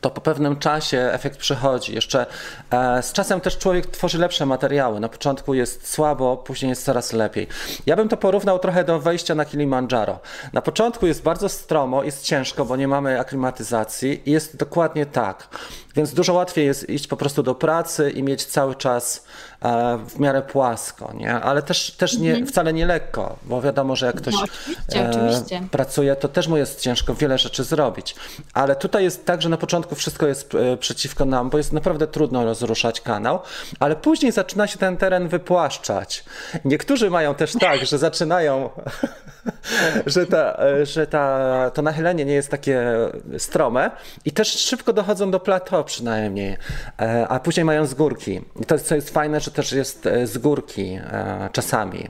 to 0.00 0.10
po 0.10 0.20
pewnym 0.20 0.56
czasie 0.56 0.98
efekt 0.98 1.38
przychodzi. 1.38 1.94
Jeszcze 1.94 2.26
e, 2.70 3.02
z 3.02 3.12
czasem 3.12 3.40
też 3.40 3.58
człowiek 3.58 3.86
tworzy 3.86 4.18
lepsze 4.18 4.46
materiały. 4.46 5.00
Na 5.00 5.08
początku 5.08 5.54
jest 5.54 5.88
słabo, 5.88 6.36
później 6.36 6.70
jest 6.70 6.84
coraz 6.84 7.12
lepiej. 7.12 7.46
Ja 7.86 7.96
bym 7.96 8.08
to 8.08 8.16
porównał 8.16 8.58
trochę 8.58 8.84
do 8.84 9.00
wejścia 9.00 9.34
na 9.34 9.44
Kilimandżaro. 9.44 10.20
Na 10.52 10.62
początku 10.62 11.06
jest 11.06 11.22
bardzo 11.22 11.48
stromo, 11.48 12.04
jest 12.04 12.24
ciężko, 12.24 12.64
bo 12.64 12.76
nie 12.76 12.88
mamy 12.88 13.20
aklimatyzacji 13.20 14.22
i 14.26 14.32
jest 14.32 14.56
dokładnie 14.56 15.06
tak. 15.06 15.48
Więc 15.96 16.14
dużo 16.14 16.34
łatwiej 16.34 16.66
jest 16.66 16.90
iść 16.90 17.06
po 17.06 17.16
prostu 17.16 17.42
do 17.42 17.54
pracy 17.54 18.10
i 18.10 18.22
mieć 18.22 18.44
cały 18.44 18.74
czas 18.74 19.24
e, 19.62 19.98
w 20.08 20.18
miarę 20.18 20.42
płasko, 20.42 21.12
nie? 21.14 21.34
ale 21.34 21.62
też, 21.62 21.90
też 21.90 22.18
nie, 22.18 22.30
mhm. 22.30 22.46
wcale 22.46 22.72
nie 22.72 22.86
lekko, 22.86 23.36
bo 23.42 23.62
wiadomo, 23.62 23.96
że 23.96 24.06
jak 24.06 24.16
ktoś 24.16 24.34
no, 24.34 24.40
oczywiście, 24.44 25.06
e, 25.06 25.10
oczywiście. 25.10 25.62
pracuje, 25.70 26.16
to 26.16 26.28
też 26.28 26.48
mu 26.48 26.56
jest 26.56 26.80
ciężko 26.80 27.14
wiele 27.14 27.38
rzeczy 27.38 27.64
zrobić. 27.64 28.14
Ale 28.54 28.76
tutaj 28.76 29.04
jest 29.04 29.26
tak, 29.26 29.42
że 29.42 29.48
na 29.48 29.56
początku 29.56 29.94
wszystko 29.94 30.26
jest 30.26 30.54
e, 30.54 30.76
przeciwko 30.76 31.24
nam, 31.24 31.50
bo 31.50 31.58
jest 31.58 31.72
naprawdę 31.72 32.06
trudno 32.06 32.44
rozruszać 32.44 33.00
kanał, 33.00 33.40
ale 33.80 33.96
później 33.96 34.32
zaczyna 34.32 34.66
się 34.66 34.78
ten 34.78 34.96
teren 34.96 35.28
wypłaszczać. 35.28 36.24
Niektórzy 36.64 37.10
mają 37.10 37.34
też 37.34 37.52
tak, 37.52 37.86
że 37.86 37.98
zaczynają, 37.98 38.70
że, 40.06 40.26
ta, 40.26 40.56
że 40.82 41.06
ta, 41.06 41.70
to 41.74 41.82
nachylenie 41.82 42.24
nie 42.24 42.34
jest 42.34 42.50
takie 42.50 42.82
strome 43.38 43.90
i 44.24 44.32
też 44.32 44.48
szybko 44.48 44.92
dochodzą 44.92 45.30
do 45.30 45.40
plateau 45.40 45.79
przynajmniej, 45.84 46.56
e, 47.00 47.28
a 47.28 47.40
później 47.40 47.64
mają 47.64 47.86
z 47.86 47.94
górki. 47.94 48.40
I 48.60 48.64
to, 48.66 48.78
co 48.78 48.94
jest 48.94 49.10
fajne, 49.10 49.40
że 49.40 49.50
też 49.50 49.72
jest 49.72 50.06
e, 50.06 50.26
z 50.26 50.38
górki 50.38 50.98
e, 51.02 51.48
czasami. 51.52 52.08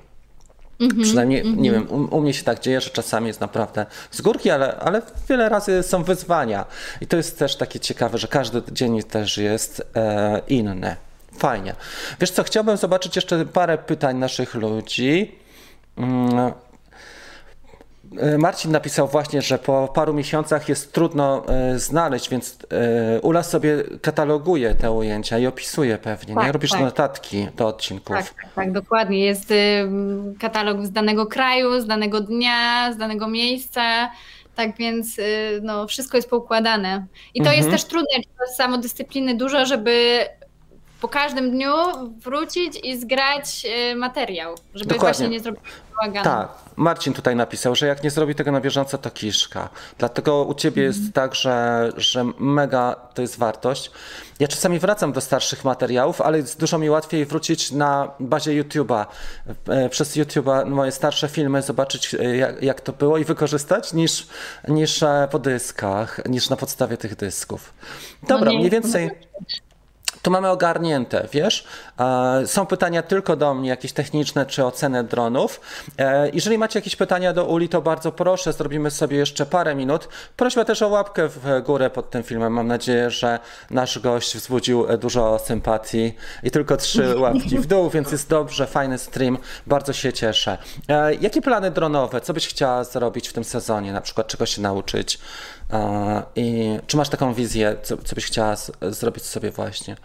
Mm 0.81 0.93
-hmm, 0.93 1.03
Przynajmniej, 1.03 1.41
mm 1.41 1.55
-hmm. 1.55 1.59
nie 1.59 1.71
wiem, 1.71 1.87
u, 1.91 2.17
u, 2.17 2.21
mnie 2.21 2.35
się 2.35 2.45
tak 2.45 2.61
dzieje, 2.61 2.81
że 2.81 2.91
czasami 2.91 3.27
jest 3.27 3.41
naprawdę 3.41 3.87
z 4.11 4.21
górki, 4.21 4.51
ale, 4.51 4.77
ale 4.77 5.03
wiele 5.29 5.49
razy 5.49 5.83
są 5.83 6.05
wyzwania. 6.05 6.65
I 7.01 7.07
to 7.07 7.17
jest 7.17 7.39
też 7.39 7.57
takie 7.57 7.81
ciekawe, 7.81 8.19
że 8.19 8.29
każdy 8.29 8.63
dzień 8.73 9.03
też 9.03 9.39
jest 9.39 9.83
e, 9.97 10.41
inny. 10.49 10.97
Fajnie. 11.39 11.75
Wiesz 12.21 12.31
co, 12.31 12.43
chciałbym 12.43 12.77
zobaczyć 12.77 13.17
jeszcze 13.17 13.45
parę 13.47 13.79
pytań 13.79 14.17
naszych 14.17 14.55
ludzi. 14.55 15.39
Mm. 15.97 16.53
E, 18.19 18.39
Marcin 18.39 18.73
napisał 18.73 19.09
właśnie, 19.09 19.43
że 19.43 19.59
po 19.59 19.89
paru 19.89 20.15
miesiącach 20.15 20.69
jest 20.69 20.93
trudno 20.93 21.47
e, 21.49 21.79
znaleźć, 21.79 22.31
więc 22.31 22.59
e, 23.17 23.21
Ula 23.21 23.43
sobie 23.43 23.85
kataloguje 24.03 24.75
te 24.75 24.91
ujęcia 24.91 25.39
i 25.39 25.47
opisuje 25.47 25.99
pewnie, 25.99 26.35
tak, 26.35 26.45
nie? 26.45 26.53
Robisz 26.53 26.71
tak. 26.71 26.81
notatki 26.81 27.47
do 27.57 27.67
odcinków. 27.67 28.17
Tak, 28.17 28.35
tak, 28.35 28.55
tak, 28.55 28.73
dokładnie. 28.73 29.25
Jest 29.25 29.53
katalog 30.41 30.87
z 30.87 30.91
danego 30.91 31.27
kraju, 31.27 31.81
z 31.81 31.87
danego 31.87 32.21
dnia, 32.21 32.93
z 32.93 32.97
danego 32.97 33.29
miejsca. 33.29 34.11
Tak 34.55 34.77
więc 34.77 35.17
no, 35.63 35.87
wszystko 35.87 36.17
jest 36.19 36.31
poukładane. 36.31 37.07
I 37.35 37.41
to 37.41 37.51
mhm. 37.51 37.57
jest 37.59 37.71
też 37.71 37.85
trudne, 37.85 38.19
samodyscypliny 38.57 39.35
dużo, 39.35 39.67
żeby 39.67 40.27
po 41.01 41.09
każdym 41.09 41.51
dniu 41.51 41.73
wrócić 42.25 42.81
i 42.85 42.99
zgrać 43.01 43.67
materiał, 43.97 44.55
żeby 44.75 44.95
Dokładnie. 44.95 44.99
właśnie 44.99 45.29
nie 45.29 45.41
zrobić 45.41 45.63
bałaganu. 45.97 46.25
Tak, 46.25 46.49
Marcin 46.77 47.13
tutaj 47.13 47.37
napisał, 47.37 47.75
że 47.75 47.87
jak 47.87 48.03
nie 48.03 48.11
zrobi 48.11 48.35
tego 48.35 48.53
na 48.53 48.61
bieżąco, 48.61 48.99
to 48.99 49.11
kiszka. 49.11 49.69
Dlatego 49.99 50.45
u 50.45 50.55
ciebie 50.55 50.83
jest 50.83 50.99
mhm. 50.99 51.13
tak, 51.13 51.35
że, 51.35 51.89
że 51.97 52.25
mega 52.39 52.97
to 53.15 53.23
jest 53.23 53.39
wartość. 53.39 53.91
Ja 54.39 54.49
czasami 54.49 54.79
wracam 54.79 55.13
do 55.13 55.21
starszych 55.21 55.65
materiałów, 55.65 56.21
ale 56.21 56.39
jest 56.39 56.61
dużo 56.61 56.79
mi 56.79 56.91
łatwiej 56.91 57.27
wrócić 57.27 57.73
na 57.73 58.11
bazie 58.21 58.63
YouTube'a, 58.63 59.07
e, 59.69 59.89
przez 59.89 60.17
YouTube'a 60.17 60.67
moje 60.71 60.93
starsze 60.93 61.29
filmy, 61.29 61.63
zobaczyć 61.63 62.15
e, 62.15 62.37
jak, 62.37 62.63
jak, 62.63 62.81
to 62.81 62.93
było 62.93 63.19
i 63.19 63.25
wykorzystać, 63.25 63.93
niż, 63.93 64.27
niż 64.69 65.03
e, 65.03 65.29
po 65.31 65.39
dyskach, 65.39 66.21
niż 66.29 66.51
na 66.51 66.57
podstawie 66.57 66.97
tych 66.97 67.17
dysków. 67.17 67.75
Dobra, 68.23 68.53
no 68.53 68.59
mniej 68.59 68.71
więcej 68.71 69.11
to 70.23 70.31
mamy 70.31 70.49
ogarnięte, 70.49 71.29
wiesz? 71.33 71.65
Są 72.47 72.67
pytania 72.67 73.03
tylko 73.03 73.37
do 73.37 73.55
mnie, 73.55 73.69
jakieś 73.69 73.93
techniczne 73.93 74.47
czy 74.47 74.65
ocenę 74.65 75.05
dronów. 75.05 75.61
E, 75.99 76.31
jeżeli 76.31 76.59
macie 76.59 76.79
jakieś 76.79 76.97
pytania 76.97 77.33
do 77.33 77.45
Uli, 77.45 77.69
to 77.69 77.83
bardzo 77.83 78.13
proszę, 78.13 78.53
zrobimy 78.53 78.91
sobie 78.91 79.17
jeszcze 79.17 79.47
parę 79.47 79.75
minut. 79.75 80.09
Prośba 80.37 80.65
też 80.65 80.83
o 80.83 80.89
łapkę 80.89 81.29
w 81.29 81.63
górę 81.65 81.91
pod 81.91 82.11
tym 82.11 82.23
filmem. 82.23 82.53
Mam 82.53 82.67
nadzieję, 82.67 83.11
że 83.11 83.39
nasz 83.71 83.99
gość 83.99 84.37
wzbudził 84.37 84.87
dużo 84.99 85.39
sympatii 85.39 86.15
i 86.43 86.51
tylko 86.51 86.77
trzy 86.77 87.19
łapki 87.19 87.59
w 87.59 87.67
dół, 87.67 87.91
więc 87.91 88.13
jest 88.13 88.29
dobrze, 88.29 88.67
fajny 88.67 88.99
stream, 88.99 89.39
bardzo 89.67 89.93
się 89.93 90.13
cieszę. 90.13 90.59
E, 90.89 91.15
jakie 91.15 91.43
plany 91.43 91.71
dronowe? 91.71 92.21
Co 92.21 92.35
byś 92.35 92.49
chciała 92.49 92.85
zrobić 92.85 93.29
w 93.29 93.33
tym 93.33 93.45
sezonie? 93.45 93.93
Na 93.93 94.01
przykład 94.01 94.27
czego 94.27 94.47
się 94.47 94.63
nauczyć? 94.63 95.19
I 96.37 96.77
czy 96.87 96.97
masz 96.97 97.09
taką 97.09 97.35
wizję, 97.35 97.77
co, 97.83 97.97
co 97.97 98.15
byś 98.15 98.27
chciała 98.27 98.57
z, 98.57 98.73
zrobić 98.83 99.25
sobie 99.25 99.51
właśnie? 99.51 99.97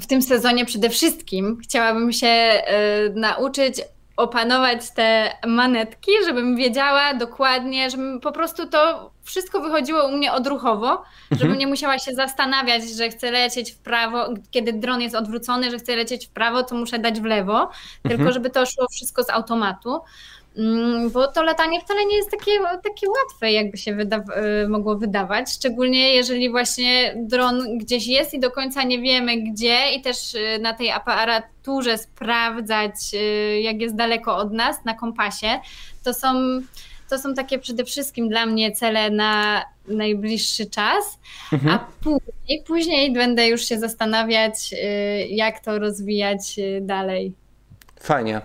W 0.00 0.06
tym 0.06 0.22
sezonie 0.22 0.66
przede 0.66 0.90
wszystkim 0.90 1.58
chciałabym 1.62 2.12
się 2.12 2.62
y, 3.06 3.12
nauczyć 3.14 3.82
opanować 4.16 4.90
te 4.90 5.32
manetki, 5.46 6.12
żebym 6.26 6.56
wiedziała 6.56 7.14
dokładnie, 7.14 7.90
żebym 7.90 8.20
po 8.20 8.32
prostu 8.32 8.66
to 8.66 9.10
wszystko 9.22 9.60
wychodziło 9.60 10.08
u 10.08 10.12
mnie 10.12 10.32
odruchowo, 10.32 10.90
mhm. 10.90 11.40
żebym 11.40 11.58
nie 11.58 11.66
musiała 11.66 11.98
się 11.98 12.14
zastanawiać, 12.14 12.90
że 12.90 13.08
chcę 13.08 13.30
lecieć 13.30 13.72
w 13.72 13.78
prawo, 13.78 14.28
kiedy 14.50 14.72
dron 14.72 15.00
jest 15.00 15.14
odwrócony, 15.14 15.70
że 15.70 15.78
chcę 15.78 15.96
lecieć 15.96 16.26
w 16.26 16.30
prawo, 16.30 16.62
to 16.62 16.74
muszę 16.74 16.98
dać 16.98 17.20
w 17.20 17.24
lewo, 17.24 17.62
mhm. 17.62 17.70
tylko 18.02 18.32
żeby 18.32 18.50
to 18.50 18.66
szło 18.66 18.86
wszystko 18.92 19.22
z 19.24 19.30
automatu. 19.30 20.00
Mm, 20.60 21.10
bo 21.10 21.28
to 21.28 21.42
latanie 21.42 21.80
wcale 21.80 22.04
nie 22.06 22.16
jest 22.16 22.30
takie, 22.30 22.50
takie 22.84 23.06
łatwe, 23.08 23.52
jakby 23.52 23.76
się 23.76 23.94
wyda 23.94 24.24
y, 24.64 24.68
mogło 24.68 24.96
wydawać, 24.96 25.50
szczególnie 25.52 26.14
jeżeli 26.14 26.50
właśnie 26.50 27.14
dron 27.16 27.78
gdzieś 27.78 28.06
jest 28.06 28.34
i 28.34 28.40
do 28.40 28.50
końca 28.50 28.82
nie 28.82 29.00
wiemy 29.02 29.36
gdzie 29.36 29.92
i 29.92 30.02
też 30.02 30.34
y, 30.34 30.58
na 30.62 30.72
tej 30.72 30.90
aparaturze 30.90 31.98
sprawdzać, 31.98 32.92
y, 33.14 33.60
jak 33.60 33.80
jest 33.80 33.94
daleko 33.96 34.36
od 34.36 34.52
nas 34.52 34.84
na 34.84 34.94
kompasie, 34.94 35.60
to 36.04 36.14
są 36.14 36.60
to 37.10 37.18
są 37.18 37.34
takie 37.34 37.58
przede 37.58 37.84
wszystkim 37.84 38.28
dla 38.28 38.46
mnie 38.46 38.72
cele 38.72 39.10
na 39.10 39.64
najbliższy 39.88 40.66
czas, 40.66 41.18
Mhm. 41.52 41.74
a 41.74 41.86
później, 42.04 42.62
później 42.66 43.12
będę 43.12 43.48
już 43.48 43.64
się 43.64 43.78
zastanawiać, 43.78 44.54
jak 45.28 45.60
to 45.60 45.78
rozwijać 45.78 46.56
dalej. 46.80 47.32
Fajnie. 48.00 48.40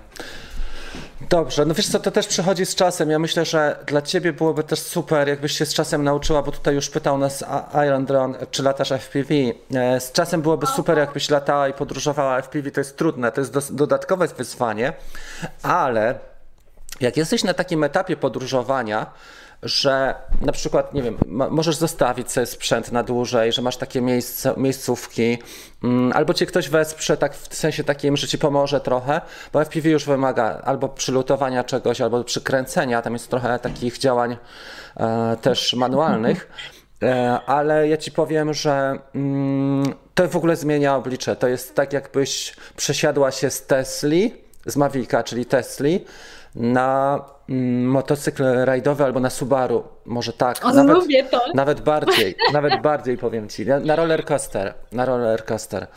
Dobrze, 1.30 1.66
no 1.66 1.74
wiesz 1.74 1.88
co, 1.88 2.00
to 2.00 2.12
też 2.12 2.28
przychodzi 2.28 2.66
z 2.66 2.76
czasem. 2.76 3.10
Ja 3.10 3.20
myślę, 3.20 3.46
że 3.46 3.80
dla 3.88 4.02
ciebie 4.02 4.34
byłoby 4.34 4.64
też 4.64 4.80
super, 4.80 5.28
jakbyś 5.28 5.52
się 5.58 5.66
z 5.66 5.74
czasem 5.74 6.04
nauczyła, 6.04 6.42
bo 6.42 6.52
tutaj 6.52 6.76
już 6.76 6.90
pytał 6.90 7.18
nas 7.18 7.44
Iron 7.88 8.06
Drone, 8.06 8.38
czy 8.52 8.64
latasz 8.64 8.92
FPV. 8.92 9.34
E, 9.74 10.00
Z 10.00 10.12
czasem 10.12 10.42
byłoby 10.42 10.68
super, 10.68 10.98
jakbyś 10.98 11.30
latała 11.30 11.68
i 11.68 11.74
podróżowała 11.74 12.42
FPV. 12.42 12.72
To 12.72 12.80
jest 12.82 12.98
trudne, 12.98 13.32
to 13.32 13.42
jest 13.42 13.76
dodatkowe 13.76 14.28
wyzwanie, 14.28 14.94
ale 15.64 16.20
jak 17.02 17.18
jesteś 17.18 17.44
na 17.44 17.54
takim 17.54 17.84
etapie 17.84 18.18
podróżowania, 18.18 19.06
że 19.64 20.16
na 20.42 20.52
przykład, 20.52 20.94
nie 20.94 21.04
wiem, 21.04 21.18
możesz 21.28 21.76
zostawić 21.76 22.32
sobie 22.32 22.46
sprzęt 22.46 22.92
na 22.92 23.04
dłużej, 23.04 23.52
że 23.52 23.62
masz 23.62 23.78
takie 23.78 24.02
miejsce, 24.02 24.54
miejscówki, 24.58 25.38
mm, 25.84 26.12
albo 26.16 26.34
cię 26.34 26.46
ktoś 26.46 26.70
wesprze, 26.70 27.18
tak 27.18 27.36
w 27.36 27.56
sensie 27.56 27.84
takim, 27.84 28.18
że 28.18 28.28
ci 28.28 28.38
pomoże 28.38 28.82
trochę, 28.82 29.22
bo 29.54 29.62
FPV 29.62 29.90
już 29.90 30.06
wymaga 30.06 30.62
albo 30.66 30.90
przylutowania 30.90 31.64
czegoś, 31.64 32.02
albo 32.02 32.24
przykręcenia, 32.24 33.02
tam 33.02 33.14
jest 33.14 33.30
trochę 33.30 33.60
takich 33.60 33.98
działań 33.98 34.38
e, 34.98 35.38
też 35.42 35.74
manualnych. 35.74 36.50
E, 37.04 37.40
Ale 37.46 37.88
ja 37.88 37.98
ci 37.98 38.12
powiem, 38.12 38.54
że 38.54 39.00
mm, 39.16 39.94
to 40.16 40.28
w 40.28 40.36
ogóle 40.36 40.56
zmienia 40.56 40.96
oblicze. 40.96 41.36
To 41.36 41.48
jest 41.48 41.76
tak, 41.76 41.94
jakbyś 41.94 42.56
przesiadła 42.78 43.32
się 43.32 43.50
z 43.50 43.66
Tesli, 43.66 44.34
z 44.66 44.76
Mavica, 44.76 45.24
czyli 45.24 45.46
Tesli, 45.46 46.06
na 46.56 47.20
mm, 47.50 47.86
motocykl 47.86 48.44
rajdowy 48.44 49.04
albo 49.04 49.20
na 49.20 49.30
Subaru. 49.30 49.84
Może 50.06 50.34
tak. 50.34 50.66
O, 50.66 50.84
lubię 50.84 51.24
to. 51.24 51.42
Nawet 51.54 51.82
bardziej, 51.82 52.36
nawet 52.54 52.82
bardziej 52.82 53.18
powiem 53.18 53.50
ci. 53.50 53.66
Na, 53.66 53.80
na 53.80 53.96
roller 53.96 54.26
coaster, 54.26 54.74
na 54.92 55.06
roller 55.06 55.46
coaster. 55.46 55.88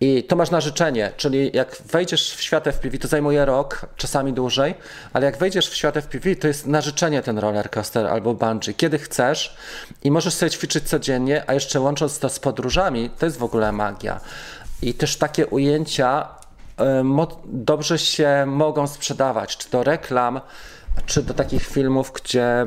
I 0.00 0.24
to 0.24 0.36
masz 0.36 0.50
na 0.50 0.60
życzenie, 0.60 1.12
czyli 1.16 1.50
jak 1.54 1.76
wejdziesz 1.90 2.34
w 2.34 2.42
świat 2.42 2.64
FPV, 2.64 2.98
to 2.98 3.08
zajmuje 3.08 3.44
rok, 3.44 3.86
czasami 3.96 4.32
dłużej, 4.32 4.74
ale 5.12 5.26
jak 5.26 5.36
wejdziesz 5.36 5.68
w 5.68 5.74
świat 5.74 5.94
FPV, 5.96 6.36
to 6.36 6.48
jest 6.48 6.66
na 6.66 6.80
życzenie 6.80 7.22
ten 7.22 7.38
roller 7.38 7.70
coaster 7.70 8.06
albo 8.06 8.34
bungee, 8.34 8.74
kiedy 8.74 8.98
chcesz 8.98 9.56
i 10.04 10.10
możesz 10.10 10.34
sobie 10.34 10.50
ćwiczyć 10.50 10.88
codziennie, 10.88 11.42
a 11.46 11.54
jeszcze 11.54 11.80
łącząc 11.80 12.18
to 12.18 12.28
z 12.28 12.38
podróżami, 12.38 13.10
to 13.18 13.26
jest 13.26 13.38
w 13.38 13.44
ogóle 13.44 13.72
magia. 13.72 14.20
I 14.82 14.94
też 14.94 15.16
takie 15.16 15.46
ujęcia 15.46 16.28
dobrze 17.44 17.98
się 17.98 18.44
mogą 18.46 18.86
sprzedawać, 18.86 19.56
czy 19.56 19.70
do 19.70 19.84
reklam, 19.84 20.40
czy 21.06 21.22
do 21.22 21.34
takich 21.34 21.66
filmów, 21.66 22.12
gdzie 22.12 22.66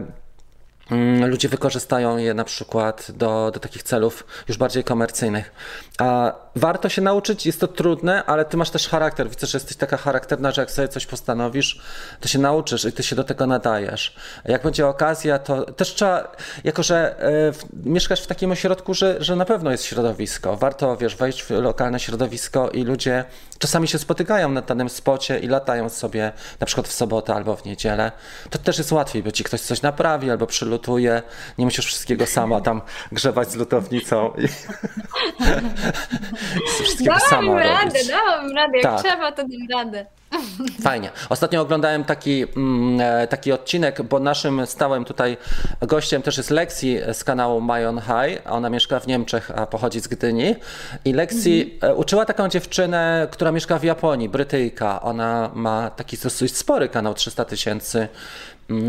Ludzie 1.28 1.50
wykorzystają 1.50 2.18
je 2.18 2.34
na 2.34 2.44
przykład 2.44 3.12
do, 3.12 3.52
do 3.54 3.60
takich 3.60 3.84
celów 3.84 4.26
już 4.48 4.58
bardziej 4.58 4.84
komercyjnych. 4.84 5.52
A 5.98 6.34
warto 6.56 6.90
się 6.90 7.02
nauczyć, 7.02 7.46
jest 7.46 7.60
to 7.60 7.68
trudne, 7.68 8.24
ale 8.26 8.46
ty 8.46 8.58
masz 8.58 8.70
też 8.70 8.88
charakter. 8.88 9.30
Widzę, 9.30 9.48
że 9.48 9.58
jesteś 9.58 9.78
taka 9.78 9.98
charakterna, 9.98 10.52
że 10.52 10.62
jak 10.62 10.72
sobie 10.72 10.88
coś 10.88 11.06
postanowisz, 11.06 11.82
to 12.22 12.28
się 12.28 12.40
nauczysz 12.40 12.86
i 12.86 12.92
ty 12.92 13.04
się 13.04 13.16
do 13.16 13.24
tego 13.24 13.48
nadajesz. 13.48 14.16
Jak 14.46 14.64
będzie 14.64 14.88
okazja, 14.88 15.40
to 15.40 15.66
też 15.66 15.94
trzeba, 15.94 16.32
jako 16.64 16.84
że 16.84 17.16
w, 17.54 17.86
mieszkasz 17.86 18.22
w 18.22 18.28
takim 18.28 18.52
ośrodku, 18.52 18.94
że, 18.94 19.16
że 19.20 19.36
na 19.36 19.46
pewno 19.46 19.72
jest 19.72 19.84
środowisko. 19.84 20.58
Warto, 20.58 20.98
wiesz, 20.98 21.16
wejść 21.16 21.44
w 21.44 21.50
lokalne 21.50 22.00
środowisko 22.00 22.70
i 22.70 22.84
ludzie 22.84 23.26
czasami 23.60 23.88
się 23.88 24.00
spotykają 24.00 24.50
na 24.50 24.62
danym 24.62 24.90
spocie 24.90 25.40
i 25.40 25.48
latają 25.48 25.90
sobie 25.90 26.32
na 26.60 26.66
przykład 26.66 26.88
w 26.88 26.92
sobotę 26.92 27.36
albo 27.36 27.56
w 27.56 27.66
niedzielę. 27.66 28.12
To 28.50 28.58
też 28.58 28.78
jest 28.78 28.92
łatwiej, 28.92 29.24
bo 29.24 29.32
ci 29.32 29.44
ktoś 29.44 29.62
coś 29.62 29.82
naprawi 29.82 30.32
albo 30.32 30.48
Nie 31.58 31.66
musisz 31.66 31.86
wszystkiego 31.86 32.26
sama 32.26 32.62
tam 32.62 32.82
grzebać 33.12 33.52
z 33.52 33.56
lutownicą 33.56 34.32
i 34.38 34.48
wszystkiego 36.84 37.14
Dałam 37.16 37.30
sama 37.30 37.64
radę, 37.64 37.86
robić. 37.86 38.08
dałam 38.08 38.56
radę. 38.56 38.78
Jak 38.78 38.84
Tak. 38.84 39.02
trzeba, 39.04 39.32
to 39.32 39.44
dam 39.44 39.68
radę. 39.86 40.06
Fajnie. 40.82 41.12
Ostatnio 41.30 41.62
oglądałem 41.62 42.04
taki, 42.04 42.46
mm, 42.56 43.02
e, 43.02 43.28
taki 43.28 43.52
odcinek, 43.52 44.02
bo 44.02 44.20
naszym 44.20 44.66
stałym 44.68 45.06
tutaj 45.06 45.38
gościem 45.82 46.22
też 46.22 46.38
jest 46.38 46.50
Lexi 46.50 46.98
z 47.14 47.24
kanału 47.24 47.62
My 47.62 47.88
On 47.90 48.02
High. 48.02 48.42
Ona 48.50 48.70
mieszka 48.70 49.00
w 49.00 49.08
Niemczech, 49.08 49.52
a 49.56 49.66
pochodzi 49.66 50.00
z 50.00 50.08
Gdyni. 50.08 50.56
I 51.06 51.14
Lexi 51.14 51.80
e, 51.82 51.96
uczyła 51.96 52.26
taką 52.26 52.50
dziewczynę, 52.50 53.28
która 53.32 53.52
mieszka 53.52 53.80
w 53.80 53.84
Japonii, 53.84 54.30
Brytyjka. 54.30 55.02
Ona 55.02 55.52
ma 55.54 55.90
taki 55.90 56.18
dosyć 56.18 56.58
spory 56.58 56.90
kanał, 56.90 57.14
300 57.14 57.46
tysięcy 57.46 58.08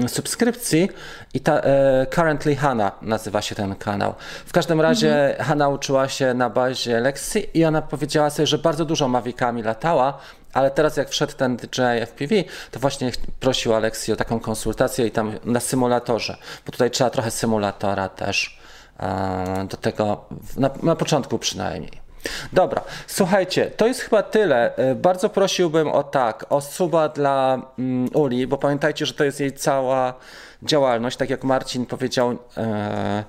subskrypcji 0.06 0.88
i 1.34 1.40
ta 1.40 1.60
e, 1.60 2.06
Currently 2.06 2.56
Hana 2.56 2.92
nazywa 3.02 3.42
się 3.42 3.54
ten 3.54 3.74
kanał. 3.74 4.14
W 4.46 4.52
każdym 4.52 4.80
razie 4.80 5.36
Hanna 5.40 5.68
uczyła 5.68 6.08
się 6.08 6.34
na 6.34 6.50
bazie 6.50 7.00
Lexi 7.00 7.46
i 7.54 7.64
ona 7.64 7.82
powiedziała 7.82 8.30
sobie, 8.30 8.46
że 8.46 8.58
bardzo 8.58 8.84
dużo 8.84 9.08
Mavicami 9.08 9.62
latała, 9.62 10.18
ale 10.52 10.70
teraz 10.70 10.96
jak 10.96 11.08
wszedł 11.08 11.32
ten 11.32 11.56
DJI 11.56 12.00
FPV, 12.06 12.34
to 12.70 12.80
właśnie 12.80 13.12
prosił 13.40 13.74
Aleksji 13.74 14.12
o 14.12 14.16
taką 14.16 14.40
konsultację 14.40 15.06
i 15.06 15.10
tam 15.10 15.32
na 15.44 15.60
symulatorze, 15.60 16.36
bo 16.66 16.72
tutaj 16.72 16.90
trzeba 16.90 17.10
trochę 17.10 17.30
symulatora 17.30 18.08
też 18.08 18.60
e, 19.00 19.66
do 19.70 19.76
tego, 19.76 20.24
na, 20.56 20.70
na 20.82 20.96
początku 20.96 21.38
przynajmniej. 21.38 22.07
Dobra, 22.52 22.82
słuchajcie, 23.06 23.70
to 23.76 23.86
jest 23.86 24.00
chyba 24.00 24.22
tyle. 24.22 24.76
E, 24.76 24.94
Bardzo 24.94 25.28
prosiłbym 25.28 25.88
o 25.88 26.02
tak, 26.02 26.46
o 26.48 26.60
suba 26.60 27.08
dla 27.08 27.62
mm, 27.78 28.08
Uli, 28.14 28.46
bo 28.46 28.58
pamiętajcie, 28.58 29.06
że 29.06 29.14
to 29.14 29.24
jest 29.24 29.40
jej 29.40 29.52
cała 29.52 30.14
działalność, 30.62 31.16
tak 31.16 31.30
jak 31.30 31.44
Marcin 31.44 31.86
powiedział, 31.86 32.38
e, 32.56 33.24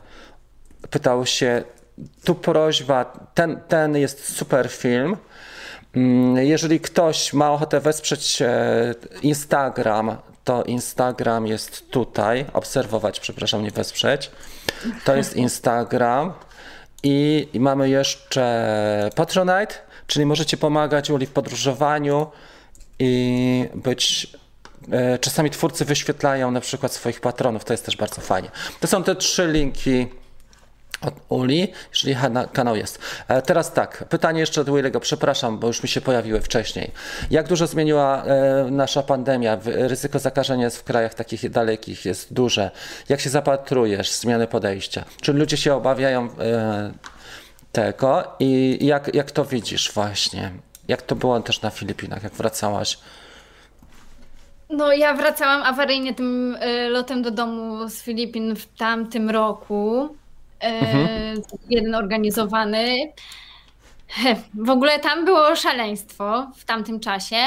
pytał 0.89 1.25
się, 1.25 1.63
tu 2.23 2.35
prośba, 2.35 3.05
ten, 3.33 3.59
ten 3.67 3.97
jest 3.97 4.37
super 4.37 4.69
film, 4.69 5.17
Mm, 5.95 6.37
Jeżeli 6.45 6.79
ktoś 6.79 7.33
ma 7.33 7.51
ochotę 7.51 7.79
wesprzeć 7.79 8.41
e, 8.41 8.93
Instagram, 9.21 10.17
to 10.43 10.63
Instagram 10.63 11.47
jest 11.47 11.89
tutaj. 11.91 12.45
Obserwować, 12.53 13.19
przepraszam, 13.19 13.63
nie 13.63 13.71
wesprzeć. 13.71 14.31
To 15.05 15.15
jest 15.15 15.35
Instagram. 15.35 16.33
I, 17.03 17.47
i 17.53 17.59
mamy 17.59 17.89
jeszcze 17.89 19.09
Patronite, 19.15 19.75
czyli 20.07 20.25
możecie 20.25 20.57
pomagać 20.57 21.09
Uli 21.09 21.25
w 21.25 21.31
podróżowaniu 21.31 22.27
i 22.99 23.69
być. 23.75 24.27
e, 24.91 25.19
Czasami 25.19 25.49
twórcy 25.49 25.85
wyświetlają 25.85 26.51
na 26.51 26.61
przykład 26.61 26.91
swoich 26.93 27.21
patronów, 27.21 27.65
to 27.65 27.73
jest 27.73 27.85
też 27.85 27.97
bardzo 27.97 28.21
fajnie. 28.21 28.51
To 28.79 28.87
są 28.87 29.03
te 29.03 29.15
trzy 29.15 29.47
linki 29.47 30.07
od 31.01 31.13
Uli, 31.29 31.67
jeżeli 31.91 32.15
kanał 32.53 32.75
jest. 32.75 32.99
E, 33.27 33.41
Teraz 33.41 33.73
tak, 33.73 34.03
pytanie 34.09 34.39
jeszcze 34.39 34.61
od 34.61 34.67
Willego, 34.69 34.99
przepraszam, 34.99 35.59
bo 35.59 35.67
już 35.67 35.83
mi 35.83 35.89
się 35.89 36.01
pojawiły 36.01 36.41
wcześniej. 36.41 36.91
Jak 37.31 37.47
dużo 37.47 37.67
zmieniła 37.67 38.23
e, 38.23 38.67
nasza 38.71 39.03
pandemia? 39.03 39.57
Ryzyko 39.65 40.19
zakażenia 40.19 40.63
jest 40.65 40.77
w 40.77 40.83
krajach 40.83 41.13
takich 41.13 41.49
dalekich 41.49 42.05
jest 42.05 42.33
duże. 42.33 42.71
Jak 43.09 43.19
się 43.19 43.29
zapatrujesz 43.29 44.11
zmiany 44.11 44.47
podejścia? 44.47 45.05
Czy 45.21 45.33
ludzie 45.33 45.57
się 45.57 45.73
obawiają 45.73 46.29
e, 46.39 46.91
tego 47.71 48.23
i 48.39 48.79
jak, 48.81 49.15
jak 49.15 49.31
to 49.31 49.45
widzisz 49.45 49.91
właśnie? 49.93 50.51
Jak 50.87 51.01
to 51.01 51.15
było 51.15 51.39
też 51.39 51.61
na 51.61 51.69
Filipinach, 51.69 52.23
jak 52.23 52.33
wracałaś? 52.33 52.97
No, 54.69 54.93
ja 54.93 55.13
wracałam 55.13 55.63
awaryjnie 55.63 56.13
tym 56.13 56.57
lotem 56.89 57.21
do 57.21 57.31
domu 57.31 57.89
z 57.89 58.01
Filipin 58.01 58.55
w 58.55 58.65
tamtym 58.65 59.29
roku. 59.29 60.09
E, 60.63 61.33
Jeden 61.69 61.95
organizowany. 61.95 63.11
W 64.53 64.69
ogóle 64.69 64.99
tam 64.99 65.25
było 65.25 65.55
szaleństwo 65.55 66.51
w 66.55 66.65
tamtym 66.65 66.99
czasie. 66.99 67.37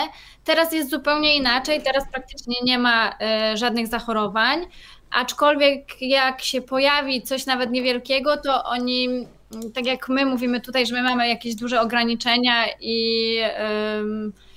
Teraz 0.45 0.73
jest 0.73 0.91
zupełnie 0.91 1.37
inaczej. 1.37 1.83
Teraz 1.83 2.05
praktycznie 2.13 2.57
nie 2.65 2.79
ma 2.79 3.15
e, 3.21 3.57
żadnych 3.57 3.87
zachorowań. 3.87 4.67
Aczkolwiek 5.11 6.03
jak 6.03 6.43
się 6.43 6.63
pojawi 6.63 7.23
coś 7.23 7.47
nawet 7.47 7.71
niewielkiego, 7.71 8.37
to 8.37 8.65
oni, 8.65 9.07
mm, 9.09 9.73
tak 9.75 9.87
jak 9.87 10.09
my 10.09 10.27
mówimy 10.27 10.61
tutaj, 10.61 10.87
że 10.87 10.95
my 10.95 11.03
mamy 11.03 11.29
jakieś 11.29 11.55
duże 11.55 11.81
ograniczenia 11.81 12.65
i, 12.81 13.39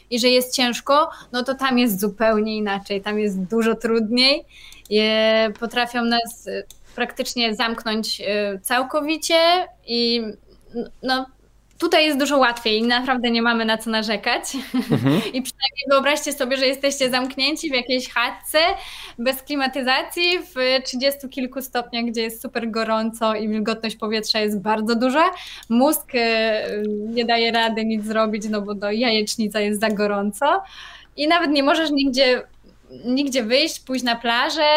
i 0.09 0.19
że 0.19 0.27
jest 0.27 0.55
ciężko, 0.55 1.09
no 1.31 1.43
to 1.43 1.55
tam 1.55 1.79
jest 1.79 1.99
zupełnie 1.99 2.57
inaczej. 2.57 3.01
Tam 3.01 3.19
jest 3.19 3.43
dużo 3.43 3.75
trudniej. 3.75 4.45
Je, 4.89 5.53
potrafią 5.59 6.03
nas 6.03 6.49
praktycznie 6.95 7.55
zamknąć 7.55 8.21
e, 8.21 8.59
całkowicie 8.59 9.67
i 9.87 10.21
no, 11.03 11.25
tutaj 11.77 12.05
jest 12.05 12.19
dużo 12.19 12.37
łatwiej. 12.37 12.83
Naprawdę 12.83 13.31
nie 13.31 13.41
mamy 13.41 13.65
na 13.65 13.77
co 13.77 13.89
narzekać. 13.89 14.55
I 15.35 15.41
przynajmniej 15.41 15.85
wyobraźcie 15.89 16.33
sobie, 16.33 16.57
że 16.57 16.67
jesteście 16.67 17.09
zamknięci 17.09 17.69
w 17.69 17.73
jakiejś 17.73 18.09
chatce 18.09 18.59
bez 19.19 19.41
klimatyzacji 19.41 20.39
w 20.39 20.83
30 20.83 21.29
kilku 21.29 21.61
stopniach, 21.61 22.05
gdzie 22.05 22.21
jest 22.21 22.41
super 22.41 22.71
gorąco 22.71 23.35
i 23.35 23.49
wilgotność 23.49 23.95
powietrza 23.95 24.39
jest 24.39 24.61
bardzo 24.61 24.95
duża. 24.95 25.23
Mózg 25.69 26.15
e, 26.15 26.67
nie 26.87 27.25
daje 27.25 27.51
rady 27.51 27.85
nic 27.85 28.05
zrobić, 28.05 28.43
no 28.49 28.61
bo 28.61 28.73
do 28.73 28.91
jajecznica 28.91 29.59
jest 29.59 29.79
za 29.79 29.89
gorąco 29.89 30.63
i 31.17 31.27
nawet 31.27 31.51
nie 31.51 31.63
możesz 31.63 31.91
nigdzie 31.91 32.43
nigdzie 33.05 33.43
wyjść, 33.43 33.79
pójść 33.79 34.03
na 34.03 34.15
plażę, 34.15 34.69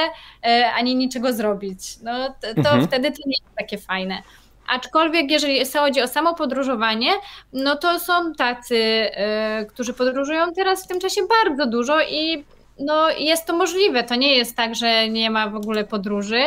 e, 0.46 0.72
ani 0.72 0.96
niczego 0.96 1.32
zrobić. 1.32 1.80
No 2.02 2.28
to, 2.28 2.54
to 2.54 2.70
mhm. 2.70 2.86
wtedy 2.86 3.10
to 3.10 3.18
nie 3.26 3.34
jest 3.42 3.56
takie 3.58 3.78
fajne. 3.78 4.22
Aczkolwiek, 4.68 5.30
jeżeli 5.30 5.60
chodzi 5.66 6.02
o 6.02 6.08
samo 6.08 6.34
podróżowanie, 6.34 7.10
no 7.52 7.76
to 7.76 8.00
są 8.00 8.34
tacy, 8.34 8.76
y, 8.76 9.66
którzy 9.66 9.94
podróżują 9.94 10.52
teraz 10.52 10.84
w 10.84 10.86
tym 10.86 11.00
czasie 11.00 11.20
bardzo 11.42 11.66
dużo 11.66 12.02
i 12.02 12.44
no, 12.78 13.10
jest 13.10 13.46
to 13.46 13.56
możliwe. 13.56 14.04
To 14.04 14.14
nie 14.14 14.36
jest 14.36 14.56
tak, 14.56 14.74
że 14.74 15.08
nie 15.08 15.30
ma 15.30 15.48
w 15.48 15.56
ogóle 15.56 15.84
podróży, 15.84 16.40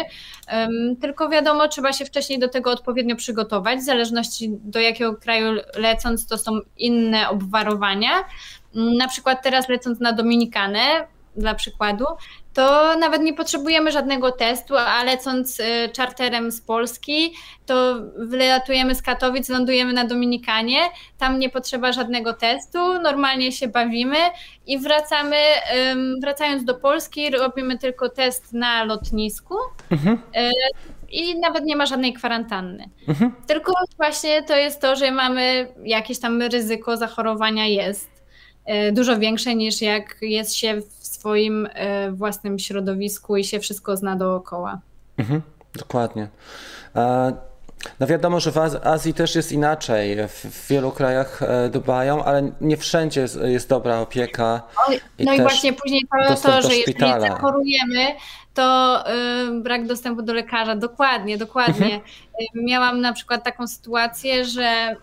um, 0.53 0.95
tylko 1.01 1.30
wiadomo, 1.30 1.67
trzeba 1.67 1.93
się 1.93 2.05
wcześniej 2.05 2.39
do 2.39 2.47
tego 2.47 2.72
odpowiednio 2.72 3.15
przygotować. 3.15 3.80
W 3.80 3.84
zależności 3.84 4.49
do 4.51 4.80
jakiego 4.80 5.15
kraju 5.15 5.61
lecąc, 5.76 6.28
to 6.28 6.38
są 6.38 6.51
inne 6.78 7.30
obwarowania. 7.30 8.11
Na 8.74 9.07
przykład 9.07 9.43
teraz 9.43 9.69
lecąc 9.69 9.99
na 9.99 10.13
Dominikanę, 10.13 11.07
dla 11.36 11.56
przykładu, 11.56 12.06
to 12.54 12.98
nawet 12.98 13.22
nie 13.22 13.34
potrzebujemy 13.34 13.92
żadnego 13.92 14.32
testu, 14.32 14.78
a 14.78 15.04
lecąc 15.04 15.60
y, 15.60 15.64
czarterem 15.94 16.52
z 16.52 16.62
Polski, 16.62 17.34
to 17.66 17.96
wylatujemy 18.18 18.96
z 18.96 19.02
Katowic, 19.02 19.50
lądujemy 19.50 19.94
na 19.94 20.06
Dominikanie, 20.06 20.80
tam 21.18 21.40
nie 21.40 21.50
potrzeba 21.50 21.92
żadnego 21.92 22.34
testu, 22.34 22.80
normalnie 23.02 23.52
się 23.52 23.68
bawimy 23.68 24.18
i 24.68 24.80
wracamy, 24.80 25.38
wracając 26.22 26.64
do 26.64 26.76
Polski, 26.76 27.32
robimy 27.32 27.78
tylko 27.78 28.10
test 28.10 28.54
na 28.54 28.84
lotnisku. 28.84 29.56
Mhm. 29.92 30.18
Y, 30.38 30.52
I 31.12 31.40
nawet 31.40 31.66
nie 31.66 31.76
ma 31.76 31.86
żadnej 31.86 32.14
kwarantanny. 32.14 32.90
Mhm. 33.08 33.36
Tylko 33.48 33.74
właśnie 33.98 34.44
to 34.44 34.56
jest 34.56 34.82
to, 34.82 34.96
że 34.96 35.12
mamy 35.12 35.74
jakieś 35.84 36.20
tam 36.20 36.42
ryzyko 36.42 36.98
zachorowania 36.98 37.66
jest 37.66 38.10
y, 38.88 38.92
dużo 38.92 39.20
większe 39.20 39.56
niż 39.56 39.82
jak 39.82 40.18
jest 40.22 40.56
się 40.56 40.82
w 40.82 41.01
swoim 41.22 41.67
e, 41.74 42.11
własnym 42.11 42.59
środowisku 42.59 43.38
i 43.38 43.43
się 43.43 43.59
wszystko 43.59 43.97
zna 43.97 44.15
dookoła. 44.15 44.80
Mhm, 45.17 45.41
dokładnie. 45.74 46.28
No 47.99 48.07
wiadomo, 48.07 48.39
że 48.39 48.51
w 48.51 48.57
Azji 48.84 49.13
też 49.13 49.36
jest 49.36 49.51
inaczej. 49.51 50.17
W 50.28 50.67
wielu 50.67 50.91
krajach 50.91 51.43
e, 51.43 51.69
dbają, 51.69 52.24
ale 52.24 52.51
nie 52.61 52.78
wszędzie 52.78 53.22
jest, 53.22 53.39
jest 53.43 53.69
dobra 53.69 53.99
opieka. 53.99 54.61
I 55.19 55.26
no 55.26 55.34
i 55.34 55.41
właśnie 55.41 55.74
później 55.74 56.01
to, 56.28 56.36
to 56.36 56.61
że 56.61 56.76
jeżeli 56.76 57.22
zachorujemy, 57.22 58.07
to 58.53 59.03
brak 59.61 59.88
dostępu 59.88 60.22
do 60.22 60.34
lekarza. 60.34 60.76
Dokładnie, 60.76 61.38
dokładnie. 61.38 61.86
Mhm. 61.86 62.01
Miałam 62.55 63.01
na 63.01 63.13
przykład 63.13 63.43
taką 63.43 63.67
sytuację, 63.67 64.45
że 64.45 64.95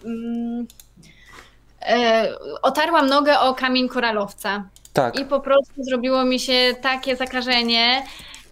y, 1.82 2.58
otarłam 2.62 3.06
nogę 3.06 3.40
o 3.40 3.54
kamień 3.54 3.88
koralowca. 3.88 4.64
Tak. 4.92 5.20
I 5.20 5.24
po 5.24 5.40
prostu 5.40 5.84
zrobiło 5.84 6.24
mi 6.24 6.40
się 6.40 6.74
takie 6.82 7.16
zakażenie. 7.16 8.02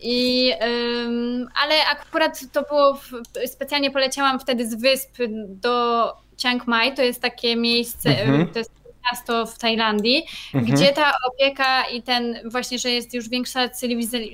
I, 0.00 0.52
um, 0.60 1.48
ale 1.64 1.74
akurat 1.86 2.40
to 2.52 2.62
było, 2.62 2.94
w, 2.94 3.10
specjalnie 3.46 3.90
poleciałam 3.90 4.40
wtedy 4.40 4.68
z 4.68 4.74
wysp 4.74 5.18
do 5.48 6.12
Chiang 6.36 6.66
Mai, 6.66 6.94
to 6.94 7.02
jest 7.02 7.22
takie 7.22 7.56
miejsce, 7.56 8.08
mhm. 8.08 8.48
to 8.48 8.58
jest 8.58 8.70
miasto 9.12 9.46
w 9.46 9.58
Tajlandii, 9.58 10.26
mhm. 10.54 10.74
gdzie 10.74 10.92
ta 10.92 11.12
opieka 11.28 11.84
i 11.84 12.02
ten 12.02 12.38
właśnie, 12.44 12.78
że 12.78 12.90
jest 12.90 13.14
już 13.14 13.28
większa 13.28 13.68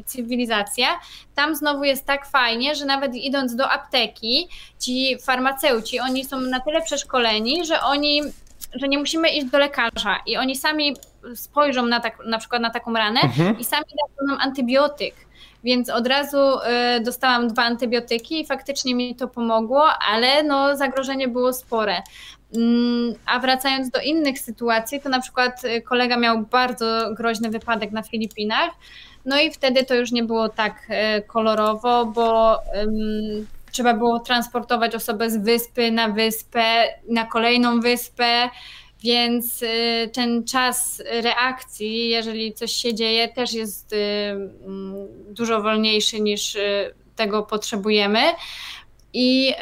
cywilizacja, 0.06 1.00
tam 1.34 1.56
znowu 1.56 1.84
jest 1.84 2.06
tak 2.06 2.26
fajnie, 2.26 2.74
że 2.74 2.84
nawet 2.84 3.14
idąc 3.14 3.56
do 3.56 3.70
apteki, 3.70 4.48
ci 4.78 5.16
farmaceuci, 5.22 6.00
oni 6.00 6.24
są 6.24 6.40
na 6.40 6.60
tyle 6.60 6.82
przeszkoleni, 6.82 7.66
że 7.66 7.80
oni, 7.80 8.22
że 8.74 8.88
nie 8.88 8.98
musimy 8.98 9.30
iść 9.30 9.46
do 9.46 9.58
lekarza 9.58 10.20
i 10.26 10.36
oni 10.36 10.56
sami 10.56 10.96
spojrzą 11.34 11.86
na, 11.86 12.00
tak, 12.00 12.18
na 12.26 12.38
przykład 12.38 12.62
na 12.62 12.70
taką 12.70 12.92
ranę 12.94 13.20
mhm. 13.20 13.58
i 13.58 13.64
sami 13.64 13.84
dadzą 13.84 14.32
nam 14.32 14.40
antybiotyk. 14.40 15.14
Więc 15.64 15.90
od 15.90 16.06
razu 16.06 16.38
y, 16.38 17.00
dostałam 17.00 17.48
dwa 17.48 17.62
antybiotyki 17.62 18.40
i 18.40 18.46
faktycznie 18.46 18.94
mi 18.94 19.16
to 19.16 19.28
pomogło, 19.28 19.88
ale 20.12 20.42
no, 20.42 20.76
zagrożenie 20.76 21.28
było 21.28 21.52
spore. 21.52 22.02
Mm, 22.56 23.14
a 23.26 23.38
wracając 23.38 23.90
do 23.90 24.00
innych 24.00 24.38
sytuacji, 24.38 25.00
to 25.00 25.08
na 25.08 25.20
przykład 25.20 25.64
y, 25.64 25.82
kolega 25.82 26.16
miał 26.16 26.38
bardzo 26.38 27.14
groźny 27.14 27.50
wypadek 27.50 27.92
na 27.92 28.02
Filipinach, 28.02 28.70
no 29.24 29.40
i 29.40 29.50
wtedy 29.50 29.84
to 29.84 29.94
już 29.94 30.12
nie 30.12 30.22
było 30.22 30.48
tak 30.48 30.90
y, 30.90 31.22
kolorowo, 31.22 32.06
bo 32.06 32.58
trzeba 33.72 33.94
było 33.94 34.20
transportować 34.20 34.94
osobę 34.94 35.30
z 35.30 35.36
wyspy 35.36 35.90
na 35.90 36.08
wyspę, 36.08 36.84
na 37.08 37.26
kolejną 37.26 37.80
wyspę. 37.80 38.48
Więc 39.02 39.62
y, 39.62 40.10
ten 40.12 40.44
czas 40.44 41.02
reakcji, 41.22 42.08
jeżeli 42.08 42.54
coś 42.54 42.72
się 42.72 42.94
dzieje, 42.94 43.28
też 43.28 43.52
jest 43.52 43.92
y, 43.92 43.96
mm, 43.96 44.94
dużo 45.28 45.62
wolniejszy 45.62 46.20
niż 46.20 46.54
y, 46.54 46.94
tego 47.16 47.42
potrzebujemy. 47.42 48.20
I 49.12 49.54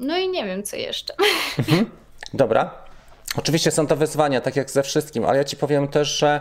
no 0.00 0.18
i 0.18 0.28
nie 0.28 0.44
wiem, 0.44 0.62
co 0.62 0.76
jeszcze. 0.76 1.14
Mhm. 1.58 1.90
Dobra. 2.34 2.86
Oczywiście 3.36 3.70
są 3.70 3.86
to 3.86 3.96
wyzwania, 3.96 4.40
tak 4.40 4.56
jak 4.56 4.70
ze 4.70 4.82
wszystkim, 4.82 5.24
ale 5.24 5.38
ja 5.38 5.44
ci 5.44 5.56
powiem 5.56 5.88
też, 5.88 6.18
że 6.18 6.40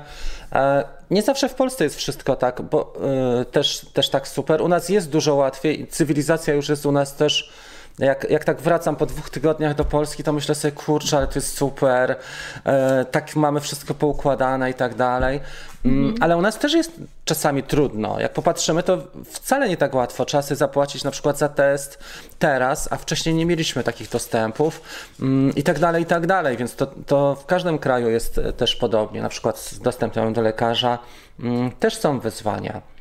e, 0.51 0.83
nie 1.11 1.21
zawsze 1.21 1.49
w 1.49 1.53
Polsce 1.53 1.83
jest 1.83 1.95
wszystko 1.95 2.35
tak, 2.35 2.61
bo 2.61 2.93
e, 3.41 3.45
też, 3.45 3.85
też 3.93 4.09
tak 4.09 4.27
super. 4.27 4.61
U 4.61 4.67
nas 4.67 4.89
jest 4.89 5.09
dużo 5.09 5.35
łatwiej, 5.35 5.87
cywilizacja 5.87 6.53
już 6.53 6.69
jest 6.69 6.85
u 6.85 6.91
nas 6.91 7.15
też 7.15 7.51
jak, 7.99 8.29
jak 8.29 8.43
tak 8.43 8.61
wracam 8.61 8.95
po 8.95 9.05
dwóch 9.05 9.29
tygodniach 9.29 9.75
do 9.75 9.85
Polski, 9.85 10.23
to 10.23 10.33
myślę 10.33 10.55
sobie, 10.55 10.71
kurczę, 10.71 11.17
ale 11.17 11.27
to 11.27 11.33
jest 11.35 11.57
super, 11.57 12.15
e, 12.63 13.05
tak 13.05 13.35
mamy 13.35 13.59
wszystko 13.59 13.93
poukładane 13.93 14.69
i 14.69 14.73
tak 14.73 14.95
dalej. 14.95 15.39
Mm, 15.85 16.15
ale 16.19 16.37
u 16.37 16.41
nas 16.41 16.59
też 16.59 16.73
jest 16.73 16.91
czasami 17.25 17.63
trudno. 17.63 18.19
Jak 18.19 18.33
popatrzymy, 18.33 18.83
to 18.83 18.97
wcale 19.25 19.69
nie 19.69 19.77
tak 19.77 19.95
łatwo. 19.95 20.25
Trzeba 20.25 20.41
sobie 20.41 20.55
zapłacić 20.55 21.03
na 21.03 21.11
przykład 21.11 21.37
za 21.37 21.49
test 21.49 21.99
teraz, 22.39 22.91
a 22.91 22.97
wcześniej 22.97 23.35
nie 23.35 23.45
mieliśmy 23.45 23.83
takich 23.83 24.09
dostępów 24.09 24.81
mm, 25.21 25.55
i 25.55 25.63
tak 25.63 25.79
dalej, 25.79 26.03
i 26.03 26.05
tak 26.05 26.27
dalej. 26.27 26.57
Więc 26.57 26.75
to, 26.75 26.87
to 27.05 27.35
w 27.35 27.45
każdym 27.45 27.79
kraju 27.79 28.09
jest 28.09 28.41
też 28.57 28.75
podobnie. 28.75 29.21
Na 29.21 29.29
przykład 29.29 29.59
z 29.59 29.79
dostępem 29.79 30.33
do 30.33 30.41
lekarza 30.41 30.99
mm, 31.39 31.71
też 31.71 31.97
są 31.97 32.19
wyzwania. 32.19 32.94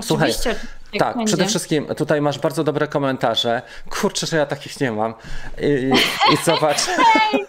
Słuchaj, 0.00 0.32
tak, 0.98 1.16
będzie. 1.16 1.26
przede 1.26 1.46
wszystkim 1.46 1.86
tutaj 1.86 2.20
masz 2.20 2.38
bardzo 2.38 2.64
dobre 2.64 2.88
komentarze. 2.88 3.62
Kurczę, 3.90 4.26
że 4.26 4.36
ja 4.36 4.46
takich 4.46 4.80
nie 4.80 4.92
mam. 4.92 5.14
I, 5.60 5.66
i, 5.66 6.34
i 6.34 6.36
zobacz. 6.44 6.80
Hej, 6.86 7.46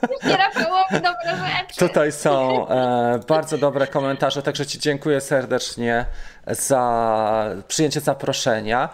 dobre 0.92 1.38
rzeczy. 1.38 1.80
Tutaj 1.80 2.12
są 2.12 2.68
e, 2.68 3.20
bardzo 3.28 3.58
dobre 3.58 3.88
komentarze, 3.88 4.42
także 4.42 4.66
Ci 4.66 4.80
dziękuję 4.80 5.22
serdecznie 5.22 6.06
za 6.48 7.56
przyjęcie 7.68 8.00
zaproszenia. 8.00 8.90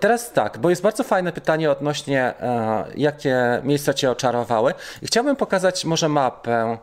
Teraz 0.00 0.32
tak, 0.32 0.58
bo 0.58 0.70
jest 0.70 0.82
bardzo 0.82 1.04
fajne 1.04 1.32
pytanie 1.32 1.70
odnośnie, 1.70 2.22
e, 2.40 2.84
jakie 2.96 3.60
miejsca 3.62 3.94
Cię 3.94 4.10
oczarowały. 4.10 4.74
I 5.02 5.06
chciałbym 5.06 5.36
pokazać 5.36 5.84
może 5.84 6.08
mapę 6.08 6.78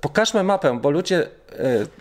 Pokażmy 0.00 0.42
mapę, 0.42 0.78
bo 0.80 0.90
ludzie 0.90 1.22
e, 1.22 1.28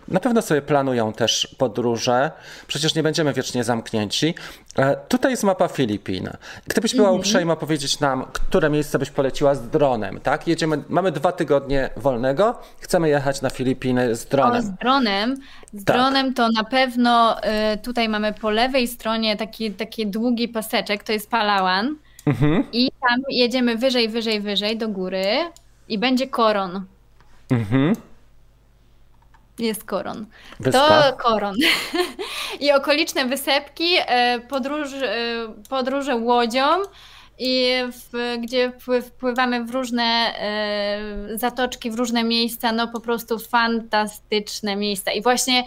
na 0.07 0.19
pewno 0.19 0.41
sobie 0.41 0.61
planują 0.61 1.13
też 1.13 1.55
podróże. 1.57 2.31
Przecież 2.67 2.95
nie 2.95 3.03
będziemy 3.03 3.33
wiecznie 3.33 3.63
zamknięci. 3.63 4.35
E, 4.77 4.95
tutaj 5.07 5.31
jest 5.31 5.43
mapa 5.43 5.67
Filipin. 5.67 6.29
Gdybyś 6.67 6.95
była 6.95 7.07
mhm. 7.07 7.19
uprzejma 7.19 7.55
powiedzieć 7.55 7.99
nam, 7.99 8.25
które 8.33 8.69
miejsce 8.69 8.99
byś 8.99 9.11
poleciła 9.11 9.55
z 9.55 9.69
dronem, 9.69 10.19
tak? 10.19 10.47
Jedziemy, 10.47 10.83
mamy 10.89 11.11
dwa 11.11 11.31
tygodnie 11.31 11.89
wolnego, 11.97 12.59
chcemy 12.79 13.09
jechać 13.09 13.41
na 13.41 13.49
Filipiny 13.49 14.15
z 14.15 14.25
dronem. 14.25 14.59
O, 14.59 14.61
z 14.61 14.71
dronem? 14.71 15.37
Z 15.73 15.85
tak. 15.85 15.95
dronem 15.95 16.33
to 16.33 16.49
na 16.49 16.63
pewno 16.63 17.37
y, 17.73 17.77
tutaj 17.77 18.09
mamy 18.09 18.33
po 18.33 18.49
lewej 18.49 18.87
stronie 18.87 19.37
taki, 19.37 19.71
taki 19.71 20.07
długi 20.07 20.47
paseczek, 20.47 21.03
to 21.03 21.11
jest 21.11 21.29
Palawan. 21.29 21.95
Mhm. 22.25 22.63
I 22.73 22.91
tam 22.91 23.19
jedziemy 23.29 23.77
wyżej, 23.77 24.09
wyżej, 24.09 24.41
wyżej 24.41 24.77
do 24.77 24.89
góry 24.89 25.25
i 25.89 25.97
będzie 25.97 26.27
Koron. 26.27 26.85
Mhm. 27.49 27.95
Jest 29.59 29.83
koron. 29.83 30.25
Wyspa? 30.59 31.11
To 31.11 31.17
koron. 31.17 31.55
I 32.59 32.71
okoliczne 32.71 33.25
wysepki, 33.25 33.95
e, 33.99 34.39
podróż, 34.39 34.93
e, 34.93 35.15
podróże 35.69 36.15
łodzią, 36.15 36.63
i 37.39 37.71
w, 37.91 38.37
gdzie 38.41 38.71
wpływamy 39.01 39.65
w 39.65 39.69
różne 39.69 40.03
e, 40.03 41.37
zatoczki, 41.37 41.91
w 41.91 41.95
różne 41.95 42.23
miejsca, 42.23 42.71
no 42.71 42.87
po 42.87 42.99
prostu 42.99 43.39
fantastyczne 43.39 44.75
miejsca. 44.75 45.11
I 45.11 45.21
właśnie 45.21 45.63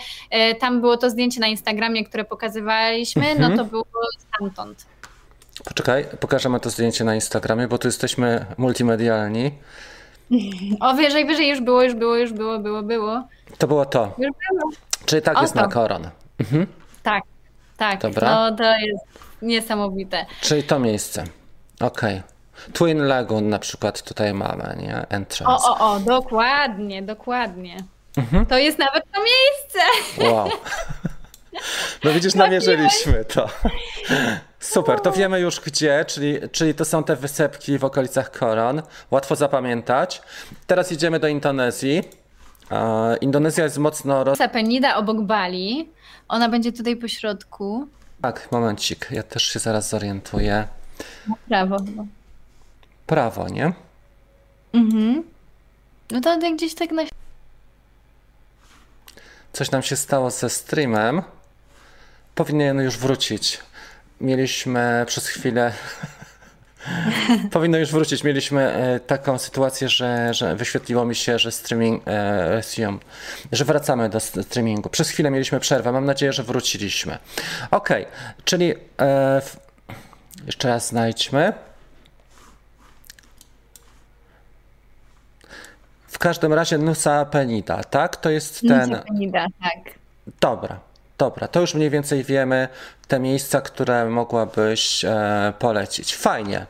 tam 0.60 0.80
było 0.80 0.96
to 0.96 1.10
zdjęcie 1.10 1.40
na 1.40 1.46
Instagramie, 1.46 2.04
które 2.04 2.24
pokazywaliśmy, 2.24 3.22
no 3.22 3.30
mhm. 3.30 3.56
no 3.56 3.64
to 3.64 3.70
było 3.70 3.84
stamtąd. 4.18 4.86
Poczekaj, 5.64 6.06
pokażemy 6.20 6.60
to 6.60 6.70
zdjęcie 6.70 7.04
na 7.04 7.14
Instagramie, 7.14 7.68
bo 7.68 7.78
tu 7.78 7.88
jesteśmy 7.88 8.46
multimedialni. 8.58 9.52
O, 10.80 10.94
wyżej, 10.94 11.26
wyżej 11.26 11.48
już 11.48 11.60
było, 11.60 11.82
już 11.82 11.94
było, 11.94 12.16
już 12.16 12.32
było, 12.32 12.58
było, 12.58 12.82
było. 12.82 13.28
To 13.58 13.66
było 13.66 13.86
to. 13.86 14.14
Już 14.18 14.30
było. 14.50 14.70
Czyli 15.06 15.22
tak 15.22 15.38
o, 15.38 15.40
jest 15.40 15.54
to. 15.54 15.60
na 15.60 15.68
koron. 15.68 16.10
Mhm. 16.40 16.66
Tak, 17.02 17.22
tak. 17.76 18.00
Dobra. 18.00 18.30
No 18.30 18.56
to 18.56 18.64
jest 18.64 19.04
niesamowite. 19.42 20.26
Czyli 20.40 20.62
to 20.62 20.78
miejsce. 20.78 21.24
Okej. 21.80 22.16
Okay. 22.18 22.72
Twin 22.72 22.98
Lagoon 22.98 23.48
na 23.48 23.58
przykład 23.58 24.02
tutaj 24.02 24.34
mamy, 24.34 24.76
nie? 24.78 25.06
Entrance. 25.08 25.68
O, 25.68 25.78
o, 25.78 25.92
o, 25.92 26.00
dokładnie, 26.00 27.02
dokładnie. 27.02 27.76
Mhm. 28.16 28.46
To 28.46 28.58
jest 28.58 28.78
nawet 28.78 29.04
to 29.12 29.20
miejsce. 29.20 29.78
Wow. 30.32 30.48
No 32.04 32.12
widzisz, 32.12 32.34
namierzyliśmy 32.34 33.24
to. 33.24 33.48
Super, 34.60 35.00
to 35.00 35.12
wiemy 35.12 35.40
już 35.40 35.60
gdzie, 35.60 36.04
czyli, 36.04 36.38
czyli 36.52 36.74
to 36.74 36.84
są 36.84 37.04
te 37.04 37.16
wysepki 37.16 37.78
w 37.78 37.84
okolicach 37.84 38.30
Koron. 38.30 38.82
Łatwo 39.10 39.36
zapamiętać. 39.36 40.22
Teraz 40.66 40.92
idziemy 40.92 41.20
do 41.20 41.28
Indonezji. 41.28 42.02
Indonezja 43.20 43.64
jest 43.64 43.78
mocno... 43.78 44.24
Roz... 44.24 44.38
Penida 44.52 44.96
obok 44.96 45.20
Bali. 45.20 45.88
Ona 46.28 46.48
będzie 46.48 46.72
tutaj 46.72 46.96
po 46.96 47.08
środku. 47.08 47.88
Tak, 48.22 48.52
momencik. 48.52 49.08
Ja 49.10 49.22
też 49.22 49.42
się 49.42 49.58
zaraz 49.58 49.88
zorientuję. 49.88 50.68
Prawo 51.48 51.76
Prawo, 53.06 53.48
nie? 53.48 53.72
Mhm. 54.72 55.24
No 56.10 56.20
to 56.20 56.38
gdzieś 56.54 56.74
tak 56.74 56.90
na... 56.90 57.02
Coś 59.52 59.70
nam 59.70 59.82
się 59.82 59.96
stało 59.96 60.30
ze 60.30 60.50
streamem. 60.50 61.22
Powinien 62.34 62.80
już 62.80 62.96
wrócić. 62.96 63.58
Mieliśmy 64.20 65.04
przez 65.06 65.28
chwilę 65.28 65.72
Powinno 67.50 67.78
już 67.78 67.90
wrócić. 67.92 68.24
Mieliśmy 68.24 68.72
e, 68.72 69.00
taką 69.00 69.38
sytuację, 69.38 69.88
że, 69.88 70.34
że 70.34 70.56
wyświetliło 70.56 71.04
mi 71.04 71.14
się, 71.14 71.38
że 71.38 71.52
streaming 71.52 72.02
e, 72.06 72.48
resume, 72.48 72.98
że 73.52 73.64
wracamy 73.64 74.08
do 74.08 74.20
streamingu. 74.20 74.88
Przez 74.88 75.10
chwilę 75.10 75.30
mieliśmy 75.30 75.60
przerwę. 75.60 75.92
Mam 75.92 76.04
nadzieję, 76.04 76.32
że 76.32 76.42
wróciliśmy. 76.42 77.18
Ok, 77.70 77.88
czyli 78.44 78.74
e, 79.00 79.42
jeszcze 80.46 80.68
raz 80.68 80.88
znajdźmy. 80.88 81.52
W 86.08 86.18
każdym 86.18 86.52
razie 86.52 86.78
Nusa 86.78 87.24
Penida, 87.24 87.84
tak? 87.84 88.16
To 88.16 88.30
jest 88.30 88.60
ten. 88.60 88.90
Nusa 88.90 89.02
Penida, 89.02 89.46
tak. 89.62 89.94
Dobra. 90.40 90.87
Dobra, 91.18 91.48
to 91.48 91.60
już 91.60 91.74
mniej 91.74 91.90
więcej 91.90 92.24
wiemy 92.24 92.68
te 93.08 93.20
miejsca, 93.20 93.60
które 93.60 94.04
mogłabyś 94.04 95.04
e, 95.04 95.52
polecić. 95.58 96.16
Fajnie. 96.16 96.66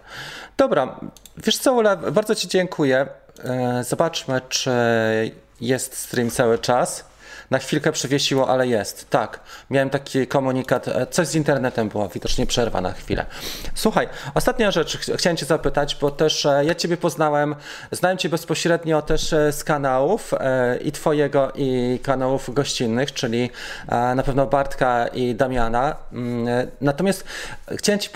Dobra, 0.56 1.00
wiesz 1.36 1.58
co, 1.58 1.72
Ula, 1.72 1.96
bardzo 1.96 2.34
Ci 2.34 2.48
dziękuję. 2.48 3.06
E, 3.44 3.84
zobaczmy, 3.84 4.40
czy 4.48 4.70
jest 5.60 5.96
stream 5.96 6.30
cały 6.30 6.58
czas 6.58 7.04
na 7.50 7.58
chwilkę 7.58 7.92
przywiesiło, 7.92 8.48
ale 8.48 8.66
jest. 8.66 9.10
Tak, 9.10 9.40
miałem 9.70 9.90
taki 9.90 10.26
komunikat, 10.26 10.88
e, 10.88 11.06
coś 11.06 11.26
z 11.26 11.34
internetem 11.34 11.88
było, 11.88 12.08
widocznie 12.08 12.46
przerwa 12.46 12.80
na 12.80 12.92
chwilę. 12.92 13.26
Słuchaj, 13.74 14.08
ostatnia 14.34 14.70
rzecz, 14.70 14.98
chciałem 15.16 15.36
Cię 15.36 15.46
zapytać, 15.46 15.96
bo 16.00 16.10
też 16.10 16.46
e, 16.46 16.64
ja 16.64 16.74
Ciebie 16.74 16.96
poznałem, 16.96 17.54
znałem 17.92 18.18
Cię 18.18 18.28
bezpośrednio 18.28 19.02
też 19.02 19.32
e, 19.32 19.52
z 19.52 19.64
kanałów 19.64 20.34
i 20.84 20.92
Twojego, 20.92 21.52
i 21.54 22.00
kanałów 22.02 22.54
gościnnych, 22.54 23.12
czyli 23.12 23.50
na 23.88 24.22
pewno 24.22 24.46
Bartka 24.46 25.06
i 25.06 25.34
Damiana. 25.34 25.96
Mm, 26.12 26.70
natomiast 26.80 27.24
chciałem 27.70 27.98
Cię 27.98 28.10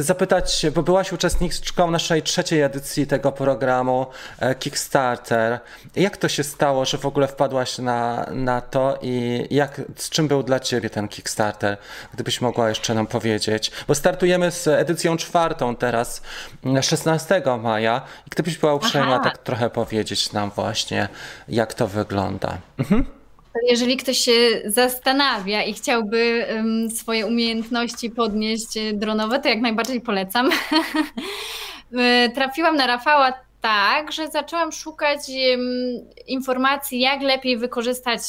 zapytać, 0.00 0.66
bo 0.74 0.82
byłaś 0.82 1.12
uczestniczką 1.12 1.90
naszej 1.90 2.22
trzeciej 2.22 2.62
edycji 2.62 3.06
tego 3.06 3.32
programu 3.32 4.06
Kickstarter. 4.58 5.60
Jak 5.96 6.16
to 6.16 6.28
się 6.28 6.44
stało, 6.44 6.84
że 6.84 6.98
w 6.98 7.06
ogóle 7.06 7.28
wpadłaś 7.28 7.78
na, 7.78 8.26
na 8.30 8.60
to? 8.60 8.77
To 8.78 8.98
i 9.02 9.46
jak, 9.50 9.80
z 9.96 10.10
czym 10.10 10.28
był 10.28 10.42
dla 10.42 10.60
Ciebie 10.60 10.90
ten 10.90 11.08
Kickstarter? 11.08 11.76
Gdybyś 12.14 12.40
mogła 12.40 12.68
jeszcze 12.68 12.94
nam 12.94 13.06
powiedzieć. 13.06 13.70
Bo 13.88 13.94
startujemy 13.94 14.50
z 14.50 14.68
edycją 14.68 15.16
czwartą 15.16 15.76
teraz, 15.76 16.22
16 16.82 17.42
maja. 17.62 18.02
I 18.26 18.30
gdybyś 18.30 18.58
była 18.58 18.74
uprzejma 18.74 19.14
Aha. 19.14 19.24
tak 19.24 19.38
trochę 19.38 19.70
powiedzieć 19.70 20.32
nam 20.32 20.50
właśnie, 20.50 21.08
jak 21.48 21.74
to 21.74 21.88
wygląda. 21.88 22.58
Mhm. 22.78 23.04
Jeżeli 23.68 23.96
ktoś 23.96 24.18
się 24.18 24.32
zastanawia 24.64 25.62
i 25.62 25.74
chciałby 25.74 26.46
um, 26.54 26.90
swoje 26.90 27.26
umiejętności 27.26 28.10
podnieść 28.10 28.76
e, 28.76 28.92
dronowe, 28.92 29.38
to 29.40 29.48
jak 29.48 29.60
najbardziej 29.60 30.00
polecam. 30.00 30.50
E, 31.98 32.28
trafiłam 32.28 32.76
na 32.76 32.86
Rafała 32.86 33.32
tak, 33.60 34.12
że 34.12 34.28
zaczęłam 34.28 34.72
szukać 34.72 35.20
informacji, 36.26 37.00
jak 37.00 37.22
lepiej 37.22 37.58
wykorzystać 37.58 38.20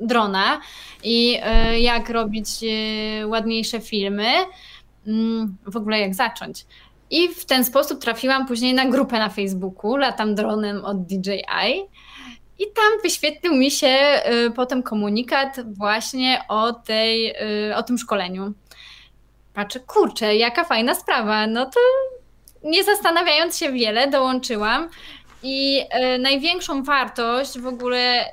drona 0.00 0.60
i 1.04 1.38
e, 1.42 1.80
jak 1.80 2.10
robić 2.10 2.48
e, 2.62 3.26
ładniejsze 3.26 3.80
filmy. 3.80 4.28
Mm, 5.06 5.56
w 5.66 5.76
ogóle 5.76 6.00
jak 6.00 6.14
zacząć. 6.14 6.66
I 7.10 7.28
w 7.28 7.44
ten 7.44 7.64
sposób 7.64 8.00
trafiłam 8.00 8.46
później 8.46 8.74
na 8.74 8.86
grupę 8.86 9.18
na 9.18 9.28
Facebooku, 9.28 9.96
latam 9.96 10.34
dronem 10.34 10.84
od 10.84 11.06
DJI. 11.06 11.86
I 12.58 12.64
tam 12.64 13.02
wyświetlił 13.02 13.54
mi 13.54 13.70
się 13.70 13.86
e, 13.86 14.50
potem 14.50 14.82
komunikat 14.82 15.74
właśnie 15.74 16.42
o, 16.48 16.72
tej, 16.72 17.34
o 17.76 17.82
tym 17.82 17.98
szkoleniu. 17.98 18.52
Patrzę, 19.54 19.80
kurczę, 19.80 20.36
jaka 20.36 20.64
fajna 20.64 20.94
sprawa. 20.94 21.46
No 21.46 21.66
to 21.66 21.80
nie 22.64 22.84
zastanawiając 22.84 23.58
się 23.58 23.72
wiele, 23.72 24.08
dołączyłam. 24.08 24.88
I 25.42 25.84
e, 25.90 26.18
największą 26.18 26.82
wartość 26.82 27.58
w 27.58 27.66
ogóle 27.66 27.98
e, 27.98 28.32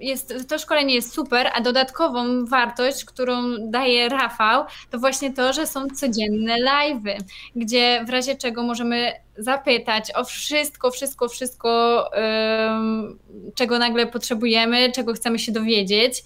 jest, 0.00 0.48
to 0.48 0.58
szkolenie 0.58 0.94
jest 0.94 1.14
super, 1.14 1.50
a 1.54 1.60
dodatkową 1.60 2.44
wartość, 2.44 3.04
którą 3.04 3.42
daje 3.60 4.08
Rafał, 4.08 4.64
to 4.90 4.98
właśnie 4.98 5.32
to, 5.32 5.52
że 5.52 5.66
są 5.66 5.86
codzienne 5.86 6.54
live'y, 6.54 7.16
gdzie 7.56 8.04
w 8.06 8.10
razie 8.10 8.36
czego 8.36 8.62
możemy 8.62 9.12
zapytać 9.38 10.12
o 10.14 10.24
wszystko, 10.24 10.90
wszystko, 10.90 11.28
wszystko, 11.28 12.04
czego 13.54 13.78
nagle 13.78 14.06
potrzebujemy, 14.06 14.92
czego 14.92 15.12
chcemy 15.12 15.38
się 15.38 15.52
dowiedzieć. 15.52 16.22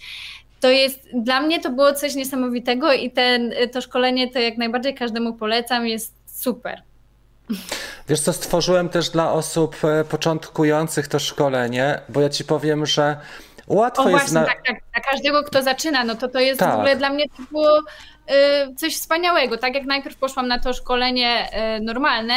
To 0.61 0.71
jest, 0.71 1.09
dla 1.15 1.41
mnie 1.41 1.61
to 1.61 1.71
było 1.71 1.93
coś 1.93 2.15
niesamowitego 2.15 2.93
i 2.93 3.11
ten, 3.11 3.55
to 3.73 3.81
szkolenie 3.81 4.31
to 4.31 4.39
jak 4.39 4.57
najbardziej 4.57 4.95
każdemu 4.95 5.35
polecam, 5.35 5.87
jest 5.87 6.15
super. 6.43 6.90
Wiesz 8.09 8.21
co, 8.21 8.33
stworzyłem 8.33 8.89
też 8.89 9.11
dla 9.11 9.33
osób 9.33 9.77
e, 9.85 10.05
początkujących 10.05 11.09
to 11.09 11.19
szkolenie, 11.19 12.01
bo 12.09 12.21
ja 12.21 12.29
ci 12.29 12.45
powiem, 12.45 12.87
że 12.87 13.17
łatwo 13.67 14.03
o, 14.03 14.09
jest... 14.09 14.21
Właśnie, 14.21 14.41
na... 14.41 14.47
tak, 14.47 14.67
tak, 14.67 14.77
dla 14.93 15.03
każdego, 15.13 15.45
kto 15.45 15.63
zaczyna, 15.63 16.05
no 16.05 16.15
to 16.15 16.29
to 16.29 16.41
jest 16.41 16.61
tak. 16.61 16.71
w 16.71 16.75
ogóle 16.75 16.97
dla 16.97 17.11
mnie 17.11 17.25
to 17.29 17.43
było 17.51 17.79
y, 17.79 18.75
coś 18.75 18.97
wspaniałego. 18.97 19.59
Tak 19.59 19.75
jak 19.75 19.85
najpierw 19.85 20.17
poszłam 20.17 20.49
na 20.49 20.59
to 20.59 20.73
szkolenie 20.73 21.49
y, 21.79 21.81
normalne, 21.81 22.35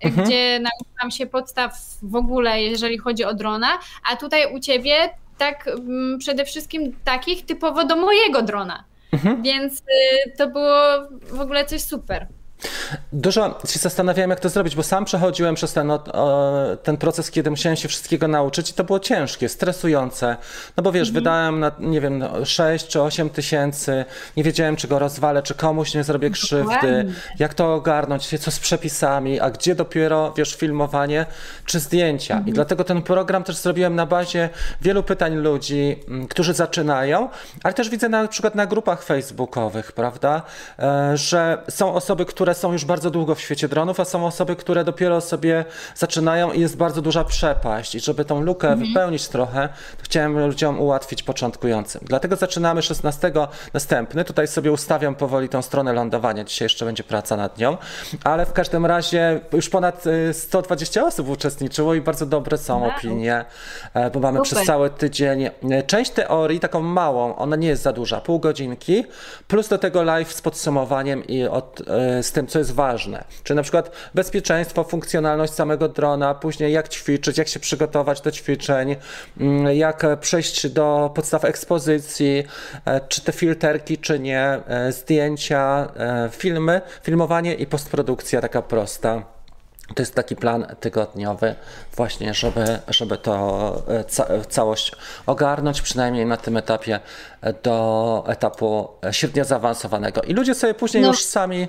mhm. 0.00 0.26
gdzie 0.26 0.60
nauczyłam 0.60 1.10
się 1.10 1.26
podstaw 1.26 1.72
w 2.02 2.16
ogóle, 2.16 2.62
jeżeli 2.62 2.98
chodzi 2.98 3.24
o 3.24 3.34
drona, 3.34 3.78
a 4.12 4.16
tutaj 4.16 4.54
u 4.54 4.60
ciebie 4.60 5.10
tak 5.38 5.68
mm, 5.68 6.18
przede 6.18 6.44
wszystkim 6.44 6.96
takich 7.04 7.46
typowo 7.46 7.84
do 7.84 7.96
mojego 7.96 8.42
drona. 8.42 8.84
Mhm. 9.12 9.42
Więc 9.42 9.78
y, 9.78 10.36
to 10.38 10.46
było 10.46 10.76
w 11.22 11.40
ogóle 11.40 11.64
coś 11.64 11.82
super. 11.82 12.26
Dużo 13.12 13.60
się 13.68 13.78
zastanawiałem, 13.78 14.30
jak 14.30 14.40
to 14.40 14.48
zrobić, 14.48 14.76
bo 14.76 14.82
sam 14.82 15.04
przechodziłem 15.04 15.54
przez 15.54 15.72
ten, 15.72 15.92
ten 16.82 16.96
proces, 16.96 17.30
kiedy 17.30 17.50
musiałem 17.50 17.76
się 17.76 17.88
wszystkiego 17.88 18.28
nauczyć 18.28 18.70
i 18.70 18.72
to 18.72 18.84
było 18.84 19.00
ciężkie, 19.00 19.48
stresujące. 19.48 20.36
No 20.76 20.82
bo 20.82 20.92
wiesz, 20.92 21.08
mhm. 21.08 21.14
wydałem 21.24 21.60
na, 21.60 21.72
nie 21.78 22.00
wiem, 22.00 22.24
6 22.44 22.84
no, 22.84 22.90
czy 22.90 23.02
8 23.02 23.30
tysięcy, 23.30 24.04
nie 24.36 24.44
wiedziałem, 24.44 24.76
czy 24.76 24.88
go 24.88 24.98
rozwalę, 24.98 25.42
czy 25.42 25.54
komuś 25.54 25.94
nie 25.94 26.04
zrobię 26.04 26.30
krzywdy, 26.30 26.74
Dokładnie. 26.74 27.04
jak 27.38 27.54
to 27.54 27.74
ogarnąć, 27.74 28.40
co 28.40 28.50
z 28.50 28.58
przepisami, 28.58 29.40
a 29.40 29.50
gdzie 29.50 29.74
dopiero, 29.74 30.32
wiesz, 30.36 30.54
filmowanie 30.54 31.26
czy 31.66 31.80
zdjęcia. 31.80 32.34
Mhm. 32.34 32.48
I 32.50 32.52
dlatego 32.52 32.84
ten 32.84 33.02
program 33.02 33.44
też 33.44 33.56
zrobiłem 33.56 33.94
na 33.94 34.06
bazie 34.06 34.48
wielu 34.80 35.02
pytań 35.02 35.34
ludzi, 35.34 35.96
którzy 36.30 36.54
zaczynają, 36.54 37.28
ale 37.62 37.74
też 37.74 37.90
widzę 37.90 38.08
na 38.08 38.28
przykład 38.28 38.54
na 38.54 38.66
grupach 38.66 39.02
facebookowych, 39.02 39.92
prawda, 39.92 40.42
e, 40.78 41.16
że 41.16 41.62
są 41.68 41.94
osoby, 41.94 42.24
które 42.24 42.53
są 42.54 42.72
już 42.72 42.84
bardzo 42.84 43.10
długo 43.10 43.34
w 43.34 43.40
świecie 43.40 43.68
dronów, 43.68 44.00
a 44.00 44.04
są 44.04 44.26
osoby, 44.26 44.56
które 44.56 44.84
dopiero 44.84 45.20
sobie 45.20 45.64
zaczynają 45.94 46.52
i 46.52 46.60
jest 46.60 46.76
bardzo 46.76 47.02
duża 47.02 47.24
przepaść. 47.24 47.94
I 47.94 48.00
żeby 48.00 48.24
tą 48.24 48.40
lukę 48.40 48.68
mhm. 48.68 48.88
wypełnić 48.88 49.28
trochę, 49.28 49.68
chciałem 50.02 50.38
ludziom 50.46 50.80
ułatwić 50.80 51.22
początkującym. 51.22 52.00
Dlatego 52.04 52.36
zaczynamy 52.36 52.82
16 52.82 53.32
następny. 53.74 54.24
Tutaj 54.24 54.48
sobie 54.48 54.72
ustawiam 54.72 55.14
powoli 55.14 55.48
tą 55.48 55.62
stronę 55.62 55.92
lądowania. 55.92 56.44
Dzisiaj 56.44 56.66
jeszcze 56.66 56.84
będzie 56.84 57.04
praca 57.04 57.36
nad 57.36 57.58
nią, 57.58 57.76
ale 58.24 58.46
w 58.46 58.52
każdym 58.52 58.86
razie 58.86 59.40
już 59.52 59.68
ponad 59.68 60.04
120 60.32 61.00
y, 61.00 61.04
osób 61.04 61.28
uczestniczyło 61.28 61.94
i 61.94 62.00
bardzo 62.00 62.26
dobre 62.26 62.58
są 62.58 62.80
wow. 62.80 62.90
opinie, 62.90 63.44
e, 63.94 64.10
bo 64.10 64.20
mamy 64.20 64.38
Super. 64.38 64.52
przez 64.52 64.66
cały 64.66 64.90
tydzień 64.90 65.44
e, 65.44 65.82
część 65.82 66.10
teorii, 66.10 66.60
taką 66.60 66.80
małą, 66.80 67.36
ona 67.36 67.56
nie 67.56 67.68
jest 67.68 67.82
za 67.82 67.92
duża, 67.92 68.20
pół 68.20 68.38
godzinki, 68.38 69.04
plus 69.48 69.68
do 69.68 69.78
tego 69.78 70.02
live 70.02 70.32
z 70.32 70.42
podsumowaniem 70.42 71.26
i 71.26 71.44
od, 71.44 71.80
e, 71.88 72.22
z 72.22 72.32
tym 72.32 72.43
tym, 72.44 72.52
co 72.52 72.58
jest 72.58 72.72
ważne. 72.72 73.24
Czy 73.44 73.54
na 73.54 73.62
przykład 73.62 73.90
bezpieczeństwo, 74.14 74.84
funkcjonalność 74.84 75.52
samego 75.52 75.88
drona, 75.88 76.34
później 76.34 76.72
jak 76.72 76.88
ćwiczyć, 76.88 77.38
jak 77.38 77.48
się 77.48 77.60
przygotować 77.60 78.20
do 78.20 78.30
ćwiczeń, 78.30 78.96
mm, 79.40 79.76
jak 79.76 80.06
przejść 80.20 80.68
do 80.68 81.10
podstaw 81.14 81.44
ekspozycji, 81.44 82.44
e, 82.84 83.00
czy 83.08 83.20
te 83.20 83.32
filterki, 83.32 83.98
czy 83.98 84.18
nie, 84.18 84.60
e, 84.66 84.92
zdjęcia, 84.92 85.92
e, 85.96 86.28
filmy, 86.32 86.80
filmowanie 87.02 87.54
i 87.54 87.66
postprodukcja 87.66 88.40
taka 88.40 88.62
prosta. 88.62 89.33
To 89.94 90.02
jest 90.02 90.14
taki 90.14 90.36
plan 90.36 90.66
tygodniowy, 90.80 91.54
właśnie, 91.96 92.34
żeby, 92.34 92.78
żeby 92.88 93.18
to 93.18 93.82
e, 93.88 94.04
ca 94.04 94.26
całość 94.48 94.92
ogarnąć, 95.26 95.82
przynajmniej 95.82 96.26
na 96.26 96.36
tym 96.36 96.56
etapie 96.56 97.00
e, 97.40 97.52
do 97.52 98.24
etapu 98.26 98.88
średnio 99.10 99.44
zaawansowanego. 99.44 100.22
I 100.22 100.32
ludzie 100.32 100.54
sobie 100.54 100.74
później 100.74 101.02
no. 101.02 101.08
już 101.08 101.24
sami 101.24 101.68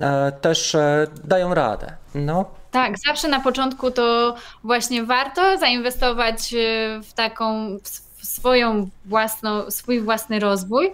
e, 0.00 0.32
też 0.32 0.74
e, 0.74 1.06
dają 1.24 1.54
radę. 1.54 1.92
No. 2.14 2.44
Tak, 2.70 2.94
zawsze 3.06 3.28
na 3.28 3.40
początku 3.40 3.90
to 3.90 4.34
właśnie 4.64 5.04
warto 5.04 5.58
zainwestować 5.58 6.54
w 7.02 7.12
taką 7.14 7.78
w 8.22 8.26
swoją 8.26 8.88
własną, 9.04 9.70
swój 9.70 10.00
własny 10.00 10.40
rozwój, 10.40 10.92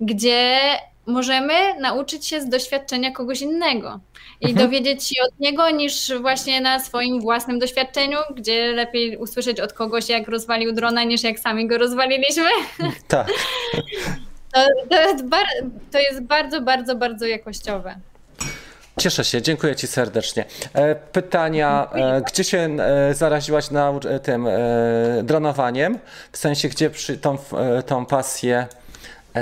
gdzie 0.00 0.60
możemy 1.06 1.80
nauczyć 1.80 2.26
się 2.26 2.40
z 2.40 2.48
doświadczenia 2.48 3.10
kogoś 3.10 3.40
innego 3.40 4.00
i 4.42 4.50
mhm. 4.50 4.66
dowiedzieć 4.66 5.04
się 5.04 5.14
od 5.28 5.40
niego, 5.40 5.70
niż 5.70 6.12
właśnie 6.20 6.60
na 6.60 6.80
swoim 6.80 7.20
własnym 7.20 7.58
doświadczeniu, 7.58 8.18
gdzie 8.36 8.72
lepiej 8.72 9.16
usłyszeć 9.16 9.60
od 9.60 9.72
kogoś, 9.72 10.08
jak 10.08 10.28
rozwalił 10.28 10.72
drona, 10.72 11.04
niż 11.04 11.22
jak 11.22 11.38
sami 11.38 11.66
go 11.66 11.78
rozwaliliśmy. 11.78 12.50
Tak. 13.08 13.28
To, 14.52 14.60
to, 14.90 15.02
jest, 15.02 15.24
bar, 15.24 15.46
to 15.92 15.98
jest 15.98 16.22
bardzo, 16.22 16.60
bardzo, 16.60 16.96
bardzo 16.96 17.26
jakościowe. 17.26 17.94
Cieszę 18.98 19.24
się, 19.24 19.42
dziękuję 19.42 19.76
Ci 19.76 19.86
serdecznie. 19.86 20.44
E, 20.74 20.94
pytania, 20.94 21.88
e, 21.92 22.22
gdzie 22.22 22.44
się 22.44 22.58
e, 22.58 23.14
zaraziłaś 23.14 23.70
na 23.70 23.92
tym 24.22 24.48
dronowaniem? 25.22 25.98
W 26.32 26.38
sensie, 26.38 26.68
gdzie 26.68 26.90
przy, 26.90 27.18
tą, 27.18 27.38
tą 27.86 28.06
pasję 28.06 28.66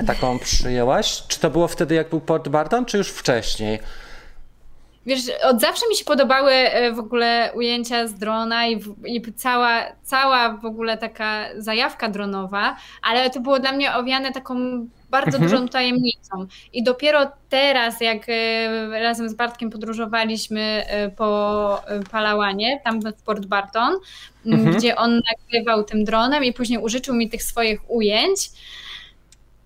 taką 0.06 0.38
przyjęłaś? 0.38 1.22
Czy 1.28 1.40
to 1.40 1.50
było 1.50 1.68
wtedy, 1.68 1.94
jak 1.94 2.08
był 2.08 2.20
Port 2.20 2.48
Barton, 2.48 2.84
czy 2.84 2.98
już 2.98 3.08
wcześniej? 3.08 3.80
Wiesz, 5.06 5.20
od 5.42 5.60
zawsze 5.60 5.88
mi 5.88 5.96
się 5.96 6.04
podobały 6.04 6.52
w 6.92 6.98
ogóle 6.98 7.52
ujęcia 7.54 8.06
z 8.06 8.14
drona 8.14 8.66
i, 8.66 8.80
i, 9.04 9.22
cała, 9.36 9.82
cała 10.02 10.56
w 10.56 10.64
ogóle 10.64 10.98
taka 10.98 11.44
zajawka 11.56 12.08
dronowa, 12.08 12.76
ale 13.02 13.30
to 13.30 13.40
było 13.40 13.58
dla 13.58 13.72
mnie 13.72 13.94
owiane 13.94 14.32
taką 14.32 14.86
bardzo 15.10 15.38
mhm. 15.38 15.42
dużą 15.42 15.68
tajemnicą. 15.68 16.46
I 16.72 16.82
dopiero 16.82 17.32
teraz, 17.48 18.00
jak 18.00 18.28
e, 18.28 19.00
razem 19.00 19.28
z 19.28 19.34
Bartkiem 19.34 19.70
podróżowaliśmy 19.70 20.60
e, 20.86 21.10
po 21.10 21.82
e, 21.86 22.00
Palałanie, 22.00 22.80
tam 22.84 23.00
w 23.00 23.22
Port 23.24 23.46
Barton, 23.46 23.94
mhm. 24.46 24.76
gdzie 24.76 24.96
on 24.96 25.20
nagrywał 25.32 25.84
tym 25.84 26.04
dronem 26.04 26.44
i 26.44 26.52
później 26.52 26.78
użyczył 26.78 27.14
mi 27.14 27.28
tych 27.28 27.42
swoich 27.42 27.90
ujęć, 27.90 28.50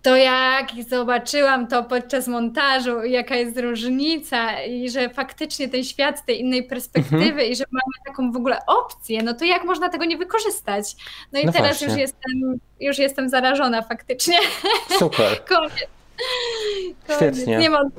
to 0.05 0.17
jak 0.17 0.67
zobaczyłam 0.89 1.67
to 1.67 1.85
podczas 1.85 2.29
montażu, 2.29 3.05
jaka 3.05 3.37
jest 3.37 3.59
różnica 3.59 4.63
i 4.63 4.91
że 4.91 5.09
faktycznie 5.09 5.69
ten 5.69 5.85
świat 5.85 6.19
z 6.19 6.25
tej 6.25 6.41
innej 6.41 6.63
perspektywy 6.63 7.27
mhm. 7.27 7.49
i 7.49 7.57
że 7.57 7.65
mamy 7.73 8.07
taką 8.07 8.33
w 8.33 8.37
ogóle 8.37 8.59
opcję, 8.67 9.23
no 9.23 9.35
to 9.35 9.45
jak 9.45 9.65
można 9.65 9.89
tego 9.89 10.05
nie 10.05 10.17
wykorzystać? 10.17 10.97
No 11.33 11.41
i 11.41 11.47
no 11.47 11.53
teraz 11.53 11.81
już 11.81 11.97
jestem, 11.97 12.59
już 12.81 12.99
jestem 12.99 13.29
zarażona 13.29 13.83
faktycznie. 13.83 14.39
Super. 14.99 15.45
Koniec. 15.49 15.89
Świetnie. 17.17 17.57
Nie 17.57 17.71
mam 17.71 17.91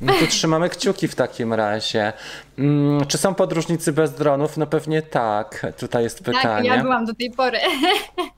No 0.00 0.12
to 0.20 0.26
trzymamy 0.26 0.68
kciuki 0.68 1.08
w 1.08 1.14
takim 1.14 1.54
razie. 1.54 2.12
Hmm, 2.56 3.06
czy 3.06 3.18
są 3.18 3.34
podróżnicy 3.34 3.92
bez 3.92 4.14
dronów? 4.14 4.56
No 4.56 4.66
pewnie 4.66 5.02
tak. 5.02 5.66
Tutaj 5.78 6.02
jest 6.02 6.24
pytanie. 6.24 6.42
Tak, 6.42 6.64
ja 6.64 6.82
byłam 6.82 7.06
do 7.06 7.14
tej 7.14 7.30
pory. 7.30 7.58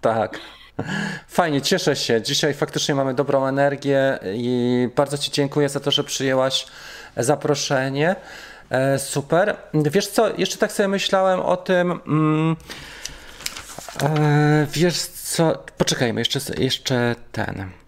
Tak. 0.01 0.39
Fajnie, 1.29 1.63
cieszę 1.63 1.97
się. 1.97 2.23
Dzisiaj 2.23 2.55
faktycznie 2.55 2.95
mamy 2.95 3.15
dobrą 3.15 3.47
energię 3.47 4.19
i 4.35 4.89
bardzo 4.97 5.19
Ci 5.19 5.31
dziękuję 5.31 5.69
za 5.69 5.81
to, 5.81 5.91
że 5.91 6.05
przyjęłaś 6.05 6.67
zaproszenie. 7.17 8.17
E, 8.71 8.99
super. 8.99 9.57
Wiesz 9.75 10.07
co, 10.07 10.37
jeszcze 10.39 10.59
tak 10.59 10.73
sobie 10.73 10.89
myślałem 10.89 11.41
o 11.41 11.57
tym. 11.57 12.01
Mm, 12.07 12.57
e, 14.03 14.67
wiesz 14.73 14.99
co, 15.01 15.65
poczekajmy, 15.79 16.21
jeszcze, 16.21 16.41
jeszcze 16.59 17.17
ten. 17.33 17.80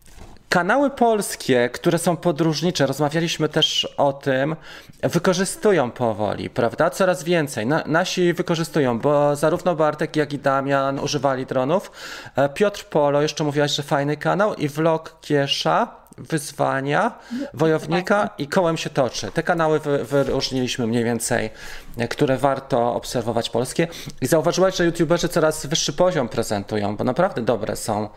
Kanały 0.52 0.90
polskie, 0.90 1.70
które 1.72 1.98
są 1.98 2.16
podróżnicze, 2.16 2.86
rozmawialiśmy 2.86 3.48
też 3.48 3.94
o 3.96 4.12
tym, 4.12 4.56
wykorzystują 5.02 5.90
powoli, 5.90 6.50
prawda? 6.50 6.90
Coraz 6.90 7.24
więcej. 7.24 7.66
Na, 7.66 7.82
nasi 7.86 8.32
wykorzystują, 8.32 8.98
bo 8.98 9.36
zarówno 9.36 9.74
Bartek, 9.74 10.16
jak 10.16 10.32
i 10.32 10.38
Damian 10.38 10.98
używali 10.98 11.46
dronów. 11.46 11.90
E, 12.36 12.48
Piotr 12.48 12.84
Polo, 12.84 13.22
jeszcze 13.22 13.44
mówiłaś, 13.44 13.76
że 13.76 13.82
fajny 13.82 14.16
kanał 14.16 14.54
i 14.54 14.68
vlog 14.68 15.20
Kiesza, 15.20 15.96
wyzwania, 16.18 17.18
wojownika 17.54 18.30
i 18.38 18.48
kołem 18.48 18.76
się 18.76 18.90
toczy. 18.90 19.30
Te 19.30 19.42
kanały 19.42 19.80
wy, 19.80 20.04
wyróżniliśmy 20.04 20.86
mniej 20.86 21.04
więcej, 21.04 21.50
e, 21.98 22.08
które 22.08 22.36
warto 22.36 22.94
obserwować 22.94 23.50
polskie. 23.50 23.88
I 24.20 24.26
zauważyłaś, 24.26 24.76
że 24.76 24.84
youtuberzy 24.84 25.28
coraz 25.28 25.66
wyższy 25.66 25.92
poziom 25.92 26.28
prezentują, 26.28 26.96
bo 26.96 27.04
naprawdę 27.04 27.42
dobre 27.42 27.76
są 27.76 28.08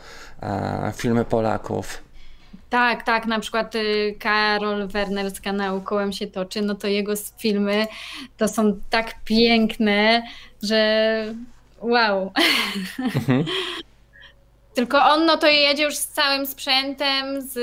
e, 0.41 0.93
filmy 0.95 1.25
Polaków. 1.25 2.04
Tak, 2.69 3.03
tak, 3.03 3.25
na 3.25 3.39
przykład 3.39 3.75
y, 3.75 4.15
Karol 4.19 4.87
Werner 4.87 5.31
z 5.31 5.41
kanału 5.41 5.81
Kołem 5.81 6.13
się 6.13 6.27
toczy, 6.27 6.61
no 6.61 6.75
to 6.75 6.87
jego 6.87 7.13
filmy 7.37 7.87
to 8.37 8.47
są 8.47 8.79
tak 8.89 9.23
piękne, 9.23 10.23
że 10.63 11.33
wow. 11.81 12.31
Mhm. 12.99 13.45
Tylko 14.75 15.03
on 15.03 15.25
no 15.25 15.37
to 15.37 15.47
jedzie 15.47 15.83
już 15.83 15.95
z 15.95 16.07
całym 16.07 16.45
sprzętem 16.45 17.41
z... 17.41 17.57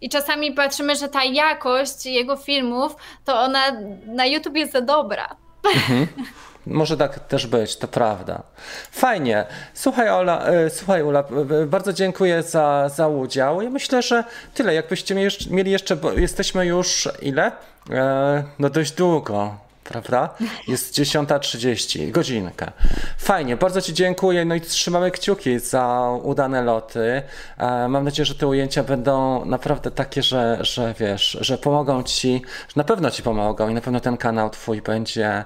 i 0.00 0.08
czasami 0.08 0.52
patrzymy, 0.52 0.96
że 0.96 1.08
ta 1.08 1.24
jakość 1.24 2.06
jego 2.06 2.36
filmów, 2.36 2.96
to 3.24 3.40
ona 3.40 3.60
na 4.06 4.26
YouTube 4.26 4.56
jest 4.56 4.72
za 4.72 4.80
dobra. 4.80 5.36
Mhm. 5.74 6.06
Może 6.66 6.96
tak 6.96 7.18
też 7.18 7.46
być, 7.46 7.76
to 7.76 7.88
prawda. 7.88 8.42
Fajnie. 8.90 9.46
Słuchaj, 9.74 10.08
Ola, 10.10 10.46
e, 10.46 10.70
słuchaj 10.70 11.02
Ula, 11.02 11.24
bardzo 11.66 11.92
dziękuję 11.92 12.42
za, 12.42 12.88
za 12.88 13.08
udział. 13.08 13.62
Ja 13.62 13.70
myślę, 13.70 14.02
że 14.02 14.24
tyle. 14.54 14.74
Jakbyście 14.74 15.14
mieli 15.50 15.70
jeszcze, 15.70 15.96
bo 15.96 16.12
jesteśmy 16.12 16.66
już 16.66 17.08
ile? 17.22 17.52
E, 17.90 18.44
no 18.58 18.70
dość 18.70 18.92
długo 18.92 19.71
prawda? 19.84 20.34
Jest 20.68 20.94
10.30, 20.94 22.10
godzinka. 22.10 22.72
Fajnie, 23.18 23.56
bardzo 23.56 23.80
Ci 23.80 23.94
dziękuję. 23.94 24.44
No 24.44 24.54
i 24.54 24.60
trzymamy 24.60 25.10
kciuki 25.10 25.58
za 25.58 26.10
udane 26.22 26.62
loty. 26.62 27.22
E, 27.58 27.88
mam 27.88 28.04
nadzieję, 28.04 28.26
że 28.26 28.34
te 28.34 28.46
ujęcia 28.46 28.82
będą 28.82 29.44
naprawdę 29.44 29.90
takie, 29.90 30.22
że, 30.22 30.58
że 30.60 30.94
wiesz, 30.98 31.38
że 31.40 31.58
pomogą 31.58 32.02
Ci, 32.02 32.42
że 32.68 32.74
na 32.76 32.84
pewno 32.84 33.10
Ci 33.10 33.22
pomogą 33.22 33.68
i 33.68 33.74
na 33.74 33.80
pewno 33.80 34.00
ten 34.00 34.16
kanał 34.16 34.50
Twój 34.50 34.82
będzie 34.82 35.44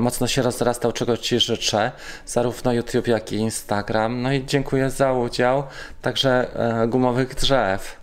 mocno 0.00 0.26
się 0.26 0.42
rozrastał, 0.42 0.92
czego 0.92 1.16
Ci 1.16 1.40
życzę, 1.40 1.92
zarówno 2.26 2.72
YouTube, 2.72 3.06
jak 3.06 3.32
i 3.32 3.36
Instagram. 3.36 4.22
No 4.22 4.32
i 4.32 4.46
dziękuję 4.46 4.90
za 4.90 5.12
udział, 5.12 5.62
także 6.02 6.46
e, 6.82 6.88
gumowych 6.88 7.34
drzew. 7.34 8.00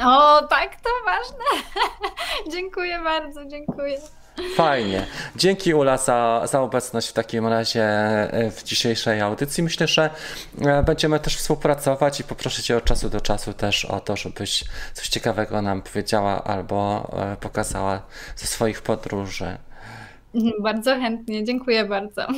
O, 0.00 0.42
tak, 0.42 0.76
to 0.76 0.90
ważne. 1.04 1.62
dziękuję 2.54 3.00
bardzo, 3.04 3.44
dziękuję. 3.44 3.98
Fajnie. 4.56 5.06
Dzięki 5.36 5.74
Ula 5.74 5.96
za, 5.96 6.42
za 6.46 6.60
obecność 6.60 7.08
w 7.08 7.12
takim 7.12 7.46
razie 7.46 7.82
e, 7.82 8.50
w 8.50 8.62
dzisiejszej 8.64 9.20
audycji. 9.20 9.62
Myślę, 9.62 9.86
że 9.86 10.10
e, 10.60 10.82
będziemy 10.82 11.20
też 11.20 11.36
współpracować 11.36 12.20
i 12.20 12.24
poproszę 12.24 12.62
Cię 12.62 12.76
od 12.76 12.84
czasu 12.84 13.10
do 13.10 13.20
czasu 13.20 13.52
też 13.52 13.84
o 13.84 14.00
to, 14.00 14.16
żebyś 14.16 14.64
coś 14.94 15.08
ciekawego 15.08 15.62
nam 15.62 15.82
powiedziała 15.82 16.44
albo 16.44 17.10
e, 17.32 17.36
pokazała 17.36 18.02
ze 18.36 18.46
swoich 18.46 18.82
podróży. 18.82 19.58
Bardzo 20.62 20.94
chętnie, 20.94 21.44
dziękuję 21.44 21.84
bardzo. 21.84 22.26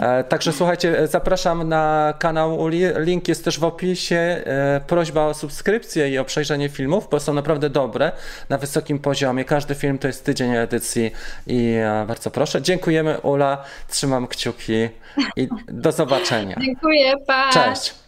E, 0.00 0.24
także 0.24 0.52
słuchajcie, 0.52 1.08
zapraszam 1.08 1.68
na 1.68 2.14
kanał 2.18 2.60
Uli. 2.60 2.80
Link 2.96 3.28
jest 3.28 3.44
też 3.44 3.58
w 3.58 3.64
opisie. 3.64 4.16
E, 4.16 4.80
prośba 4.86 5.26
o 5.26 5.34
subskrypcję 5.34 6.10
i 6.10 6.18
o 6.18 6.24
przejrzenie 6.24 6.68
filmów, 6.68 7.08
bo 7.10 7.20
są 7.20 7.34
naprawdę 7.34 7.70
dobre, 7.70 8.12
na 8.48 8.58
wysokim 8.58 8.98
poziomie. 8.98 9.44
Każdy 9.44 9.74
film 9.74 9.98
to 9.98 10.06
jest 10.06 10.24
tydzień 10.24 10.54
edycji 10.54 11.10
i 11.46 11.74
e, 11.74 12.04
bardzo 12.08 12.30
proszę. 12.30 12.62
Dziękujemy 12.62 13.20
Ula, 13.20 13.64
trzymam 13.88 14.26
kciuki 14.26 14.88
i 15.36 15.48
do 15.68 15.92
zobaczenia. 15.92 16.56
Dziękuję, 16.60 17.14
pa. 17.26 17.50
Cześć. 17.52 18.05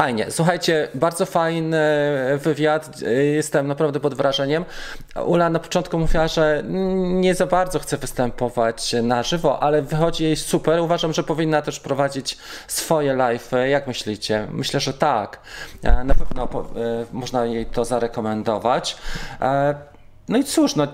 Fajnie. 0.00 0.30
Słuchajcie, 0.30 0.88
bardzo 0.94 1.26
fajny 1.26 1.78
wywiad. 2.38 3.00
Jestem 3.34 3.66
naprawdę 3.66 4.00
pod 4.00 4.14
wrażeniem. 4.14 4.64
Ula 5.26 5.50
na 5.50 5.58
początku 5.58 5.98
mówiła, 5.98 6.28
że 6.28 6.62
nie 7.02 7.34
za 7.34 7.46
bardzo 7.46 7.78
chce 7.78 7.96
występować 7.96 8.92
na 9.02 9.22
żywo, 9.22 9.62
ale 9.62 9.82
wychodzi 9.82 10.24
jej 10.24 10.36
super. 10.36 10.80
Uważam, 10.80 11.12
że 11.12 11.22
powinna 11.22 11.62
też 11.62 11.80
prowadzić 11.80 12.38
swoje 12.66 13.14
live. 13.14 13.50
Jak 13.68 13.86
myślicie? 13.86 14.46
Myślę, 14.50 14.80
że 14.80 14.92
tak. 14.94 15.40
E, 15.82 16.04
na 16.04 16.14
pewno 16.14 16.44
e, 16.44 16.48
można 17.12 17.44
jej 17.44 17.66
to 17.66 17.84
zarekomendować. 17.84 18.96
No 20.30 20.38
i 20.38 20.44
cóż, 20.44 20.76
no, 20.76 20.86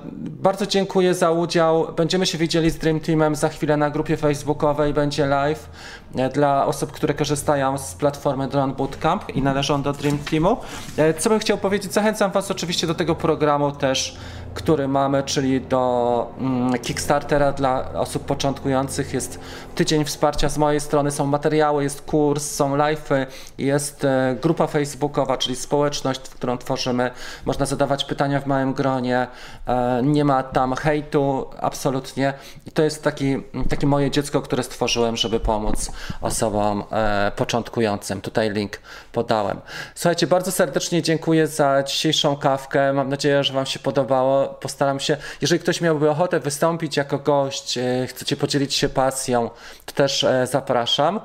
bardzo 0.43 0.67
dziękuję 0.67 1.15
za 1.15 1.31
udział. 1.31 1.93
Będziemy 1.97 2.27
się 2.27 2.39
widzieli 2.39 2.71
z 2.71 2.79
Dream 2.79 3.01
Teamem 3.01 3.35
za 3.37 3.49
chwilę 3.49 3.77
na 3.77 3.91
grupie 3.91 4.17
facebookowej, 4.17 4.95
będzie 4.95 5.27
live. 5.27 5.69
e, 6.17 6.29
dla 6.29 6.67
osób, 6.67 6.93
które 6.93 7.15
korzystają 7.15 7.79
z 7.79 7.95
platformy 7.95 8.49
Drone 8.49 8.75
Bootcamp 8.75 9.37
i 9.37 9.43
należą 9.43 9.83
do 9.83 9.93
Dream 9.93 10.19
Teamu. 10.19 10.57
E, 10.97 11.15
Co 11.15 11.31
bym 11.31 11.39
chciał 11.39 11.59
powiedzieć, 11.59 11.93
zachęcam 11.93 12.31
Was 12.31 12.51
oczywiście 12.51 12.87
do 12.87 12.95
tego 12.95 13.15
programu 13.15 13.73
też, 13.73 14.17
który 14.57 14.89
mamy, 14.89 15.23
czyli 15.23 15.61
do 15.61 16.27
mm, 16.39 16.79
Kickstartera 16.79 17.53
dla 17.53 17.93
osób 17.93 18.25
początkujących. 18.25 19.15
Jest 19.15 19.41
tydzień 19.75 20.05
wsparcia 20.05 20.49
z 20.49 20.59
mojej 20.59 20.81
strony, 20.81 21.11
są 21.11 21.27
materiały, 21.27 21.83
jest 21.83 22.03
kurs, 22.03 22.51
są 22.51 22.77
live'y, 22.77 23.27
jest 23.59 24.05
e, 24.05 24.37
grupa 24.43 24.67
facebookowa, 24.67 25.39
czyli 25.39 25.57
społeczność, 25.57 26.21
którą 26.21 26.59
tworzymy. 26.59 27.11
Można 27.45 27.67
zadawać 27.67 28.05
pytania 28.05 28.41
w 28.41 28.47
małym 28.47 28.73
gronie, 28.75 29.27
e, 29.67 30.01
nie 30.03 30.25
ma 30.25 30.43
tam 30.43 30.75
hejtu 30.75 31.47
absolutnie. 31.61 32.35
I 32.67 32.71
to 32.71 32.83
jest 32.83 33.03
taki, 33.03 33.37
takie 33.69 33.87
moje 33.87 34.11
dziecko, 34.11 34.41
które 34.43 34.63
stworzyłem, 34.63 35.17
żeby 35.17 35.41
pomóc 35.41 35.91
osobom 36.21 36.85
e, 36.93 37.33
początkującym. 37.37 38.21
Tutaj 38.21 38.51
link 38.51 38.79
podałem. 39.13 39.61
Słuchajcie, 39.95 40.27
bardzo 40.27 40.53
serdecznie 40.53 41.03
dziękuję 41.03 41.47
za 41.47 41.83
dzisiejszą 41.83 42.37
kawkę. 42.37 42.93
Mam 42.93 43.09
nadzieję, 43.09 43.45
że 43.45 43.53
Wam 43.53 43.67
się 43.67 43.79
podobało. 43.79 44.46
Postaram 44.49 45.01
się, 45.01 45.17
jeżeli 45.41 45.61
ktoś 45.61 45.81
miałby 45.81 46.11
ochotę 46.11 46.41
wystąpić 46.41 46.97
jako 46.97 47.19
gość, 47.19 47.79
e, 47.79 48.07
chcecie 48.07 48.37
podzielić 48.37 48.75
się 48.75 48.89
pasją, 48.89 49.51
to 49.87 49.93
też 49.93 50.25
e, 50.25 50.47
zapraszam. 50.47 51.21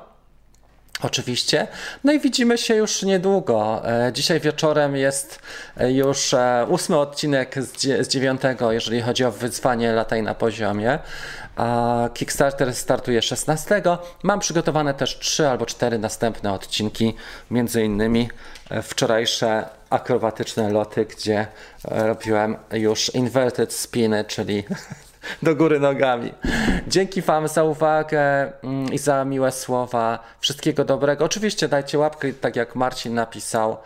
Oczywiście. 1.02 1.68
No 2.04 2.12
i 2.12 2.20
widzimy 2.20 2.58
się 2.58 2.74
już 2.74 3.02
niedługo. 3.02 3.82
E, 3.88 4.12
Dzisiaj 4.12 4.40
wieczorem 4.40 4.96
jest 4.96 5.38
już 5.88 6.34
ósmy 6.68 6.96
odcinek 6.98 7.54
z 7.62 7.72
dzie- 7.72 8.04
z 8.04 8.08
dziewiątego, 8.08 8.72
jeżeli 8.72 9.02
chodzi 9.02 9.24
o 9.24 9.30
wyzwanie 9.32 9.92
Lataj 9.92 10.22
na 10.22 10.34
poziomie. 10.34 10.98
A 11.56 12.08
Kickstarter 12.14 12.74
startuje 12.74 13.22
16. 13.22 13.82
Mam 14.22 14.40
przygotowane 14.40 14.94
też 14.94 15.18
trzy 15.18 15.48
albo 15.48 15.66
cztery 15.66 15.98
następne 15.98 16.52
odcinki, 16.52 17.14
między 17.50 17.82
innymi 17.84 18.28
wczorajsze 18.82 19.64
akrobatyczne 19.92 20.70
loty, 20.70 21.06
gdzie 21.06 21.46
e, 21.90 22.06
robiłem 22.06 22.56
już 22.72 23.14
inverted 23.14 23.72
spiny, 23.72 24.24
czyli 24.24 24.64
do 25.42 25.56
góry 25.56 25.80
nogami. 25.80 26.32
Dzięki 26.88 27.22
Wam 27.22 27.48
za 27.48 27.64
uwagę 27.64 28.52
mm, 28.62 28.92
i 28.92 28.98
za 28.98 29.24
miłe 29.24 29.52
słowa. 29.52 30.18
Wszystkiego 30.40 30.84
dobrego. 30.84 31.24
Oczywiście 31.24 31.68
dajcie 31.68 31.98
łapkę, 31.98 32.32
tak 32.32 32.56
jak 32.56 32.76
Marcin 32.76 33.14
napisał. 33.14 33.76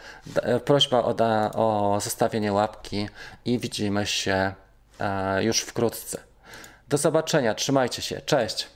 E, 0.42 0.60
Prośba 0.60 0.98
o, 0.98 1.14
o 1.54 2.00
zostawienie 2.00 2.52
łapki 2.52 3.08
i 3.44 3.58
widzimy 3.58 4.06
się 4.06 4.52
e, 5.00 5.44
już 5.44 5.60
wkrótce. 5.60 6.18
Do 6.88 6.96
zobaczenia. 6.96 7.54
Trzymajcie 7.54 8.02
się. 8.02 8.20
Cześć. 8.20 8.68